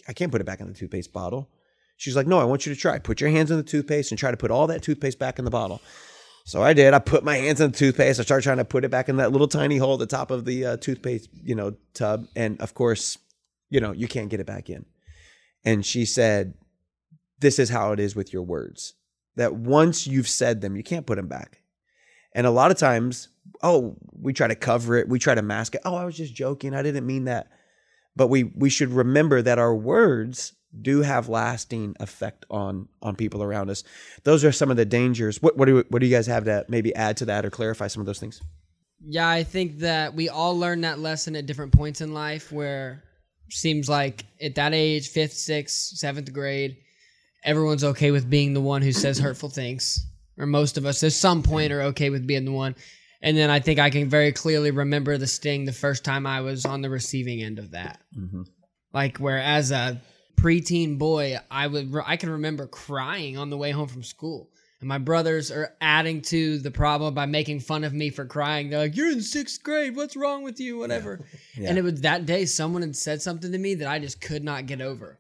I 0.10 0.12
can't 0.12 0.34
put 0.34 0.42
it 0.42 0.46
back 0.46 0.60
in 0.60 0.68
the 0.68 0.74
toothpaste 0.74 1.14
bottle. 1.14 1.50
She's 1.96 2.18
like, 2.18 2.28
no, 2.28 2.40
I 2.40 2.44
want 2.44 2.66
you 2.66 2.74
to 2.74 2.80
try. 2.80 3.00
Put 3.00 3.22
your 3.22 3.30
hands 3.30 3.52
in 3.52 3.56
the 3.56 3.64
toothpaste 3.64 4.12
and 4.12 4.20
try 4.20 4.32
to 4.32 4.36
put 4.36 4.52
all 4.52 4.68
that 4.68 4.82
toothpaste 4.82 5.20
back 5.20 5.40
in 5.40 5.46
the 5.46 5.52
bottle. 5.52 5.80
So 6.46 6.62
I 6.62 6.74
did. 6.74 6.94
I 6.94 7.00
put 7.00 7.24
my 7.24 7.38
hands 7.38 7.62
in 7.62 7.72
the 7.72 7.78
toothpaste. 7.78 8.20
I 8.20 8.24
started 8.24 8.44
trying 8.44 8.58
to 8.58 8.66
put 8.66 8.84
it 8.84 8.92
back 8.92 9.08
in 9.10 9.18
that 9.18 9.32
little 9.32 9.48
tiny 9.48 9.78
hole 9.78 9.94
at 9.94 10.00
the 10.00 10.06
top 10.06 10.30
of 10.30 10.46
the 10.46 10.66
uh, 10.66 10.78
toothpaste, 10.78 11.30
you 11.42 11.56
know, 11.56 11.76
tub. 11.94 12.28
And 12.36 12.60
of 12.62 12.74
course, 12.74 13.18
you 13.70 13.80
know, 13.80 13.92
you 13.92 14.08
can't 14.08 14.30
get 14.30 14.40
it 14.40 14.46
back 14.46 14.70
in. 14.70 14.86
And 15.64 15.86
she 15.86 16.06
said, 16.06 16.56
this 17.40 17.60
is 17.60 17.70
how 17.70 17.94
it 17.94 18.00
is 18.00 18.16
with 18.16 18.34
your 18.34 18.44
words. 18.44 18.94
That 19.36 19.56
once 19.56 20.06
you've 20.06 20.28
said 20.28 20.62
them, 20.62 20.76
you 20.76 20.84
can't 20.84 21.06
put 21.06 21.16
them 21.16 21.28
back. 21.28 21.62
And 22.34 22.46
a 22.46 22.52
lot 22.52 22.72
of 22.72 22.78
times, 22.78 23.30
oh, 23.62 23.96
we 24.12 24.34
try 24.34 24.48
to 24.48 24.56
cover 24.56 24.98
it. 24.98 25.08
We 25.08 25.20
try 25.20 25.36
to 25.36 25.42
mask 25.42 25.76
it. 25.76 25.82
Oh, 25.86 25.96
I 25.96 26.06
was 26.06 26.18
just 26.18 26.36
joking. 26.36 26.76
I 26.76 26.84
didn't 26.84 27.06
mean 27.06 27.26
that 27.26 27.48
but 28.16 28.28
we 28.28 28.44
we 28.44 28.70
should 28.70 28.90
remember 28.90 29.42
that 29.42 29.60
our 29.60 29.76
words 29.76 30.54
do 30.82 31.02
have 31.02 31.30
lasting 31.30 31.96
effect 32.00 32.46
on 32.50 32.88
on 33.02 33.16
people 33.16 33.44
around 33.44 33.70
us. 33.70 33.84
Those 34.24 34.44
are 34.44 34.52
some 34.52 34.72
of 34.72 34.78
the 34.78 34.86
dangers. 34.86 35.42
What 35.42 35.58
what 35.58 35.66
do 35.66 35.84
what 35.90 36.00
do 36.00 36.08
you 36.08 36.16
guys 36.16 36.28
have 36.28 36.46
to 36.46 36.66
maybe 36.68 36.94
add 36.96 37.18
to 37.18 37.26
that 37.26 37.46
or 37.46 37.50
clarify 37.50 37.88
some 37.88 38.02
of 38.02 38.06
those 38.06 38.20
things? 38.20 38.42
Yeah, 39.06 39.30
I 39.30 39.44
think 39.44 39.80
that 39.80 40.14
we 40.14 40.30
all 40.30 40.58
learn 40.58 40.82
that 40.82 41.00
lesson 41.00 41.36
at 41.36 41.46
different 41.46 41.74
points 41.74 42.02
in 42.02 42.14
life 42.14 42.52
where 42.52 43.04
seems 43.50 43.90
like 43.90 44.26
at 44.42 44.56
that 44.56 44.74
age, 44.74 45.10
fifth, 45.10 45.34
sixth, 45.34 45.98
seventh 45.98 46.32
grade, 46.34 46.78
everyone's 47.44 47.84
okay 47.84 48.12
with 48.12 48.30
being 48.30 48.54
the 48.54 48.62
one 48.62 48.82
who 48.82 48.92
says 48.92 49.20
hurtful 49.20 49.50
things. 49.50 50.06
Or 50.38 50.46
most 50.46 50.78
of 50.78 50.86
us 50.86 51.04
at 51.04 51.14
some 51.14 51.44
point 51.44 51.72
are 51.72 51.82
okay 51.84 52.10
with 52.10 52.26
being 52.26 52.46
the 52.46 52.52
one. 52.52 52.76
And 53.22 53.38
then 53.38 53.50
I 53.50 53.60
think 53.60 53.80
I 53.80 53.90
can 53.90 54.10
very 54.10 54.32
clearly 54.32 54.72
remember 54.72 55.18
the 55.18 55.28
sting 55.28 55.66
the 55.66 55.72
first 55.72 56.04
time 56.04 56.26
I 56.26 56.42
was 56.42 56.66
on 56.66 56.82
the 56.82 56.90
receiving 56.90 57.42
end 57.42 57.60
of 57.60 57.72
that. 57.72 58.02
Mm-hmm. 58.18 58.44
Like 58.94 59.18
where 59.18 59.40
as 59.40 59.72
a 59.72 60.02
preteen 60.36 60.98
boy, 60.98 61.38
I 61.50 61.68
would 61.68 61.94
I 62.06 62.18
can 62.18 62.30
remember 62.30 62.68
crying 62.68 63.38
on 63.38 63.50
the 63.50 63.58
way 63.58 63.72
home 63.72 63.88
from 63.88 64.04
school. 64.04 64.50
And 64.80 64.90
my 64.90 64.98
brothers 64.98 65.50
are 65.50 65.74
adding 65.80 66.22
to 66.24 66.58
the 66.58 66.72
problem 66.72 67.14
by 67.14 67.26
making 67.26 67.62
fun 67.62 67.86
of 67.86 67.94
me 67.94 68.10
for 68.10 68.26
crying. 68.26 68.70
They're 68.70 68.80
like, 68.80 68.98
"You're 68.98 69.12
in 69.12 69.22
sixth 69.22 69.64
grade. 69.64 69.96
What's 69.96 70.18
wrong 70.18 70.44
with 70.44 70.60
you? 70.60 70.78
Whatever." 70.78 71.20
Yeah. 71.22 71.40
Yeah. 71.56 71.70
And 71.70 71.78
it 71.78 71.84
was 71.84 72.02
that 72.02 72.26
day 72.26 72.46
someone 72.46 72.82
had 72.82 72.96
said 72.96 73.22
something 73.22 73.52
to 73.52 73.58
me 73.58 73.76
that 73.76 73.88
I 73.88 74.00
just 74.00 74.20
could 74.20 74.44
not 74.44 74.66
get 74.66 74.82
over. 74.82 75.20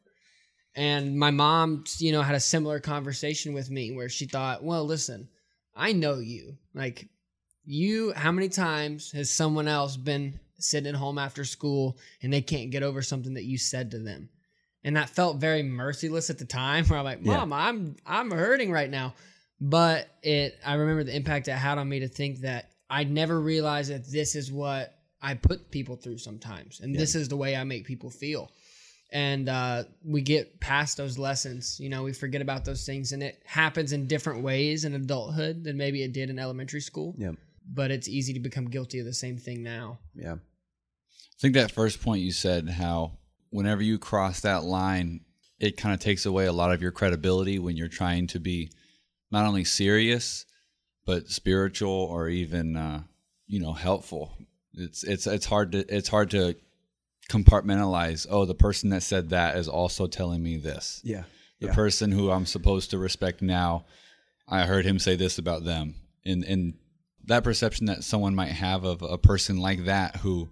And 0.75 1.17
my 1.17 1.29
mom, 1.29 1.83
you 1.99 2.11
know, 2.11 2.23
had 2.23 2.35
a 2.35 2.39
similar 2.39 2.79
conversation 2.79 3.53
with 3.53 3.69
me 3.69 3.91
where 3.91 4.09
she 4.09 4.25
thought, 4.25 4.63
"Well, 4.63 4.83
listen, 4.83 5.29
I 5.75 5.93
know 5.93 6.19
you. 6.19 6.57
Like 6.73 7.07
you 7.65 8.13
how 8.13 8.31
many 8.31 8.49
times 8.49 9.11
has 9.11 9.29
someone 9.29 9.67
else 9.67 9.95
been 9.95 10.39
sitting 10.59 10.89
at 10.89 10.95
home 10.95 11.17
after 11.17 11.45
school 11.45 11.97
and 12.21 12.31
they 12.31 12.41
can't 12.41 12.71
get 12.71 12.83
over 12.83 13.01
something 13.01 13.33
that 13.33 13.43
you 13.45 13.57
said 13.57 13.91
to 13.91 13.99
them 13.99 14.29
and 14.83 14.95
that 14.97 15.09
felt 15.09 15.37
very 15.37 15.63
merciless 15.63 16.29
at 16.29 16.37
the 16.37 16.45
time 16.45 16.85
where 16.87 16.99
i'm 16.99 17.05
like 17.05 17.21
mom 17.21 17.51
yeah. 17.51 17.57
i'm 17.57 17.95
i'm 18.05 18.31
hurting 18.31 18.71
right 18.71 18.89
now 18.89 19.13
but 19.59 20.09
it 20.21 20.57
i 20.65 20.73
remember 20.73 21.03
the 21.03 21.15
impact 21.15 21.47
it 21.47 21.51
had 21.51 21.77
on 21.77 21.87
me 21.87 21.99
to 21.99 22.07
think 22.07 22.39
that 22.39 22.69
i 22.89 23.03
never 23.03 23.39
realized 23.39 23.91
that 23.91 24.05
this 24.11 24.35
is 24.35 24.51
what 24.51 24.95
i 25.21 25.33
put 25.33 25.71
people 25.71 25.95
through 25.95 26.17
sometimes 26.17 26.79
and 26.81 26.93
yeah. 26.93 26.99
this 26.99 27.15
is 27.15 27.27
the 27.27 27.37
way 27.37 27.55
i 27.55 27.63
make 27.63 27.85
people 27.85 28.09
feel 28.09 28.49
and 29.11 29.47
uh, 29.47 29.83
we 30.03 30.23
get 30.23 30.59
past 30.59 30.97
those 30.97 31.19
lessons 31.19 31.77
you 31.79 31.87
know 31.87 32.01
we 32.01 32.11
forget 32.11 32.41
about 32.41 32.65
those 32.65 32.83
things 32.83 33.11
and 33.11 33.21
it 33.21 33.39
happens 33.45 33.93
in 33.93 34.07
different 34.07 34.41
ways 34.41 34.85
in 34.85 34.95
adulthood 34.95 35.63
than 35.63 35.77
maybe 35.77 36.01
it 36.01 36.13
did 36.13 36.31
in 36.31 36.39
elementary 36.39 36.81
school 36.81 37.13
yeah 37.17 37.31
but 37.71 37.91
it's 37.91 38.07
easy 38.07 38.33
to 38.33 38.39
become 38.39 38.65
guilty 38.65 38.99
of 38.99 39.05
the 39.05 39.13
same 39.13 39.37
thing 39.37 39.63
now. 39.63 39.99
Yeah. 40.15 40.33
I 40.33 41.39
think 41.39 41.53
that 41.55 41.71
first 41.71 42.01
point 42.01 42.21
you 42.21 42.31
said, 42.31 42.69
how 42.69 43.17
whenever 43.53 43.83
you 43.83 43.99
cross 43.99 44.41
that 44.41 44.63
line, 44.63 45.21
it 45.59 45.77
kind 45.77 45.93
of 45.93 45.99
takes 45.99 46.25
away 46.25 46.47
a 46.47 46.51
lot 46.51 46.73
of 46.73 46.81
your 46.81 46.91
credibility 46.91 47.59
when 47.59 47.77
you're 47.77 47.87
trying 47.87 48.25
to 48.25 48.39
be 48.39 48.71
not 49.31 49.45
only 49.45 49.63
serious, 49.63 50.45
but 51.05 51.29
spiritual 51.29 51.91
or 51.91 52.27
even, 52.27 52.75
uh, 52.75 53.03
you 53.45 53.59
know, 53.59 53.73
helpful. 53.73 54.33
It's, 54.73 55.03
it's, 55.03 55.27
it's 55.27 55.45
hard 55.45 55.73
to, 55.73 55.95
it's 55.95 56.09
hard 56.09 56.31
to 56.31 56.55
compartmentalize. 57.29 58.25
Oh, 58.27 58.45
the 58.45 58.55
person 58.55 58.89
that 58.89 59.03
said 59.03 59.29
that 59.29 59.55
is 59.55 59.67
also 59.67 60.07
telling 60.07 60.41
me 60.41 60.57
this. 60.57 60.99
Yeah. 61.03 61.23
The 61.59 61.67
yeah. 61.67 61.75
person 61.75 62.11
who 62.11 62.31
I'm 62.31 62.47
supposed 62.47 62.89
to 62.89 62.97
respect 62.97 63.43
now, 63.43 63.85
I 64.47 64.63
heard 64.63 64.83
him 64.83 64.97
say 64.97 65.15
this 65.15 65.37
about 65.37 65.63
them. 65.63 65.93
And, 66.25 66.43
and 66.43 66.73
that 67.25 67.43
perception 67.43 67.85
that 67.85 68.03
someone 68.03 68.33
might 68.33 68.51
have 68.51 68.83
of 68.83 69.03
a 69.03 69.19
person 69.19 69.57
like 69.57 69.85
that 69.85 70.17
who 70.17 70.49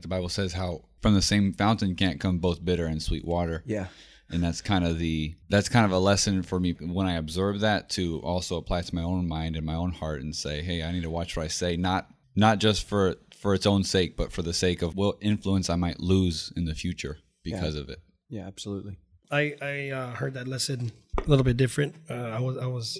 the 0.00 0.08
Bible 0.08 0.28
says 0.28 0.52
how 0.52 0.84
from 1.00 1.14
the 1.14 1.22
same 1.22 1.52
fountain 1.52 1.94
can't 1.94 2.20
come 2.20 2.38
both 2.38 2.64
bitter 2.64 2.86
and 2.86 3.02
sweet 3.02 3.24
water. 3.24 3.62
Yeah. 3.66 3.86
and 4.30 4.42
that's 4.42 4.60
kind 4.62 4.84
of 4.86 4.98
the 4.98 5.34
that's 5.48 5.68
kind 5.68 5.84
of 5.84 5.92
a 5.92 5.98
lesson 5.98 6.42
for 6.42 6.58
me 6.58 6.72
when 6.72 7.06
I 7.06 7.14
observe 7.16 7.60
that 7.60 7.90
to 7.90 8.20
also 8.20 8.56
apply 8.56 8.80
it 8.80 8.86
to 8.86 8.94
my 8.94 9.02
own 9.02 9.28
mind 9.28 9.56
and 9.56 9.66
my 9.66 9.74
own 9.74 9.92
heart 9.92 10.22
and 10.22 10.34
say, 10.34 10.62
hey, 10.62 10.82
I 10.82 10.92
need 10.92 11.02
to 11.02 11.10
watch 11.10 11.36
what 11.36 11.44
I 11.44 11.48
say, 11.48 11.76
not 11.76 12.08
not 12.34 12.58
just 12.58 12.88
for 12.88 13.16
for 13.36 13.54
its 13.54 13.66
own 13.66 13.84
sake, 13.84 14.16
but 14.16 14.32
for 14.32 14.42
the 14.42 14.54
sake 14.54 14.80
of 14.82 14.96
what 14.96 15.16
influence 15.20 15.68
I 15.68 15.76
might 15.76 16.00
lose 16.00 16.52
in 16.56 16.64
the 16.64 16.74
future 16.74 17.18
because 17.42 17.74
of 17.76 17.90
it. 17.90 18.00
Yeah, 18.30 18.46
absolutely. 18.46 18.96
I 19.30 19.54
I 19.60 19.90
uh, 19.90 20.10
heard 20.14 20.34
that 20.34 20.48
lesson 20.48 20.92
a 21.18 21.28
little 21.28 21.44
bit 21.44 21.56
different. 21.56 21.94
Uh, 22.08 22.14
I 22.14 22.40
was 22.40 22.56
I 22.56 22.66
was 22.66 22.98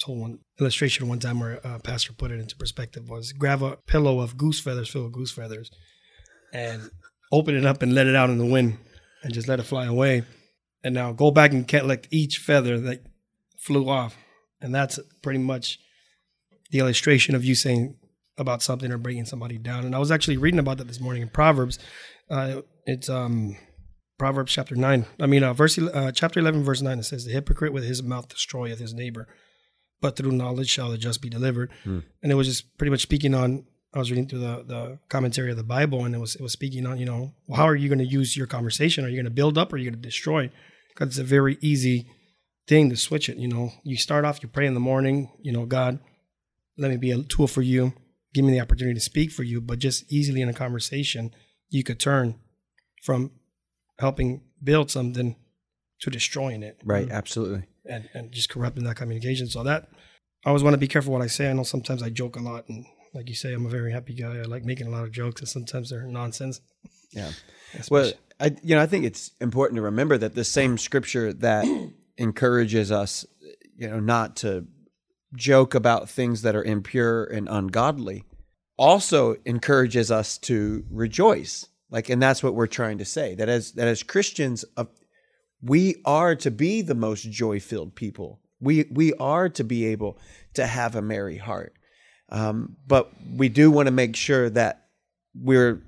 told 0.00 0.18
one 0.18 0.40
illustration 0.58 1.06
one 1.08 1.20
time 1.20 1.38
where 1.38 1.60
a 1.62 1.78
pastor 1.78 2.12
put 2.12 2.32
it 2.32 2.40
into 2.40 2.56
perspective 2.56 3.08
was 3.08 3.32
grab 3.32 3.62
a 3.62 3.76
pillow 3.86 4.18
of 4.20 4.36
goose 4.36 4.58
feathers 4.58 4.88
filled 4.88 5.04
with 5.04 5.12
goose 5.12 5.30
feathers 5.30 5.70
and 6.54 6.90
open 7.30 7.54
it 7.54 7.66
up 7.66 7.82
and 7.82 7.94
let 7.94 8.06
it 8.06 8.14
out 8.14 8.30
in 8.30 8.38
the 8.38 8.46
wind 8.46 8.78
and 9.22 9.34
just 9.34 9.48
let 9.48 9.60
it 9.60 9.64
fly 9.64 9.84
away. 9.84 10.22
And 10.82 10.94
now 10.94 11.12
go 11.12 11.30
back 11.30 11.52
and 11.52 11.66
collect 11.66 12.08
each 12.10 12.38
feather 12.38 12.78
that 12.80 13.02
flew 13.58 13.88
off. 13.88 14.16
And 14.60 14.74
that's 14.74 14.98
pretty 15.22 15.40
much 15.40 15.78
the 16.70 16.78
illustration 16.78 17.34
of 17.34 17.44
you 17.44 17.54
saying 17.54 17.96
about 18.38 18.62
something 18.62 18.90
or 18.90 18.98
bringing 18.98 19.24
somebody 19.24 19.58
down. 19.58 19.84
And 19.84 19.94
I 19.94 19.98
was 19.98 20.10
actually 20.10 20.36
reading 20.36 20.60
about 20.60 20.78
that 20.78 20.88
this 20.88 21.00
morning 21.00 21.22
in 21.22 21.28
Proverbs. 21.28 21.78
Uh, 22.30 22.62
it's 22.86 23.08
um, 23.08 23.56
Proverbs 24.18 24.52
chapter 24.52 24.76
nine. 24.76 25.06
I 25.20 25.26
mean, 25.26 25.42
uh, 25.42 25.54
verse 25.54 25.78
uh, 25.78 26.12
chapter 26.14 26.40
eleven, 26.40 26.62
verse 26.62 26.82
nine. 26.82 26.98
It 26.98 27.04
says, 27.04 27.24
"The 27.24 27.32
hypocrite 27.32 27.72
with 27.72 27.84
his 27.84 28.02
mouth 28.02 28.28
destroyeth 28.28 28.78
his 28.78 28.94
neighbor, 28.94 29.28
but 30.00 30.16
through 30.16 30.32
knowledge 30.32 30.68
shall 30.68 30.90
the 30.90 30.98
just 30.98 31.22
be 31.22 31.28
delivered." 31.28 31.70
And 32.22 32.32
it 32.32 32.34
was 32.34 32.46
just 32.46 32.76
pretty 32.78 32.90
much 32.90 33.02
speaking 33.02 33.34
on. 33.34 33.64
I 33.94 33.98
was 33.98 34.10
reading 34.10 34.26
through 34.26 34.40
the, 34.40 34.64
the 34.66 34.98
commentary 35.08 35.52
of 35.52 35.56
the 35.56 35.62
Bible, 35.62 36.04
and 36.04 36.14
it 36.14 36.18
was 36.18 36.34
it 36.34 36.42
was 36.42 36.52
speaking 36.52 36.86
on 36.86 36.98
you 36.98 37.06
know 37.06 37.32
well, 37.46 37.58
how 37.58 37.64
are 37.64 37.76
you 37.76 37.88
going 37.88 37.98
to 37.98 38.04
use 38.04 38.36
your 38.36 38.46
conversation? 38.46 39.04
Are 39.04 39.08
you 39.08 39.16
going 39.16 39.24
to 39.24 39.30
build 39.30 39.56
up 39.56 39.72
or 39.72 39.76
are 39.76 39.78
you 39.78 39.90
going 39.90 40.00
to 40.00 40.08
destroy? 40.08 40.50
Because 40.88 41.08
it's 41.08 41.18
a 41.18 41.24
very 41.24 41.58
easy 41.60 42.06
thing 42.66 42.90
to 42.90 42.96
switch 42.96 43.28
it. 43.28 43.36
You 43.36 43.48
know, 43.48 43.70
you 43.84 43.96
start 43.96 44.24
off, 44.24 44.42
you 44.42 44.48
pray 44.48 44.66
in 44.66 44.74
the 44.74 44.80
morning. 44.80 45.30
You 45.40 45.52
know, 45.52 45.64
God, 45.64 46.00
let 46.76 46.90
me 46.90 46.96
be 46.96 47.12
a 47.12 47.22
tool 47.22 47.46
for 47.46 47.62
you. 47.62 47.92
Give 48.32 48.44
me 48.44 48.52
the 48.52 48.60
opportunity 48.60 48.94
to 48.94 49.00
speak 49.00 49.30
for 49.30 49.44
you. 49.44 49.60
But 49.60 49.78
just 49.78 50.10
easily 50.12 50.42
in 50.42 50.48
a 50.48 50.54
conversation, 50.54 51.32
you 51.68 51.84
could 51.84 52.00
turn 52.00 52.34
from 53.02 53.30
helping 53.98 54.42
build 54.62 54.90
something 54.90 55.36
to 56.00 56.10
destroying 56.10 56.62
it. 56.62 56.80
Right, 56.84 57.10
absolutely. 57.10 57.64
And, 57.88 58.08
and 58.14 58.32
just 58.32 58.48
corrupting 58.48 58.84
that 58.84 58.96
communication. 58.96 59.48
So 59.48 59.62
that 59.62 59.88
I 60.44 60.48
always 60.48 60.62
want 60.62 60.74
to 60.74 60.78
be 60.78 60.88
careful 60.88 61.12
what 61.12 61.22
I 61.22 61.26
say. 61.26 61.48
I 61.48 61.52
know 61.52 61.62
sometimes 61.62 62.02
I 62.02 62.10
joke 62.10 62.36
a 62.36 62.40
lot 62.40 62.68
and 62.68 62.84
like 63.14 63.28
you 63.28 63.34
say, 63.34 63.52
I'm 63.52 63.66
a 63.66 63.70
very 63.70 63.92
happy 63.92 64.14
guy. 64.14 64.38
I 64.38 64.42
like 64.42 64.64
making 64.64 64.86
a 64.86 64.90
lot 64.90 65.04
of 65.04 65.12
jokes 65.12 65.40
and 65.40 65.48
sometimes 65.48 65.90
they're 65.90 66.06
nonsense. 66.06 66.60
Yeah. 67.12 67.30
Well, 67.90 68.12
I 68.38 68.54
you 68.62 68.76
know 68.76 68.82
I 68.82 68.86
think 68.86 69.04
it's 69.04 69.32
important 69.40 69.78
to 69.78 69.82
remember 69.82 70.16
that 70.16 70.36
the 70.36 70.44
same 70.44 70.78
scripture 70.78 71.32
that 71.32 71.64
encourages 72.16 72.92
us, 72.92 73.26
you 73.76 73.88
know, 73.88 73.98
not 73.98 74.36
to 74.36 74.68
joke 75.34 75.74
about 75.74 76.08
things 76.08 76.42
that 76.42 76.54
are 76.54 76.62
impure 76.62 77.24
and 77.24 77.48
ungodly, 77.50 78.24
also 78.76 79.34
encourages 79.44 80.12
us 80.12 80.38
to 80.38 80.84
rejoice. 80.90 81.66
Like, 81.90 82.08
and 82.08 82.22
that's 82.22 82.42
what 82.42 82.54
we're 82.54 82.66
trying 82.66 82.98
to 82.98 83.04
say. 83.04 83.34
That 83.34 83.48
as 83.48 83.72
that 83.72 83.88
as 83.88 84.02
Christians, 84.02 84.64
uh, 84.76 84.84
we 85.62 85.96
are 86.04 86.34
to 86.36 86.50
be 86.50 86.82
the 86.82 86.94
most 86.94 87.30
joy 87.30 87.60
filled 87.60 87.94
people. 87.94 88.40
We 88.60 88.86
we 88.90 89.12
are 89.14 89.48
to 89.50 89.64
be 89.64 89.86
able 89.86 90.18
to 90.54 90.66
have 90.66 90.94
a 90.94 91.02
merry 91.02 91.38
heart. 91.38 91.74
Um, 92.28 92.76
but 92.86 93.10
we 93.36 93.48
do 93.48 93.70
want 93.70 93.86
to 93.86 93.92
make 93.92 94.16
sure 94.16 94.50
that 94.50 94.86
we're 95.34 95.82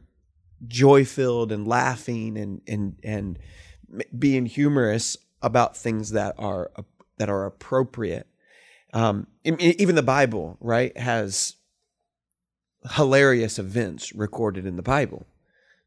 joy 0.66 1.05
filled 1.05 1.53
and 1.53 1.66
laughing 1.66 2.37
and 2.39 2.61
and 2.66 2.99
and 3.03 3.39
being 4.18 4.47
humorous 4.47 5.16
about 5.43 5.76
things 5.76 6.11
that 6.11 6.34
are 6.39 6.70
that 7.18 7.28
are 7.28 7.47
appropriate. 7.47 8.26
Um, 8.93 9.26
even 9.45 9.95
the 9.95 10.03
Bible, 10.03 10.57
right, 10.61 10.97
has 10.97 11.57
hilarious 12.93 13.59
events 13.59 14.14
recorded 14.14 14.66
in 14.66 14.76
the 14.76 14.82
Bible. 14.82 15.26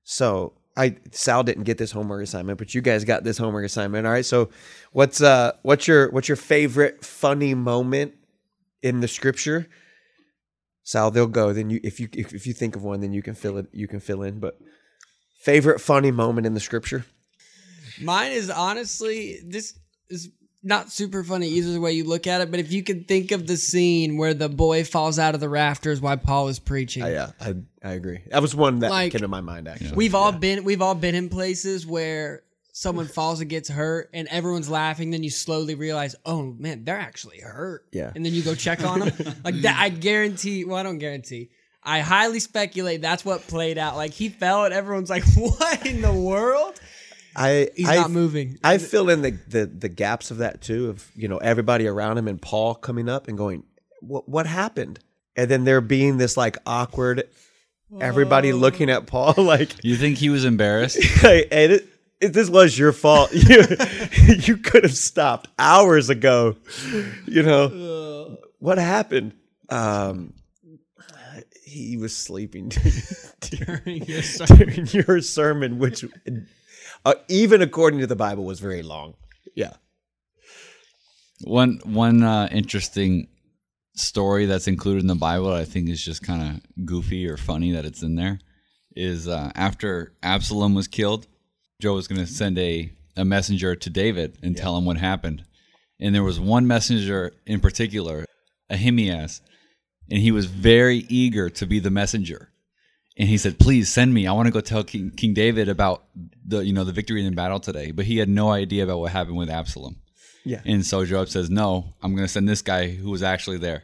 So 0.04 0.54
I 0.76 0.96
Sal 1.12 1.44
didn't 1.44 1.64
get 1.64 1.78
this 1.78 1.92
homework 1.92 2.24
assignment, 2.24 2.58
but 2.58 2.74
you 2.74 2.82
guys 2.82 3.04
got 3.04 3.24
this 3.24 3.38
homework 3.38 3.66
assignment. 3.66 4.06
All 4.06 4.14
right. 4.14 4.26
So 4.26 4.50
what's 4.92 5.22
uh 5.22 5.54
what's 5.62 5.88
your 5.88 6.10
what's 6.12 6.28
your 6.28 6.36
favorite 6.36 7.04
funny 7.04 7.54
moment 7.54 8.14
in 8.82 9.02
the 9.02 9.08
scripture? 9.08 9.68
Sal, 10.84 11.12
they'll 11.12 11.28
go. 11.28 11.54
Then 11.54 11.70
you 11.70 11.80
if 11.84 12.00
you 12.00 12.10
if, 12.14 12.34
if 12.34 12.48
you 12.48 12.54
think 12.54 12.76
of 12.76 12.84
one, 12.84 13.02
then 13.02 13.14
you 13.14 13.22
can 13.22 13.36
fill 13.36 13.58
it 13.58 13.68
you 13.72 13.88
can 13.88 14.00
fill 14.00 14.24
in. 14.24 14.40
But 14.40 14.58
favorite 15.42 15.80
funny 15.80 16.12
moment 16.12 16.48
in 16.48 16.54
the 16.54 16.60
scripture? 16.60 17.06
Mine 18.02 18.32
is 18.32 18.50
honestly 18.50 19.40
this 19.46 19.78
is 20.10 20.30
not 20.62 20.92
super 20.92 21.24
funny 21.24 21.48
either 21.48 21.72
the 21.72 21.80
way 21.80 21.94
you 21.94 22.04
look 22.04 22.28
at 22.28 22.42
it, 22.42 22.52
but 22.52 22.60
if 22.60 22.72
you 22.72 22.84
can 22.84 23.06
think 23.06 23.32
of 23.32 23.48
the 23.48 23.56
scene 23.56 24.18
where 24.18 24.34
the 24.34 24.50
boy 24.50 24.84
falls 24.84 25.18
out 25.18 25.34
of 25.34 25.40
the 25.40 25.48
rafters 25.48 26.02
while 26.02 26.18
Paul 26.18 26.50
is 26.50 26.60
preaching. 26.60 27.04
yeah, 27.04 27.32
I 27.40 27.56
I 27.84 27.92
agree. 27.94 28.20
That 28.32 28.42
was 28.42 28.54
one 28.56 28.80
that 28.80 28.92
Like, 28.92 29.12
came 29.14 29.22
to 29.22 29.28
my 29.28 29.42
mind 29.42 29.68
actually. 29.68 29.94
We've 29.94 30.16
all 30.16 30.32
been 30.32 30.64
we've 30.64 30.82
all 30.82 30.96
been 30.96 31.16
in 31.16 31.30
places 31.30 31.86
where 31.88 32.44
someone 32.80 33.08
falls 33.08 33.42
and 33.42 33.50
gets 33.50 33.68
hurt 33.68 34.10
and 34.14 34.26
everyone's 34.30 34.70
laughing 34.70 35.12
then 35.12 35.22
you 35.22 35.30
slowly 35.30 35.76
realize 35.76 36.16
oh 36.26 36.44
man 36.58 36.86
they're 36.86 36.98
actually 36.98 37.40
hurt 37.42 37.86
Yeah. 37.92 38.10
and 38.16 38.26
then 38.26 38.34
you 38.34 38.42
go 38.42 38.56
check 38.56 38.82
on 38.86 39.02
them 39.02 39.12
like 39.44 39.56
that 39.64 39.76
i 39.78 39.90
guarantee 39.90 40.64
well 40.64 40.78
i 40.78 40.84
don't 40.84 40.98
guarantee 41.00 41.50
i 41.84 42.00
highly 42.00 42.40
speculate 42.40 43.02
that's 43.02 43.26
what 43.26 43.46
played 43.48 43.78
out 43.78 43.98
like 43.98 44.12
he 44.12 44.30
fell 44.30 44.64
and 44.64 44.74
everyone's 44.74 45.10
like 45.10 45.26
what 45.36 45.86
in 45.86 46.02
the 46.02 46.14
world 46.14 46.80
I 47.36 47.70
he's 47.76 47.88
I, 47.90 47.96
not 47.96 48.12
moving 48.12 48.58
I 48.64 48.78
fill 48.80 49.10
in 49.10 49.22
the, 49.22 49.32
the 49.48 49.66
the 49.66 49.88
gaps 49.88 50.32
of 50.32 50.38
that 50.38 50.62
too. 50.62 50.90
Of 50.90 51.10
you 51.16 51.28
know 51.28 51.38
everybody 51.38 51.86
around 51.86 52.18
him 52.18 52.28
and 52.28 52.42
Paul 52.42 52.74
coming 52.74 53.08
up 53.08 53.28
and 53.28 53.38
going, 53.38 53.64
what 54.02 54.28
what 54.28 54.48
happened? 54.48 55.00
And 55.38 55.50
then 55.50 55.64
there 55.64 55.80
being 55.80 56.18
this 56.18 56.36
like 56.36 56.58
awkward, 56.66 57.24
everybody 58.02 58.52
looking 58.52 58.90
at 58.90 59.06
Paul 59.06 59.34
like, 59.38 59.84
You 59.84 59.96
think 59.96 60.18
he 60.18 60.30
was 60.30 60.44
embarrassed? 60.44 61.02
hey, 61.02 61.46
and 61.52 61.74
it, 61.74 61.88
it, 62.22 62.34
this 62.34 62.50
was 62.50 62.78
your 62.78 62.92
fault. 62.92 63.32
You 63.34 63.64
you 64.36 64.58
could 64.58 64.84
have 64.84 64.96
stopped 64.96 65.48
hours 65.58 66.10
ago. 66.10 66.56
You 67.26 67.44
know 67.44 68.38
what 68.60 68.78
happened? 68.78 69.34
Um, 69.70 70.34
he 71.64 71.98
was 71.98 72.16
sleeping 72.16 72.70
during 73.42 74.04
your 74.06 74.22
sermon. 74.22 74.58
during 74.58 74.86
your 74.88 75.22
sermon, 75.22 75.80
which 75.80 76.04
uh, 77.06 77.14
even 77.28 77.62
according 77.62 78.00
to 78.00 78.08
the 78.08 78.16
Bible 78.16 78.44
was 78.44 78.60
very 78.60 78.82
long. 78.82 79.16
Yeah. 79.56 79.74
One 81.42 81.80
one 81.84 82.24
uh, 82.24 82.50
interesting 82.52 83.28
story 83.96 84.46
that's 84.46 84.68
included 84.68 85.02
in 85.02 85.08
the 85.08 85.16
Bible 85.16 85.52
I 85.52 85.66
think 85.66 85.90
is 85.90 86.04
just 86.04 86.24
kind 86.24 86.42
of 86.42 86.86
goofy 86.86 87.28
or 87.28 87.38
funny 87.38 87.72
that 87.72 87.86
it's 87.86 88.02
in 88.02 88.16
there 88.16 88.40
is 88.96 89.28
uh, 89.28 89.52
after 89.56 90.14
Absalom 90.24 90.74
was 90.74 90.88
killed, 90.88 91.28
Joab 91.82 91.96
was 91.96 92.08
going 92.08 92.20
to 92.20 92.28
send 92.28 92.60
a, 92.60 92.92
a 93.16 93.24
messenger 93.24 93.76
to 93.76 93.90
David 93.90 94.38
and 94.44 94.56
tell 94.56 94.78
him 94.78 94.86
what 94.86 94.98
happened. 94.98 95.46
And 96.00 96.14
there 96.14 96.24
was 96.24 96.40
one 96.40 96.68
messenger 96.68 97.34
in 97.46 97.62
particular, 97.62 98.26
Ahimaaz, 98.70 99.42
and 100.10 100.20
he 100.20 100.32
was 100.32 100.46
very 100.46 101.06
eager 101.10 101.50
to 101.52 101.66
be 101.66 101.80
the 101.80 101.90
messenger. 101.90 102.52
And 103.18 103.28
he 103.28 103.38
said, 103.38 103.60
"Please 103.60 103.92
send 103.92 104.14
me. 104.14 104.28
I 104.28 104.32
want 104.32 104.48
to 104.48 104.52
go 104.52 104.62
tell 104.62 104.84
King, 104.84 105.12
King 105.12 105.34
David 105.34 105.68
about 105.68 106.06
the 106.46 106.60
you 106.60 106.72
know 106.72 106.86
the 106.86 106.94
victory 106.94 107.20
in 107.20 107.30
the 107.30 107.36
battle 107.36 107.60
today." 107.60 107.92
But 107.92 108.06
he 108.06 108.18
had 108.18 108.30
no 108.30 108.50
idea 108.50 108.84
about 108.86 109.00
what 109.00 109.12
happened 109.12 109.38
with 109.38 109.50
Absalom. 109.50 109.98
Yeah. 110.46 110.62
And 110.66 110.86
so 110.86 111.06
Joab 111.06 111.28
says, 111.28 111.50
"No, 111.50 111.96
I'm 112.02 112.16
going 112.16 112.26
to 112.26 112.32
send 112.32 112.48
this 112.48 112.62
guy 112.62 112.88
who 112.88 113.10
was 113.10 113.22
actually 113.22 113.58
there." 113.58 113.84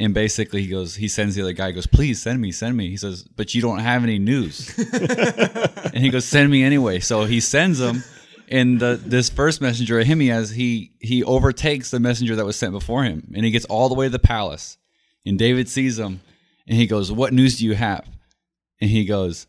And 0.00 0.14
basically, 0.14 0.62
he 0.62 0.68
goes, 0.68 0.94
he 0.94 1.08
sends 1.08 1.34
the 1.34 1.42
other 1.42 1.52
guy, 1.52 1.66
he 1.68 1.72
goes, 1.74 1.86
"Please 1.86 2.22
send 2.22 2.40
me, 2.40 2.52
send 2.52 2.74
me." 2.74 2.88
He 2.88 2.96
says, 2.96 3.22
"But 3.22 3.54
you 3.54 3.60
don't 3.60 3.80
have 3.80 4.02
any 4.02 4.18
news." 4.18 4.74
and 4.94 5.98
he 5.98 6.08
goes, 6.08 6.24
"Send 6.24 6.50
me 6.50 6.64
anyway." 6.64 7.00
So 7.00 7.26
he 7.26 7.38
sends 7.38 7.80
him, 7.80 8.02
and 8.48 8.80
the, 8.80 8.98
this 9.04 9.28
first 9.28 9.60
messenger, 9.60 10.00
Ahimaaz, 10.00 10.52
he 10.52 10.92
he 11.00 11.22
overtakes 11.22 11.90
the 11.90 12.00
messenger 12.00 12.34
that 12.36 12.46
was 12.46 12.56
sent 12.56 12.72
before 12.72 13.04
him, 13.04 13.30
and 13.34 13.44
he 13.44 13.50
gets 13.50 13.66
all 13.66 13.90
the 13.90 13.94
way 13.94 14.06
to 14.06 14.10
the 14.10 14.18
palace. 14.18 14.78
And 15.26 15.38
David 15.38 15.68
sees 15.68 15.98
him, 15.98 16.22
and 16.66 16.78
he 16.78 16.86
goes, 16.86 17.12
"What 17.12 17.34
news 17.34 17.58
do 17.58 17.66
you 17.66 17.74
have?" 17.74 18.08
And 18.80 18.88
he 18.88 19.04
goes, 19.04 19.46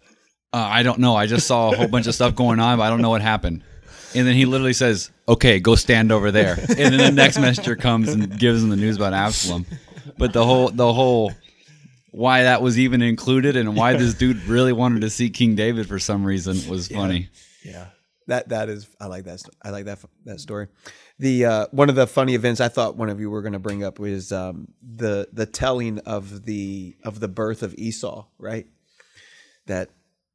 uh, 0.52 0.58
"I 0.58 0.84
don't 0.84 1.00
know. 1.00 1.16
I 1.16 1.28
just 1.28 1.48
saw 1.48 1.72
a 1.72 1.78
whole 1.78 1.88
bunch 1.88 2.08
of 2.08 2.14
stuff 2.14 2.36
going 2.36 2.60
on, 2.60 2.78
but 2.78 2.84
I 2.84 2.90
don't 2.90 3.02
know 3.02 3.10
what 3.10 3.22
happened." 3.22 3.64
And 4.14 4.28
then 4.28 4.36
he 4.36 4.46
literally 4.46 4.74
says, 4.74 5.12
"Okay, 5.30 5.62
go 5.62 5.76
stand 5.76 6.12
over 6.12 6.30
there." 6.30 6.58
And 6.68 6.94
then 6.94 6.98
the 6.98 7.12
next 7.12 7.40
messenger 7.40 7.78
comes 7.78 8.10
and 8.10 8.38
gives 8.38 8.62
him 8.62 8.70
the 8.70 8.76
news 8.76 8.98
about 8.98 9.14
Absalom. 9.14 9.66
But 10.18 10.34
the 10.34 10.46
whole 10.46 10.70
the 10.70 10.92
whole 10.94 11.34
why 12.12 12.44
that 12.44 12.62
was 12.62 12.78
even 12.78 13.02
included 13.02 13.56
and 13.56 13.76
why 13.76 13.94
this 13.94 14.14
dude 14.14 14.44
really 14.44 14.74
wanted 14.74 15.02
to 15.02 15.10
see 15.10 15.30
King 15.30 15.56
David 15.56 15.88
for 15.88 16.00
some 16.00 16.26
reason 16.26 16.70
was 16.70 16.88
funny. 16.88 17.30
Yeah, 17.64 17.88
that 18.28 18.50
that 18.50 18.70
is. 18.70 18.88
I 19.00 19.08
like 19.08 19.24
that. 19.26 19.42
I 19.64 19.70
like 19.70 19.86
that 19.86 20.00
that 20.26 20.40
story. 20.40 20.68
The 21.20 21.46
uh, 21.46 21.68
one 21.72 21.90
of 21.90 21.96
the 21.96 22.08
funny 22.08 22.36
events 22.36 22.60
I 22.60 22.68
thought 22.68 22.98
one 22.98 23.10
of 23.10 23.20
you 23.20 23.30
were 23.30 23.42
going 23.42 23.54
to 23.54 23.60
bring 23.60 23.84
up 23.84 24.00
was 24.00 24.32
um, 24.32 24.70
the 24.82 25.30
the 25.32 25.46
telling 25.46 26.00
of 26.00 26.46
the 26.46 26.96
of 27.04 27.20
the 27.20 27.28
birth 27.28 27.64
of 27.64 27.74
Esau. 27.76 28.26
Right, 28.38 28.68
that 29.68 29.90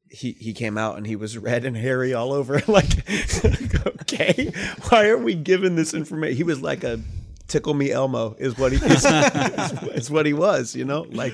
he 0.09 0.33
he 0.33 0.53
came 0.53 0.79
out 0.79 0.97
and 0.97 1.07
he 1.07 1.17
was 1.17 1.37
red 1.37 1.65
and 1.65 1.77
hairy 1.77 2.15
all 2.15 2.33
over. 2.33 2.63
like, 2.69 3.09
okay, 3.87 4.53
why 4.89 5.09
are 5.09 5.19
we 5.19 5.35
given 5.35 5.77
this 5.77 5.93
information? 5.93 6.37
He 6.37 6.45
was 6.45 6.63
like 6.63 6.85
a 6.85 7.01
tickle 7.49 7.75
me 7.75 7.91
Elmo 7.91 8.35
is 8.39 8.57
what 8.59 8.73
he 8.73 8.79
is, 8.85 9.05
is 9.95 10.11
what 10.11 10.27
he 10.27 10.33
was. 10.33 10.75
You 10.75 10.85
know, 10.85 11.03
like 11.11 11.33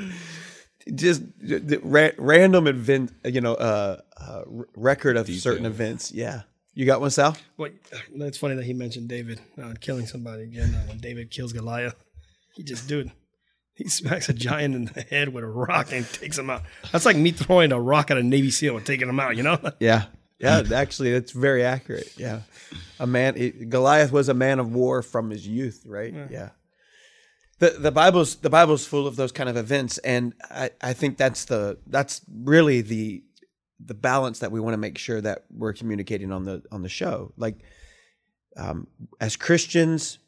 just 0.94 1.22
the 1.40 1.80
ra- 1.82 2.10
random 2.18 2.66
event. 2.66 3.12
You 3.24 3.40
know, 3.40 3.54
uh, 3.54 4.00
uh, 4.20 4.42
record 4.76 5.16
of 5.16 5.28
certain 5.28 5.66
events. 5.66 6.12
Yeah, 6.12 6.42
you 6.74 6.86
got 6.86 7.00
one, 7.00 7.10
Sal? 7.10 7.36
Well, 7.56 7.70
it's 8.14 8.38
funny 8.38 8.54
that 8.54 8.64
he 8.64 8.72
mentioned 8.72 9.08
David 9.08 9.40
uh, 9.62 9.74
killing 9.80 10.06
somebody 10.06 10.44
again. 10.44 10.74
Uh, 10.74 10.86
when 10.88 10.98
David 10.98 11.30
kills 11.30 11.52
Goliath, 11.52 11.96
he 12.54 12.62
just 12.62 12.88
dude, 12.88 13.10
he 13.74 13.88
smacks 13.88 14.28
a 14.28 14.32
giant 14.32 14.74
in 14.74 14.84
the 14.86 15.02
head 15.02 15.32
with 15.32 15.44
a 15.44 15.48
rock 15.48 15.92
and 15.92 16.06
takes 16.12 16.38
him 16.38 16.50
out. 16.50 16.62
That's 16.90 17.06
like 17.06 17.16
me 17.16 17.30
throwing 17.30 17.72
a 17.72 17.80
rock 17.80 18.10
at 18.10 18.18
a 18.18 18.22
Navy 18.22 18.50
SEAL 18.50 18.76
and 18.76 18.86
taking 18.86 19.08
him 19.08 19.20
out. 19.20 19.36
You 19.36 19.42
know? 19.42 19.58
Yeah. 19.80 20.04
Yeah, 20.42 20.62
actually, 20.74 21.12
that's 21.12 21.32
very 21.32 21.64
accurate. 21.64 22.12
Yeah, 22.16 22.40
a 22.98 23.06
man. 23.06 23.36
It, 23.36 23.70
Goliath 23.70 24.10
was 24.10 24.28
a 24.28 24.34
man 24.34 24.58
of 24.58 24.74
war 24.74 25.02
from 25.02 25.30
his 25.30 25.46
youth, 25.46 25.84
right? 25.86 26.12
Yeah. 26.30 26.50
The 27.60 27.70
the 27.78 27.92
Bible's 27.92 28.34
the 28.36 28.50
Bible's 28.50 28.84
full 28.84 29.06
of 29.06 29.14
those 29.14 29.30
kind 29.30 29.48
of 29.48 29.56
events, 29.56 29.98
and 29.98 30.34
I, 30.50 30.70
I 30.80 30.94
think 30.94 31.16
that's 31.16 31.44
the 31.44 31.78
that's 31.86 32.20
really 32.28 32.80
the 32.80 33.22
the 33.78 33.94
balance 33.94 34.40
that 34.40 34.50
we 34.50 34.58
want 34.58 34.74
to 34.74 34.78
make 34.78 34.98
sure 34.98 35.20
that 35.20 35.44
we're 35.50 35.72
communicating 35.72 36.32
on 36.32 36.44
the 36.44 36.62
on 36.72 36.82
the 36.82 36.88
show. 36.88 37.32
Like, 37.36 37.60
um, 38.56 38.88
as 39.20 39.36
Christians, 39.36 40.18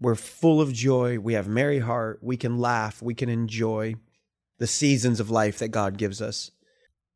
we're 0.00 0.14
full 0.14 0.60
of 0.60 0.72
joy. 0.72 1.18
We 1.18 1.34
have 1.34 1.48
merry 1.48 1.80
heart. 1.80 2.20
We 2.22 2.36
can 2.36 2.58
laugh. 2.58 3.02
We 3.02 3.14
can 3.14 3.28
enjoy 3.28 3.96
the 4.58 4.66
seasons 4.68 5.18
of 5.18 5.30
life 5.30 5.58
that 5.58 5.68
God 5.68 5.98
gives 5.98 6.22
us 6.22 6.52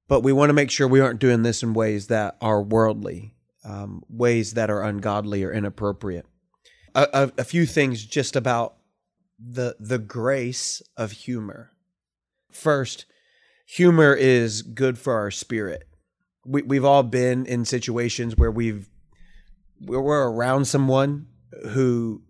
but 0.08 0.22
we 0.22 0.32
want 0.32 0.48
to 0.48 0.54
make 0.54 0.70
sure 0.70 0.88
we 0.88 1.00
aren't 1.00 1.20
doing 1.20 1.42
this 1.42 1.62
in 1.62 1.74
ways 1.74 2.08
that 2.08 2.36
are 2.40 2.62
worldly, 2.62 3.34
um, 3.64 4.02
ways 4.08 4.54
that 4.54 4.70
are 4.70 4.82
ungodly 4.82 5.44
or 5.44 5.52
inappropriate. 5.52 6.26
A, 6.94 7.06
a, 7.12 7.32
a, 7.38 7.44
few 7.44 7.66
things 7.66 8.04
just 8.04 8.34
about 8.34 8.76
the 9.38 9.76
the 9.78 9.98
grace 9.98 10.82
of 10.96 11.12
humor. 11.12 11.70
First, 12.50 13.04
humor 13.66 14.14
is 14.14 14.62
good 14.62 14.98
for 14.98 15.14
our 15.14 15.30
spirit. 15.30 15.86
We, 16.44 16.62
we've 16.62 16.84
all 16.84 17.02
been 17.02 17.44
in 17.44 17.66
situations 17.66 18.36
where 18.36 18.50
we've 18.50 18.88
we're 19.80 20.28
around 20.28 20.64
someone 20.64 21.28
who 21.68 22.22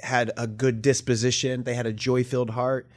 had 0.00 0.30
a 0.36 0.46
good 0.46 0.80
disposition, 0.80 1.64
they 1.64 1.74
had 1.74 1.86
a 1.86 1.92
joy 1.92 2.22
filled 2.22 2.50
heart, 2.50 2.88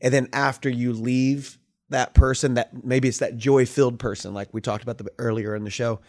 and 0.00 0.14
then 0.14 0.28
after 0.32 0.68
you 0.68 0.92
leave 0.92 1.58
that 1.90 2.14
person 2.14 2.54
that 2.54 2.84
maybe 2.84 3.08
it's 3.08 3.18
that 3.18 3.36
joy 3.36 3.66
filled 3.66 3.98
person 3.98 4.34
like 4.34 4.52
we 4.52 4.60
talked 4.60 4.82
about 4.82 4.98
the, 4.98 5.10
earlier 5.18 5.54
in 5.54 5.64
the 5.64 5.70
show. 5.70 6.00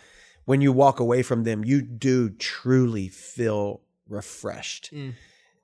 When 0.45 0.61
you 0.61 0.71
walk 0.71 0.99
away 0.99 1.23
from 1.23 1.43
them 1.43 1.65
you 1.65 1.81
do 1.81 2.29
truly 2.29 3.07
feel 3.09 3.81
refreshed. 4.07 4.91
Mm. 4.93 5.13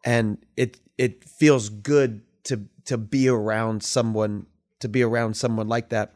and 0.03 0.38
it 0.57 0.80
it 0.97 1.24
feels 1.24 1.70
good 1.70 2.22
to 2.43 2.66
to 2.86 2.97
be 2.97 3.28
around 3.28 3.84
someone 3.84 4.45
to 4.80 4.89
be 4.89 5.03
around 5.03 5.36
someone 5.36 5.68
like 5.68 5.89
that. 5.89 6.16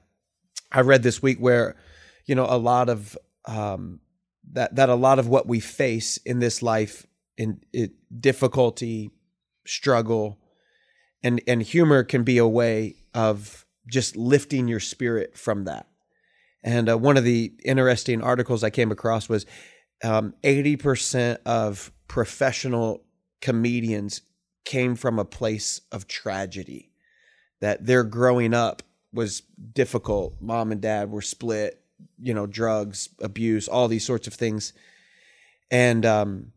I 0.72 0.82
read 0.82 1.04
this 1.04 1.22
week 1.22 1.38
where 1.38 1.76
you 2.26 2.36
know 2.36 2.48
a 2.50 2.58
lot 2.58 2.90
of 2.90 3.18
um 3.46 4.00
that 4.54 4.76
that 4.76 4.90
a 4.90 4.96
lot 4.96 5.20
of 5.20 5.28
what 5.28 5.48
we 5.48 5.60
face 5.60 6.18
in 6.18 6.40
this 6.40 6.62
life 6.62 7.06
in 7.38 7.62
it, 7.74 7.92
difficulty 8.20 9.12
struggle 9.66 10.40
and 11.24 11.42
and 11.48 11.62
humor 11.62 12.04
can 12.04 12.24
be 12.24 12.38
a 12.38 12.48
way 12.48 12.96
of 13.14 13.65
just 13.88 14.16
lifting 14.16 14.68
your 14.68 14.80
spirit 14.80 15.38
from 15.38 15.66
that. 15.66 15.88
And 16.64 16.90
uh, 16.90 16.98
one 16.98 17.18
of 17.18 17.24
the 17.24 17.54
interesting 17.64 18.22
articles 18.22 18.64
I 18.64 18.72
came 18.72 18.92
across 18.92 19.30
was 19.30 19.46
um, 20.04 20.34
80% 20.44 21.38
of 21.46 21.92
professional 22.08 23.04
comedians 23.42 24.22
came 24.66 24.96
from 24.96 25.20
a 25.20 25.26
place 25.26 25.82
of 25.92 26.08
tragedy, 26.08 26.92
that 27.62 27.86
their 27.86 28.04
growing 28.04 28.54
up 28.54 28.82
was 29.14 29.42
difficult. 29.74 30.36
Mom 30.42 30.72
and 30.72 30.82
dad 30.82 31.12
were 31.12 31.22
split, 31.22 31.82
you 32.20 32.34
know, 32.34 32.48
drugs, 32.48 33.10
abuse, 33.22 33.68
all 33.68 33.88
these 33.88 34.06
sorts 34.06 34.28
of 34.28 34.34
things. 34.34 34.74
And, 35.72 36.06
um, 36.06 36.52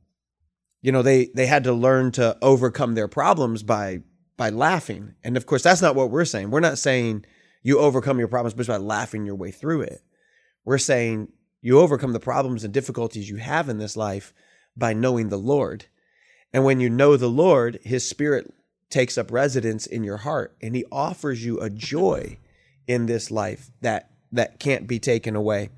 you 0.80 0.90
know, 0.90 1.02
they, 1.02 1.28
they 1.34 1.46
had 1.46 1.64
to 1.64 1.72
learn 1.72 2.12
to 2.12 2.36
overcome 2.40 2.94
their 2.94 3.08
problems 3.08 3.62
by 3.62 4.00
by 4.38 4.48
laughing. 4.48 5.14
And 5.22 5.36
of 5.36 5.44
course, 5.44 5.62
that's 5.62 5.82
not 5.82 5.94
what 5.94 6.10
we're 6.10 6.24
saying. 6.24 6.50
We're 6.50 6.60
not 6.60 6.78
saying 6.78 7.26
you 7.62 7.78
overcome 7.78 8.18
your 8.18 8.28
problems 8.28 8.54
just 8.54 8.68
by 8.68 8.78
laughing 8.78 9.26
your 9.26 9.34
way 9.34 9.50
through 9.50 9.82
it. 9.82 10.00
We're 10.64 10.78
saying 10.78 11.28
you 11.60 11.80
overcome 11.80 12.14
the 12.14 12.20
problems 12.20 12.64
and 12.64 12.72
difficulties 12.72 13.28
you 13.28 13.36
have 13.36 13.68
in 13.68 13.76
this 13.76 13.96
life 13.96 14.32
by 14.76 14.94
knowing 14.94 15.28
the 15.28 15.36
Lord. 15.36 15.86
And 16.52 16.64
when 16.64 16.80
you 16.80 16.88
know 16.88 17.16
the 17.16 17.28
Lord, 17.28 17.80
his 17.82 18.08
spirit 18.08 18.54
takes 18.90 19.18
up 19.18 19.32
residence 19.32 19.86
in 19.86 20.04
your 20.04 20.18
heart 20.18 20.56
and 20.62 20.74
he 20.74 20.84
offers 20.90 21.44
you 21.44 21.60
a 21.60 21.68
joy 21.68 22.38
in 22.86 23.06
this 23.06 23.30
life 23.30 23.70
that 23.82 24.10
that 24.30 24.60
can't 24.60 24.86
be 24.86 24.98
taken 24.98 25.34
away. 25.34 25.70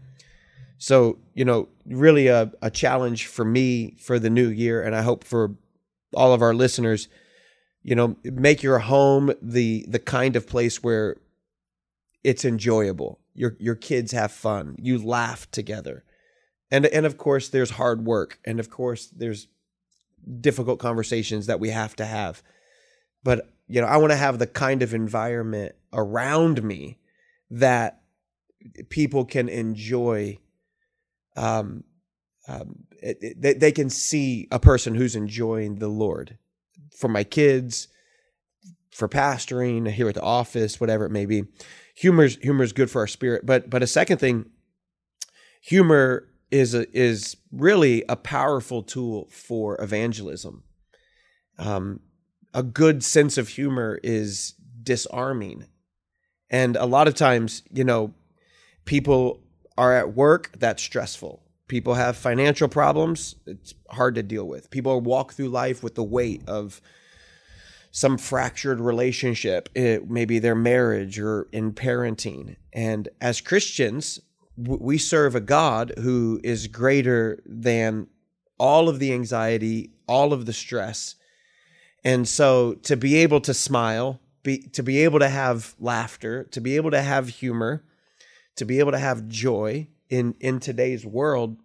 So, 0.79 1.19
you 1.35 1.45
know, 1.45 1.69
really 1.87 2.27
a, 2.27 2.53
a 2.63 2.71
challenge 2.71 3.27
for 3.27 3.45
me 3.45 3.95
for 3.99 4.19
the 4.19 4.31
new 4.31 4.49
year 4.49 4.83
and 4.83 4.95
I 4.95 5.03
hope 5.03 5.25
for 5.25 5.55
all 6.15 6.33
of 6.33 6.43
our 6.43 6.55
listeners 6.55 7.09
you 7.83 7.95
know 7.95 8.17
make 8.25 8.63
your 8.63 8.79
home 8.79 9.33
the 9.41 9.85
the 9.89 9.99
kind 9.99 10.37
of 10.37 10.47
place 10.47 10.83
where 10.83 11.17
it's 12.23 12.45
enjoyable. 12.45 13.19
Your 13.35 13.57
your 13.59 13.75
kids 13.75 14.13
have 14.13 14.33
fun. 14.33 14.77
You 14.79 14.99
laugh 14.99 15.51
together. 15.51 16.05
And 16.71 16.87
and 16.87 17.07
of 17.07 17.17
course 17.17 17.49
there's 17.49 17.71
hard 17.71 18.05
work. 18.05 18.39
And 18.45 18.61
of 18.61 18.71
course 18.71 19.07
there's 19.09 19.49
difficult 20.41 20.79
conversations 20.79 21.47
that 21.47 21.61
we 21.61 21.71
have 21.71 21.97
to 21.97 22.05
have. 22.05 22.43
But 23.25 23.51
you 23.71 23.81
know 23.81 23.87
i 23.87 23.97
want 23.97 24.11
to 24.11 24.17
have 24.17 24.39
the 24.39 24.47
kind 24.47 24.83
of 24.83 24.93
environment 24.93 25.75
around 25.93 26.63
me 26.63 26.99
that 27.51 28.03
people 28.91 29.25
can 29.25 29.49
enjoy 29.49 30.37
um, 31.37 31.85
um 32.49 32.85
it, 33.03 33.19
it, 33.23 33.41
they, 33.41 33.55
they 33.55 33.73
can 33.73 33.89
see 33.89 34.47
a 34.51 34.59
person 34.59 34.95
who's 34.95 35.17
enjoying 35.17 35.77
the 35.77 35.89
lord 35.89 36.37
for 36.91 37.09
my 37.09 37.25
kids, 37.25 37.89
for 38.91 39.09
pastoring, 39.09 39.89
here 39.89 40.09
at 40.09 40.15
the 40.15 40.23
office, 40.23 40.81
whatever 40.81 41.07
it 41.07 41.11
may 41.11 41.27
be. 41.27 41.45
Humor's 41.95 42.37
humor 42.37 42.65
is 42.65 42.73
good 42.73 42.91
for 42.91 43.01
our 43.01 43.07
spirit. 43.07 43.47
But 43.47 43.71
but 43.71 43.83
a 43.83 43.87
second 43.87 44.19
thing, 44.19 44.47
humor 45.61 46.29
is 46.51 46.75
a, 46.75 46.87
is 46.97 47.37
really 47.53 48.05
a 48.09 48.17
powerful 48.17 48.83
tool 48.83 49.29
for 49.31 49.81
evangelism. 49.81 50.65
Um, 51.59 52.01
a 52.53 52.63
good 52.63 53.05
sense 53.05 53.39
of 53.39 53.49
humor 53.49 54.01
is 54.03 54.55
disarming, 54.83 55.67
and 56.51 56.77
a 56.77 56.87
lot 56.87 57.07
of 57.07 57.15
times, 57.15 57.63
you 57.73 57.85
know, 57.85 58.15
people 58.85 59.41
are 59.79 59.93
at 59.93 60.15
work. 60.15 60.53
That's 60.59 60.83
stressful. 60.83 61.43
People 61.71 61.95
have 61.95 62.17
financial 62.17 62.67
problems. 62.67 63.37
It's 63.47 63.75
hard 63.91 64.17
to 64.17 64.25
deal 64.25 64.45
with. 64.45 64.73
People 64.73 65.01
walk 65.01 65.35
through 65.35 65.51
life 65.51 65.85
with 65.85 65.95
the 65.95 66.03
weight 66.03 66.43
of 66.49 66.81
some 67.93 68.19
fractured 68.19 68.81
relationship, 68.81 69.69
it, 69.77 70.11
maybe 70.11 70.41
their 70.41 70.57
marriage 70.57 71.21
or 71.21 71.47
in 71.53 71.73
parenting. 71.73 72.57
And 72.73 73.09
as 73.21 73.41
Christians, 73.41 74.19
we 74.57 74.99
serve 74.99 75.37
a 75.37 75.41
God 75.41 75.93
who 75.97 76.41
is 76.43 76.67
greater 76.67 77.39
than 77.47 78.09
all 78.59 78.89
of 78.89 78.99
the 78.99 79.13
anxiety, 79.13 79.93
all 80.09 80.33
of 80.33 80.47
the 80.47 80.53
stress. 80.53 81.15
And 82.03 82.27
so 82.27 82.75
to 82.83 82.97
be 82.97 83.15
able 83.19 83.41
to 83.43 83.55
smile, 83.55 84.19
be, 84.43 84.59
to 84.59 84.83
be 84.83 85.05
able 85.05 85.21
to 85.21 85.29
have 85.29 85.77
laughter, 85.79 86.49
to 86.51 86.61
be 86.61 86.75
able 86.75 86.91
to 86.91 87.03
have 87.03 87.29
humor, 87.29 87.85
to 88.57 88.65
be 88.65 88.81
able 88.81 88.91
to 88.91 88.99
have 88.99 89.29
joy, 89.29 89.87
in 90.11 90.35
in 90.41 90.61
today's 90.61 91.07
world 91.07 91.57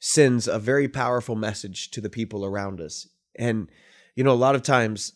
sends 0.00 0.48
a 0.48 0.58
very 0.58 0.88
powerful 0.88 1.36
message 1.36 1.90
to 1.90 2.00
the 2.00 2.10
people 2.10 2.44
around 2.44 2.80
us. 2.80 3.06
And 3.36 3.70
you 4.16 4.24
know, 4.24 4.32
a 4.32 4.34
lot 4.34 4.54
of 4.54 4.62
times 4.62 5.12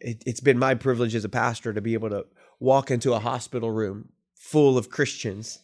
it, 0.00 0.22
it's 0.26 0.40
been 0.40 0.58
my 0.58 0.74
privilege 0.74 1.14
as 1.14 1.24
a 1.24 1.28
pastor 1.28 1.72
to 1.72 1.80
be 1.80 1.94
able 1.94 2.10
to 2.10 2.26
walk 2.58 2.90
into 2.90 3.12
a 3.12 3.20
hospital 3.20 3.70
room 3.70 4.08
full 4.34 4.76
of 4.76 4.90
Christians 4.90 5.60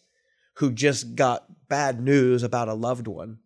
who 0.55 0.71
just 0.71 1.15
got 1.17 1.69
bad 1.69 2.01
news 2.01 2.43
about 2.43 2.69
a 2.69 2.75
loved 2.75 3.07
one, 3.07 3.39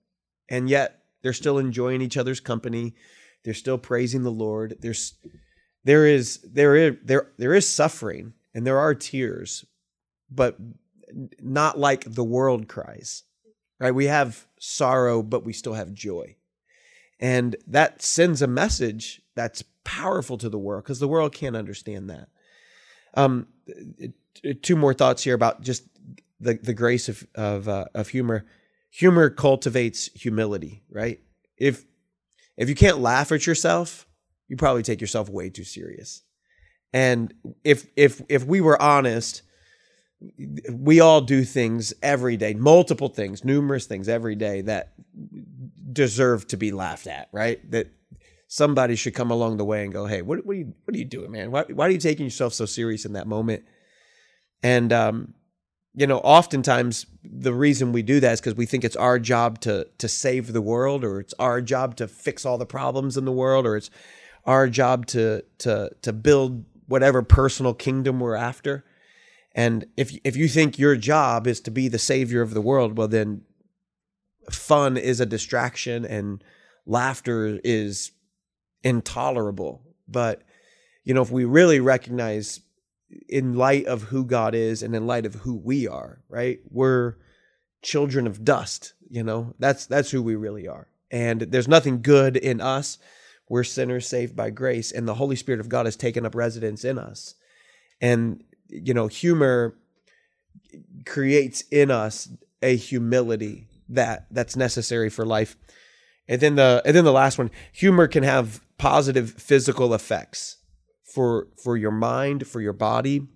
and 0.49 0.69
yet 0.69 1.03
they're 1.23 1.33
still 1.33 1.59
enjoying 1.59 2.03
each 2.03 2.17
other's 2.17 2.41
company. 2.41 2.95
They're 3.45 3.55
still 3.55 3.79
praising 3.79 4.23
the 4.23 4.31
Lord. 4.31 4.77
There's 4.81 5.15
there 5.85 6.07
is 6.07 6.41
there 6.43 6.77
is 6.77 6.97
there 7.05 7.31
there 7.39 7.55
is 7.55 7.69
suffering 7.69 8.35
and 8.55 8.67
there 8.67 8.79
are 8.79 8.95
tears, 8.95 9.65
but 10.31 10.57
not 11.41 11.79
like 11.79 12.05
the 12.07 12.25
world 12.25 12.69
cries, 12.69 13.25
right? 13.79 13.95
We 13.95 14.07
have 14.07 14.47
sorrow, 14.59 15.23
but 15.23 15.45
we 15.45 15.53
still 15.53 15.75
have 15.75 15.93
joy. 15.93 16.37
And 17.21 17.57
that 17.67 18.03
sends 18.03 18.43
a 18.43 18.47
message 18.47 19.23
that's 19.35 19.63
powerful 19.85 20.39
to 20.39 20.49
the 20.49 20.59
world 20.59 20.85
because 20.85 21.01
the 21.01 21.09
world 21.09 21.33
can't 21.33 21.57
understand 21.57 22.11
that. 22.11 22.29
Um, 23.15 23.47
two 24.63 24.77
more 24.77 24.95
thoughts 24.95 25.23
here 25.23 25.35
about 25.35 25.63
just 25.63 25.85
the 26.41 26.55
the 26.55 26.75
grace 26.75 27.09
of 27.09 27.27
of 27.35 27.69
uh, 27.69 27.87
of 27.95 28.09
humor. 28.09 28.47
Humor 28.91 29.31
cultivates 29.31 30.11
humility, 30.15 30.83
right? 30.91 31.21
If 31.57 31.85
if 32.57 32.69
you 32.69 32.75
can't 32.75 32.99
laugh 32.99 33.33
at 33.33 33.47
yourself, 33.47 34.07
you 34.49 34.57
probably 34.57 34.83
take 34.83 35.01
yourself 35.01 35.29
way 35.29 35.49
too 35.49 35.65
serious. 35.65 36.23
And 36.93 37.33
if 37.65 37.87
if 37.97 38.21
if 38.29 38.45
we 38.45 38.61
were 38.61 38.81
honest, 38.81 39.43
we 40.71 41.01
all 41.01 41.21
do 41.21 41.45
things 41.45 41.93
every 42.03 42.37
day, 42.37 42.55
multiple 42.55 43.09
things, 43.09 43.45
numerous 43.45 43.87
things 43.87 44.09
every 44.09 44.35
day 44.35 44.61
that 44.63 44.93
deserve 45.93 46.47
to 46.49 46.57
be 46.57 46.73
laughed 46.73 47.07
at, 47.07 47.29
right? 47.33 47.69
That 47.71 47.89
somebody 48.49 48.97
should 48.97 49.15
come 49.15 49.31
along 49.31 49.57
the 49.57 49.65
way 49.65 49.85
and 49.85 49.93
go, 49.93 50.07
"Hey, 50.07 50.23
what, 50.23 50.45
what 50.45 50.55
are 50.55 50.59
you 50.59 50.75
what 50.85 50.95
are 50.95 50.99
you 50.99 51.05
doing, 51.05 51.31
man? 51.31 51.51
Why 51.51 51.65
why 51.65 51.87
are 51.87 51.91
you 51.91 51.99
taking 51.99 52.25
yourself 52.25 52.53
so 52.55 52.67
serious 52.67 53.05
in 53.05 53.15
that 53.15 53.27
moment?" 53.27 53.65
And 54.63 54.93
um, 54.93 55.35
you 55.95 56.07
know, 56.07 56.19
oftentimes 56.19 57.07
the 57.25 57.53
reason 57.53 57.93
we 57.93 58.03
do 58.03 58.21
that 58.21 58.35
is 58.35 58.41
because 58.41 58.55
we 58.55 58.67
think 58.67 58.85
it's 58.85 58.97
our 58.97 59.19
job 59.19 59.61
to 59.61 59.89
to 59.99 60.09
save 60.09 60.53
the 60.53 60.63
world, 60.63 61.05
or 61.05 61.21
it's 61.21 61.35
our 61.39 61.61
job 61.61 61.97
to 61.97 62.09
fix 62.09 62.47
all 62.47 62.59
the 62.59 62.67
problems 62.67 63.17
in 63.17 63.25
the 63.25 63.33
world, 63.33 63.67
or 63.67 63.77
it's 63.77 63.91
our 64.45 64.69
job 64.69 65.07
to 65.07 65.43
to 65.59 65.91
to 66.03 66.13
build 66.13 66.65
whatever 66.87 67.23
personal 67.23 67.75
kingdom 67.75 68.21
we're 68.21 68.35
after. 68.35 68.85
And 69.55 69.87
if 69.97 70.17
if 70.25 70.37
you 70.37 70.49
think 70.49 70.79
your 70.79 70.97
job 70.97 71.47
is 71.47 71.61
to 71.63 71.71
be 71.71 71.89
the 71.89 71.99
savior 71.99 72.43
of 72.43 72.55
the 72.55 72.61
world, 72.61 72.97
well 72.97 73.09
then 73.09 73.43
fun 74.51 74.97
is 74.97 75.21
a 75.21 75.27
distraction 75.27 76.05
and 76.05 76.43
laughter 76.87 77.61
is 77.63 78.13
intolerable. 78.83 79.83
But 80.09 80.43
you 81.05 81.15
know, 81.15 81.23
if 81.23 81.31
we 81.31 81.45
really 81.45 81.81
recognize 81.81 82.61
in 83.29 83.55
light 83.55 83.87
of 83.87 84.05
who 84.05 84.25
God 84.25 84.55
is 84.55 84.83
and 84.83 84.95
in 84.95 85.07
light 85.07 85.27
of 85.27 85.35
who 85.35 85.55
we 85.55 85.87
are, 85.87 86.23
right? 86.29 86.61
We're 86.71 87.17
children 87.83 88.27
of 88.27 88.45
dust, 88.45 88.95
you 89.11 89.23
know. 89.23 89.55
That's 89.59 89.87
that's 89.87 90.11
who 90.11 90.23
we 90.23 90.35
really 90.35 90.67
are. 90.69 90.89
And 91.11 91.43
there's 91.43 91.69
nothing 91.69 92.01
good 92.01 92.37
in 92.37 92.61
us. 92.61 92.99
We're 93.49 93.65
sinners 93.65 94.09
saved 94.09 94.35
by 94.35 94.51
grace 94.51 94.93
and 94.93 95.07
the 95.07 95.15
Holy 95.15 95.37
Spirit 95.37 95.61
of 95.61 95.69
God 95.69 95.85
has 95.85 95.97
taken 95.97 96.25
up 96.25 96.35
residence 96.35 96.85
in 96.85 96.99
us. 96.99 97.35
And 98.01 98.45
you 98.73 98.95
know, 98.95 99.07
humor 99.07 99.75
creates 101.05 101.63
in 101.71 101.91
us 101.91 102.29
a 102.63 102.77
humility 102.77 103.69
that 103.89 104.27
that's 104.31 104.57
necessary 104.57 105.11
for 105.11 105.27
life. 105.27 105.57
And 106.29 106.41
then 106.41 106.55
the 106.55 106.83
and 106.85 106.97
then 106.97 107.05
the 107.05 107.13
last 107.13 107.39
one, 107.39 107.51
humor 107.73 108.09
can 108.09 108.23
have 108.23 108.61
positive 108.79 109.33
physical 109.33 109.95
effects 109.95 110.59
for 111.03 111.49
for 111.63 111.77
your 111.77 111.91
mind, 111.91 112.47
for 112.47 112.61
your 112.61 112.73
body. 112.73 113.27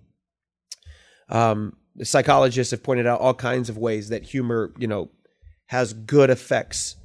Um, 1.29 1.75
psychologists 2.03 2.71
have 2.71 2.83
pointed 2.83 3.05
out 3.05 3.19
all 3.19 3.33
kinds 3.33 3.69
of 3.69 3.77
ways 3.77 4.09
that 4.09 4.23
humor, 4.23 4.73
you 4.79 4.87
know, 4.87 5.09
has 5.67 5.93
good 5.93 6.29
effects 6.29 6.95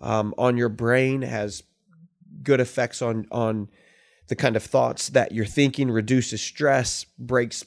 um, 0.00 0.34
on 0.36 0.56
your 0.56 0.68
brain, 0.68 1.22
has 1.22 1.62
good 2.42 2.60
effects 2.60 3.00
on 3.00 3.26
on 3.30 3.68
the 4.28 4.36
kind 4.36 4.56
of 4.56 4.62
thoughts 4.62 5.08
that 5.10 5.32
you're 5.32 5.46
thinking, 5.46 5.90
reduces 5.90 6.42
stress, 6.42 7.06
breaks 7.18 7.64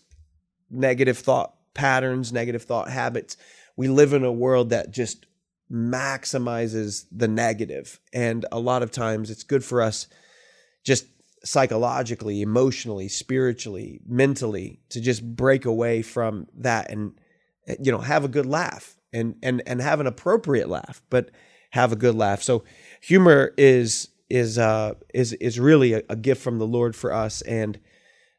negative 0.71 1.17
thought 1.17 1.53
patterns, 1.73 2.31
negative 2.31 2.63
thought 2.63 2.89
habits. 2.89 3.37
We 3.75 3.87
live 3.87 4.13
in 4.13 4.23
a 4.23 4.31
world 4.31 4.69
that 4.69 4.91
just 4.91 5.25
maximizes 5.71 7.05
the 7.11 7.27
negative, 7.27 7.99
and 8.13 8.45
a 8.51 8.59
lot 8.59 8.83
of 8.83 8.91
times 8.91 9.29
it's 9.29 9.43
good 9.43 9.63
for 9.63 9.81
us 9.81 10.07
just 10.83 11.05
psychologically, 11.43 12.41
emotionally, 12.41 13.07
spiritually, 13.07 14.01
mentally 14.07 14.79
to 14.89 15.01
just 15.01 15.35
break 15.35 15.65
away 15.65 16.01
from 16.01 16.47
that 16.55 16.91
and 16.91 17.13
you 17.79 17.91
know 17.91 17.99
have 17.99 18.23
a 18.23 18.27
good 18.27 18.45
laugh 18.45 18.97
and 19.13 19.35
and 19.41 19.61
and 19.65 19.81
have 19.81 19.99
an 19.99 20.07
appropriate 20.07 20.69
laugh, 20.69 21.01
but 21.09 21.31
have 21.71 21.91
a 21.91 21.95
good 21.95 22.15
laugh. 22.15 22.41
So 22.41 22.63
humor 23.01 23.53
is 23.57 24.09
is 24.29 24.57
uh 24.57 24.93
is 25.13 25.33
is 25.33 25.59
really 25.59 25.93
a, 25.93 26.03
a 26.09 26.15
gift 26.15 26.41
from 26.41 26.59
the 26.59 26.67
Lord 26.67 26.95
for 26.95 27.13
us 27.13 27.41
and 27.41 27.79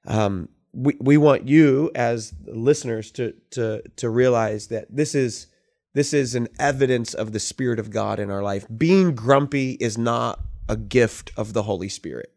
um 0.06 0.48
we 0.72 0.96
we 1.00 1.16
want 1.16 1.48
you 1.48 1.90
as 1.94 2.34
listeners 2.46 3.10
to 3.12 3.34
to 3.50 3.82
to 3.96 4.10
realize 4.10 4.68
that 4.68 4.86
this 4.90 5.14
is 5.14 5.46
this 5.94 6.14
is 6.14 6.34
an 6.34 6.48
evidence 6.58 7.12
of 7.14 7.32
the 7.32 7.40
spirit 7.40 7.78
of 7.78 7.90
God 7.90 8.18
in 8.18 8.30
our 8.30 8.42
life. 8.42 8.66
Being 8.74 9.14
grumpy 9.14 9.72
is 9.72 9.98
not 9.98 10.40
a 10.68 10.76
gift 10.76 11.30
of 11.36 11.52
the 11.52 11.64
Holy 11.64 11.88
Spirit 11.88 12.32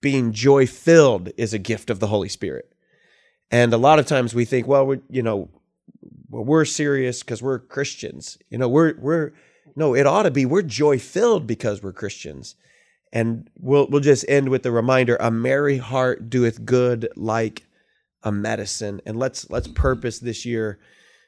being 0.00 0.32
joy 0.32 0.66
filled 0.66 1.30
is 1.36 1.52
a 1.52 1.58
gift 1.58 1.90
of 1.90 2.00
the 2.00 2.06
Holy 2.06 2.28
Spirit. 2.28 2.72
And 3.50 3.72
a 3.72 3.78
lot 3.78 3.98
of 3.98 4.06
times 4.06 4.34
we 4.34 4.44
think, 4.44 4.66
well, 4.66 4.86
we're, 4.86 5.00
you 5.08 5.22
know, 5.22 5.48
we're 6.28 6.64
serious 6.64 7.22
because 7.22 7.42
we're 7.42 7.58
Christians. 7.58 8.38
You 8.48 8.58
know, 8.58 8.68
we're 8.68 8.94
we're 8.98 9.32
no, 9.76 9.94
it 9.94 10.06
ought 10.06 10.22
to 10.22 10.30
be 10.30 10.46
we're 10.46 10.62
joy 10.62 10.98
filled 10.98 11.46
because 11.46 11.82
we're 11.82 11.92
Christians. 11.92 12.54
And 13.12 13.50
we'll 13.58 13.86
we'll 13.88 14.00
just 14.00 14.24
end 14.28 14.48
with 14.48 14.62
the 14.62 14.70
reminder: 14.70 15.16
a 15.16 15.30
merry 15.30 15.78
heart 15.78 16.30
doeth 16.30 16.64
good 16.64 17.08
like 17.16 17.66
a 18.22 18.30
medicine. 18.30 19.00
And 19.04 19.18
let's 19.18 19.50
let's 19.50 19.68
purpose 19.68 20.18
this 20.18 20.46
year 20.46 20.78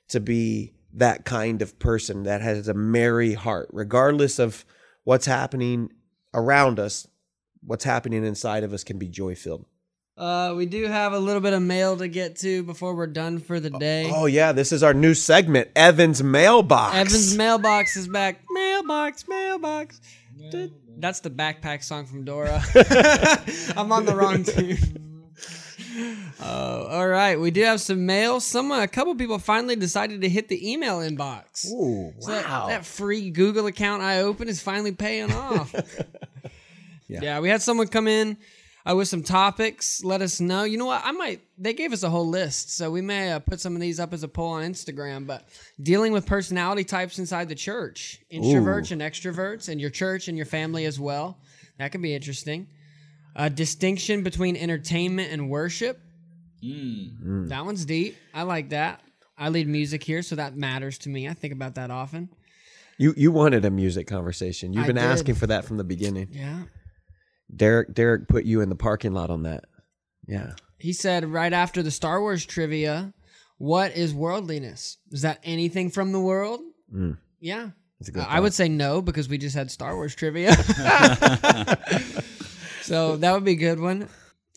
to 0.08 0.20
be 0.20 0.74
that 0.94 1.24
kind 1.24 1.62
of 1.62 1.78
person 1.78 2.24
that 2.24 2.40
has 2.40 2.68
a 2.68 2.74
merry 2.74 3.34
heart, 3.34 3.68
regardless 3.72 4.38
of 4.38 4.64
what's 5.04 5.26
happening 5.26 5.90
around 6.34 6.78
us 6.78 7.06
what's 7.64 7.84
happening 7.84 8.24
inside 8.24 8.64
of 8.64 8.72
us 8.72 8.84
can 8.84 8.98
be 8.98 9.08
joy 9.08 9.34
filled. 9.34 9.64
Uh, 10.16 10.52
we 10.56 10.66
do 10.66 10.86
have 10.86 11.14
a 11.14 11.18
little 11.18 11.40
bit 11.40 11.54
of 11.54 11.62
mail 11.62 11.96
to 11.96 12.06
get 12.06 12.36
to 12.36 12.62
before 12.64 12.94
we're 12.94 13.06
done 13.06 13.38
for 13.38 13.58
the 13.58 13.70
day. 13.70 14.10
Oh 14.14 14.26
yeah, 14.26 14.52
this 14.52 14.70
is 14.70 14.82
our 14.82 14.92
new 14.92 15.14
segment, 15.14 15.70
Evan's 15.74 16.22
mailbox. 16.22 16.94
Evan's 16.94 17.34
mailbox 17.36 17.96
is 17.96 18.08
back. 18.08 18.40
Mailbox, 18.50 19.26
mailbox. 19.26 20.00
That's 20.98 21.20
the 21.20 21.30
backpack 21.30 21.82
song 21.82 22.06
from 22.06 22.24
Dora. 22.24 22.62
I'm 23.76 23.90
on 23.92 24.04
the 24.06 24.14
wrong 24.16 24.44
tune. 24.44 24.78
Oh, 26.40 26.44
uh, 26.44 26.88
all 26.90 27.06
right. 27.08 27.38
We 27.38 27.50
do 27.50 27.62
have 27.64 27.78
some 27.78 28.06
mail. 28.06 28.40
Some 28.40 28.72
a 28.72 28.88
couple 28.88 29.14
people 29.14 29.38
finally 29.38 29.76
decided 29.76 30.22
to 30.22 30.28
hit 30.28 30.48
the 30.48 30.72
email 30.72 31.00
inbox. 31.00 31.66
Ooh, 31.70 32.14
So 32.18 32.30
that- 32.30 32.46
wow. 32.46 32.68
that, 32.68 32.86
free 32.86 33.30
Google 33.30 33.66
account 33.66 34.02
I 34.02 34.20
opened 34.20 34.48
is 34.48 34.62
finally 34.62 34.92
paying 34.92 35.30
off. 35.32 35.74
yeah. 37.08 37.40
we 37.40 37.50
had 37.50 37.60
someone 37.60 37.88
come 37.88 38.08
in 38.08 38.38
uh, 38.88 38.94
with 38.96 39.08
some 39.08 39.22
topics. 39.22 40.02
Let 40.04 40.22
us 40.22 40.40
know. 40.40 40.64
You 40.64 40.78
know 40.78 40.86
what? 40.86 41.02
I 41.04 41.12
might. 41.12 41.40
They 41.58 41.72
gave 41.72 41.92
us 41.92 42.02
a 42.02 42.10
whole 42.10 42.28
list, 42.28 42.76
so 42.76 42.90
we 42.90 43.00
may 43.00 43.32
uh, 43.32 43.38
put 43.38 43.60
some 43.60 43.74
of 43.74 43.80
these 43.80 44.00
up 44.00 44.12
as 44.12 44.22
a 44.22 44.28
poll 44.28 44.50
on 44.52 44.64
Instagram. 44.64 45.26
But 45.26 45.48
dealing 45.82 46.12
with 46.12 46.26
personality 46.26 46.84
types 46.84 47.18
inside 47.18 47.48
the 47.48 47.54
church, 47.54 48.20
introverts 48.32 48.90
and 48.90 49.00
extroverts, 49.00 49.68
and 49.68 49.80
your 49.80 49.90
church 49.90 50.28
and 50.28 50.36
your 50.36 50.46
family 50.46 50.84
as 50.84 50.98
well. 50.98 51.38
That 51.78 51.92
could 51.92 52.02
be 52.02 52.14
interesting. 52.14 52.66
A 53.34 53.48
distinction 53.48 54.22
between 54.22 54.56
entertainment 54.56 55.32
and 55.32 55.48
worship. 55.48 55.98
That 56.60 57.64
one's 57.64 57.84
deep. 57.84 58.16
I 58.34 58.42
like 58.42 58.68
that. 58.70 59.00
I 59.38 59.48
lead 59.48 59.66
music 59.66 60.04
here, 60.04 60.22
so 60.22 60.36
that 60.36 60.56
matters 60.56 60.98
to 60.98 61.08
me. 61.08 61.28
I 61.28 61.34
think 61.34 61.52
about 61.52 61.74
that 61.76 61.90
often. 61.90 62.28
you 62.98 63.14
you 63.16 63.32
wanted 63.32 63.64
a 63.64 63.70
music 63.70 64.06
conversation. 64.06 64.72
You've 64.72 64.84
I 64.84 64.88
been 64.88 64.96
did. 64.96 65.04
asking 65.04 65.34
for 65.36 65.46
that 65.48 65.64
from 65.64 65.78
the 65.78 65.84
beginning. 65.84 66.28
Yeah. 66.30 66.62
Derek 67.54 67.94
Derek 67.94 68.28
put 68.28 68.44
you 68.44 68.60
in 68.60 68.68
the 68.68 68.74
parking 68.74 69.12
lot 69.12 69.30
on 69.30 69.44
that. 69.44 69.64
Yeah. 70.26 70.52
He 70.78 70.92
said 70.92 71.26
right 71.26 71.52
after 71.52 71.82
the 71.82 71.90
Star 71.90 72.20
Wars 72.20 72.44
trivia, 72.44 73.12
what 73.58 73.96
is 73.96 74.14
worldliness? 74.14 74.98
Is 75.10 75.22
that 75.22 75.40
anything 75.44 75.90
from 75.90 76.12
the 76.12 76.20
world? 76.20 76.60
Mm. 76.92 77.18
Yeah. 77.40 77.70
That's 77.98 78.08
a 78.08 78.12
good 78.12 78.26
I 78.28 78.40
would 78.40 78.54
say 78.54 78.68
no 78.68 79.00
because 79.00 79.28
we 79.28 79.38
just 79.38 79.54
had 79.54 79.70
Star 79.70 79.94
Wars 79.94 80.14
trivia. 80.14 80.54
so 82.82 83.16
that 83.16 83.32
would 83.32 83.44
be 83.44 83.52
a 83.52 83.56
good 83.56 83.78
one. 83.78 84.08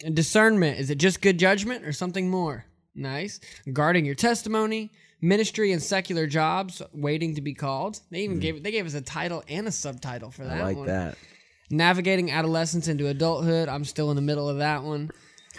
And 0.03 0.15
discernment, 0.15 0.79
is 0.79 0.89
it 0.89 0.97
just 0.97 1.21
good 1.21 1.37
judgment 1.37 1.85
or 1.85 1.91
something 1.91 2.29
more? 2.29 2.65
Nice. 2.95 3.39
Guarding 3.71 4.05
your 4.05 4.15
testimony, 4.15 4.91
ministry 5.21 5.71
and 5.71 5.81
secular 5.81 6.27
jobs 6.27 6.81
waiting 6.93 7.35
to 7.35 7.41
be 7.41 7.53
called. 7.53 7.99
They 8.09 8.21
even 8.21 8.37
mm. 8.37 8.41
gave 8.41 8.63
they 8.63 8.71
gave 8.71 8.85
us 8.85 8.93
a 8.93 9.01
title 9.01 9.43
and 9.47 9.67
a 9.67 9.71
subtitle 9.71 10.31
for 10.31 10.45
that 10.45 10.57
I 10.57 10.63
like 10.63 10.77
one. 10.77 10.87
that. 10.87 11.17
Navigating 11.69 12.31
adolescence 12.31 12.87
into 12.87 13.07
adulthood. 13.07 13.69
I'm 13.69 13.85
still 13.85 14.09
in 14.11 14.15
the 14.15 14.21
middle 14.21 14.47
of 14.49 14.57
that 14.57 14.83
one. 14.83 15.09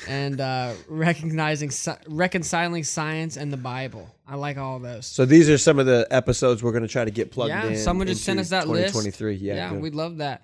And 0.06 0.40
uh, 0.40 0.74
recognizing, 0.88 1.70
reconciling 2.06 2.84
science 2.84 3.36
and 3.36 3.52
the 3.52 3.56
Bible. 3.56 4.14
I 4.26 4.36
like 4.36 4.58
all 4.58 4.78
those. 4.78 5.06
So 5.06 5.24
these 5.24 5.48
are 5.48 5.58
some 5.58 5.78
of 5.78 5.86
the 5.86 6.06
episodes 6.10 6.62
we're 6.62 6.72
going 6.72 6.82
to 6.82 6.88
try 6.88 7.04
to 7.04 7.10
get 7.10 7.30
plugged 7.30 7.50
yeah, 7.50 7.66
in. 7.66 7.76
someone 7.78 8.06
just 8.06 8.24
sent 8.24 8.38
us 8.38 8.50
that 8.50 8.68
list. 8.68 8.94
2023. 8.94 9.34
Yeah. 9.36 9.54
yeah, 9.54 9.72
we'd 9.72 9.94
love 9.94 10.18
that. 10.18 10.42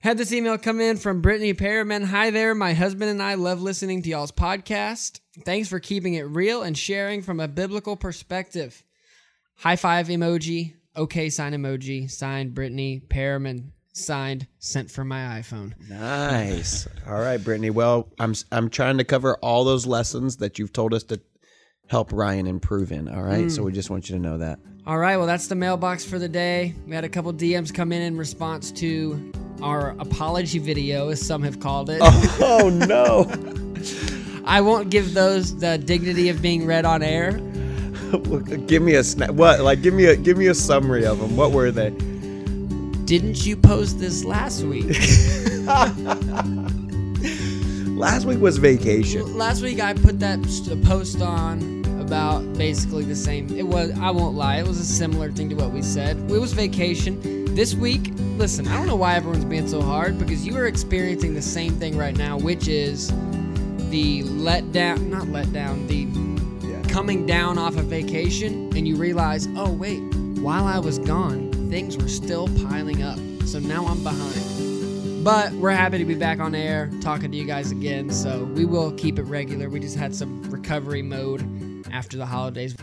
Had 0.00 0.18
this 0.18 0.32
email 0.32 0.58
come 0.58 0.80
in 0.80 0.96
from 0.96 1.20
Brittany 1.20 1.54
Perriman. 1.54 2.04
Hi 2.04 2.30
there, 2.30 2.54
my 2.54 2.72
husband 2.72 3.10
and 3.10 3.22
I 3.22 3.34
love 3.34 3.60
listening 3.60 4.02
to 4.02 4.08
y'all's 4.08 4.32
podcast. 4.32 5.20
Thanks 5.44 5.68
for 5.68 5.78
keeping 5.78 6.14
it 6.14 6.22
real 6.22 6.62
and 6.62 6.76
sharing 6.76 7.22
from 7.22 7.40
a 7.40 7.48
biblical 7.48 7.96
perspective. 7.96 8.82
High 9.56 9.76
five 9.76 10.08
emoji, 10.08 10.74
okay 10.96 11.28
sign 11.28 11.52
emoji, 11.52 12.10
signed 12.10 12.54
Brittany 12.54 13.02
Perriman, 13.06 13.70
signed 13.92 14.46
sent 14.58 14.90
from 14.90 15.08
my 15.08 15.40
iPhone. 15.40 15.74
Nice. 15.88 16.88
All 17.06 17.20
right, 17.20 17.42
Brittany. 17.42 17.70
Well, 17.70 18.08
I'm 18.18 18.34
I'm 18.50 18.70
trying 18.70 18.98
to 18.98 19.04
cover 19.04 19.36
all 19.36 19.64
those 19.64 19.86
lessons 19.86 20.38
that 20.38 20.58
you've 20.58 20.72
told 20.72 20.94
us 20.94 21.04
to 21.04 21.20
help 21.88 22.12
Ryan 22.12 22.46
improve 22.46 22.90
in. 22.90 23.08
All 23.08 23.22
right, 23.22 23.50
so 23.50 23.60
hmm. 23.60 23.66
we 23.66 23.72
just 23.72 23.90
want 23.90 24.08
you 24.08 24.16
to 24.16 24.22
know 24.22 24.38
that. 24.38 24.58
All 24.86 24.98
right, 24.98 25.16
well, 25.16 25.26
that's 25.26 25.46
the 25.46 25.54
mailbox 25.54 26.04
for 26.04 26.18
the 26.18 26.28
day. 26.28 26.74
We 26.86 26.94
had 26.94 27.04
a 27.04 27.08
couple 27.08 27.32
DMs 27.32 27.72
come 27.72 27.92
in 27.92 28.02
in 28.02 28.16
response 28.16 28.72
to 28.72 29.32
our 29.62 29.90
apology 30.00 30.58
video, 30.58 31.10
as 31.10 31.24
some 31.24 31.42
have 31.42 31.60
called 31.60 31.90
it. 31.90 32.00
Oh, 32.02 32.36
oh 32.40 32.68
no! 32.68 33.30
I 34.44 34.60
won't 34.60 34.90
give 34.90 35.14
those 35.14 35.56
the 35.58 35.78
dignity 35.78 36.28
of 36.30 36.42
being 36.42 36.66
read 36.66 36.84
on 36.84 37.02
air. 37.02 37.32
give 38.66 38.82
me 38.82 38.94
a 38.94 39.04
snap. 39.04 39.30
What? 39.30 39.60
Like, 39.60 39.82
give 39.82 39.94
me 39.94 40.06
a 40.06 40.16
give 40.16 40.36
me 40.36 40.46
a 40.48 40.54
summary 40.54 41.04
of 41.04 41.18
them. 41.20 41.36
What 41.36 41.52
were 41.52 41.70
they? 41.70 41.90
Didn't 43.12 43.44
you 43.44 43.58
post 43.58 43.98
this 43.98 44.24
last 44.24 44.62
week? 44.62 44.86
Last 47.94 48.24
week 48.24 48.38
was 48.38 48.56
vacation. 48.56 49.36
last 49.36 49.60
week 49.60 49.80
I 49.80 49.92
put 49.92 50.18
that 50.20 50.40
post 50.86 51.20
on 51.20 51.84
about 52.00 52.40
basically 52.54 53.04
the 53.04 53.14
same. 53.14 53.54
It 53.54 53.66
was 53.66 53.90
I 53.98 54.10
won't 54.10 54.34
lie, 54.34 54.60
it 54.60 54.66
was 54.66 54.80
a 54.80 54.84
similar 54.86 55.30
thing 55.30 55.50
to 55.50 55.56
what 55.56 55.72
we 55.72 55.82
said. 55.82 56.16
It 56.30 56.40
was 56.40 56.54
vacation. 56.54 57.54
This 57.54 57.74
week, 57.74 58.12
listen, 58.38 58.66
I 58.66 58.78
don't 58.78 58.86
know 58.86 58.96
why 58.96 59.16
everyone's 59.16 59.44
being 59.44 59.68
so 59.68 59.82
hard 59.82 60.18
because 60.18 60.46
you 60.46 60.56
are 60.56 60.66
experiencing 60.66 61.34
the 61.34 61.42
same 61.42 61.74
thing 61.74 61.98
right 61.98 62.16
now, 62.16 62.38
which 62.38 62.66
is 62.66 63.12
the 63.90 64.22
let 64.22 64.72
down, 64.72 65.10
not 65.10 65.28
let 65.28 65.52
down, 65.52 65.86
the 65.86 66.06
coming 66.88 67.26
down 67.26 67.58
off 67.58 67.76
of 67.76 67.84
vacation 67.84 68.74
and 68.74 68.88
you 68.88 68.96
realize, 68.96 69.48
"Oh 69.54 69.70
wait, 69.70 70.00
while 70.38 70.64
I 70.64 70.78
was 70.78 70.98
gone, 70.98 71.51
things 71.72 71.96
were 71.96 72.06
still 72.06 72.48
piling 72.68 73.02
up." 73.02 73.18
So 73.46 73.58
now 73.58 73.86
I'm 73.86 74.02
behind. 74.02 75.24
But 75.24 75.52
we're 75.54 75.70
happy 75.70 75.96
to 75.96 76.04
be 76.04 76.14
back 76.14 76.38
on 76.38 76.54
air 76.54 76.90
talking 77.00 77.30
to 77.30 77.36
you 77.36 77.46
guys 77.46 77.72
again. 77.72 78.10
So 78.10 78.44
we 78.54 78.66
will 78.66 78.92
keep 78.92 79.18
it 79.18 79.22
regular. 79.22 79.70
We 79.70 79.80
just 79.80 79.96
had 79.96 80.14
some 80.14 80.42
recovery 80.50 81.00
mode 81.00 81.42
after 81.90 82.18
the 82.18 82.26
holidays. 82.26 82.76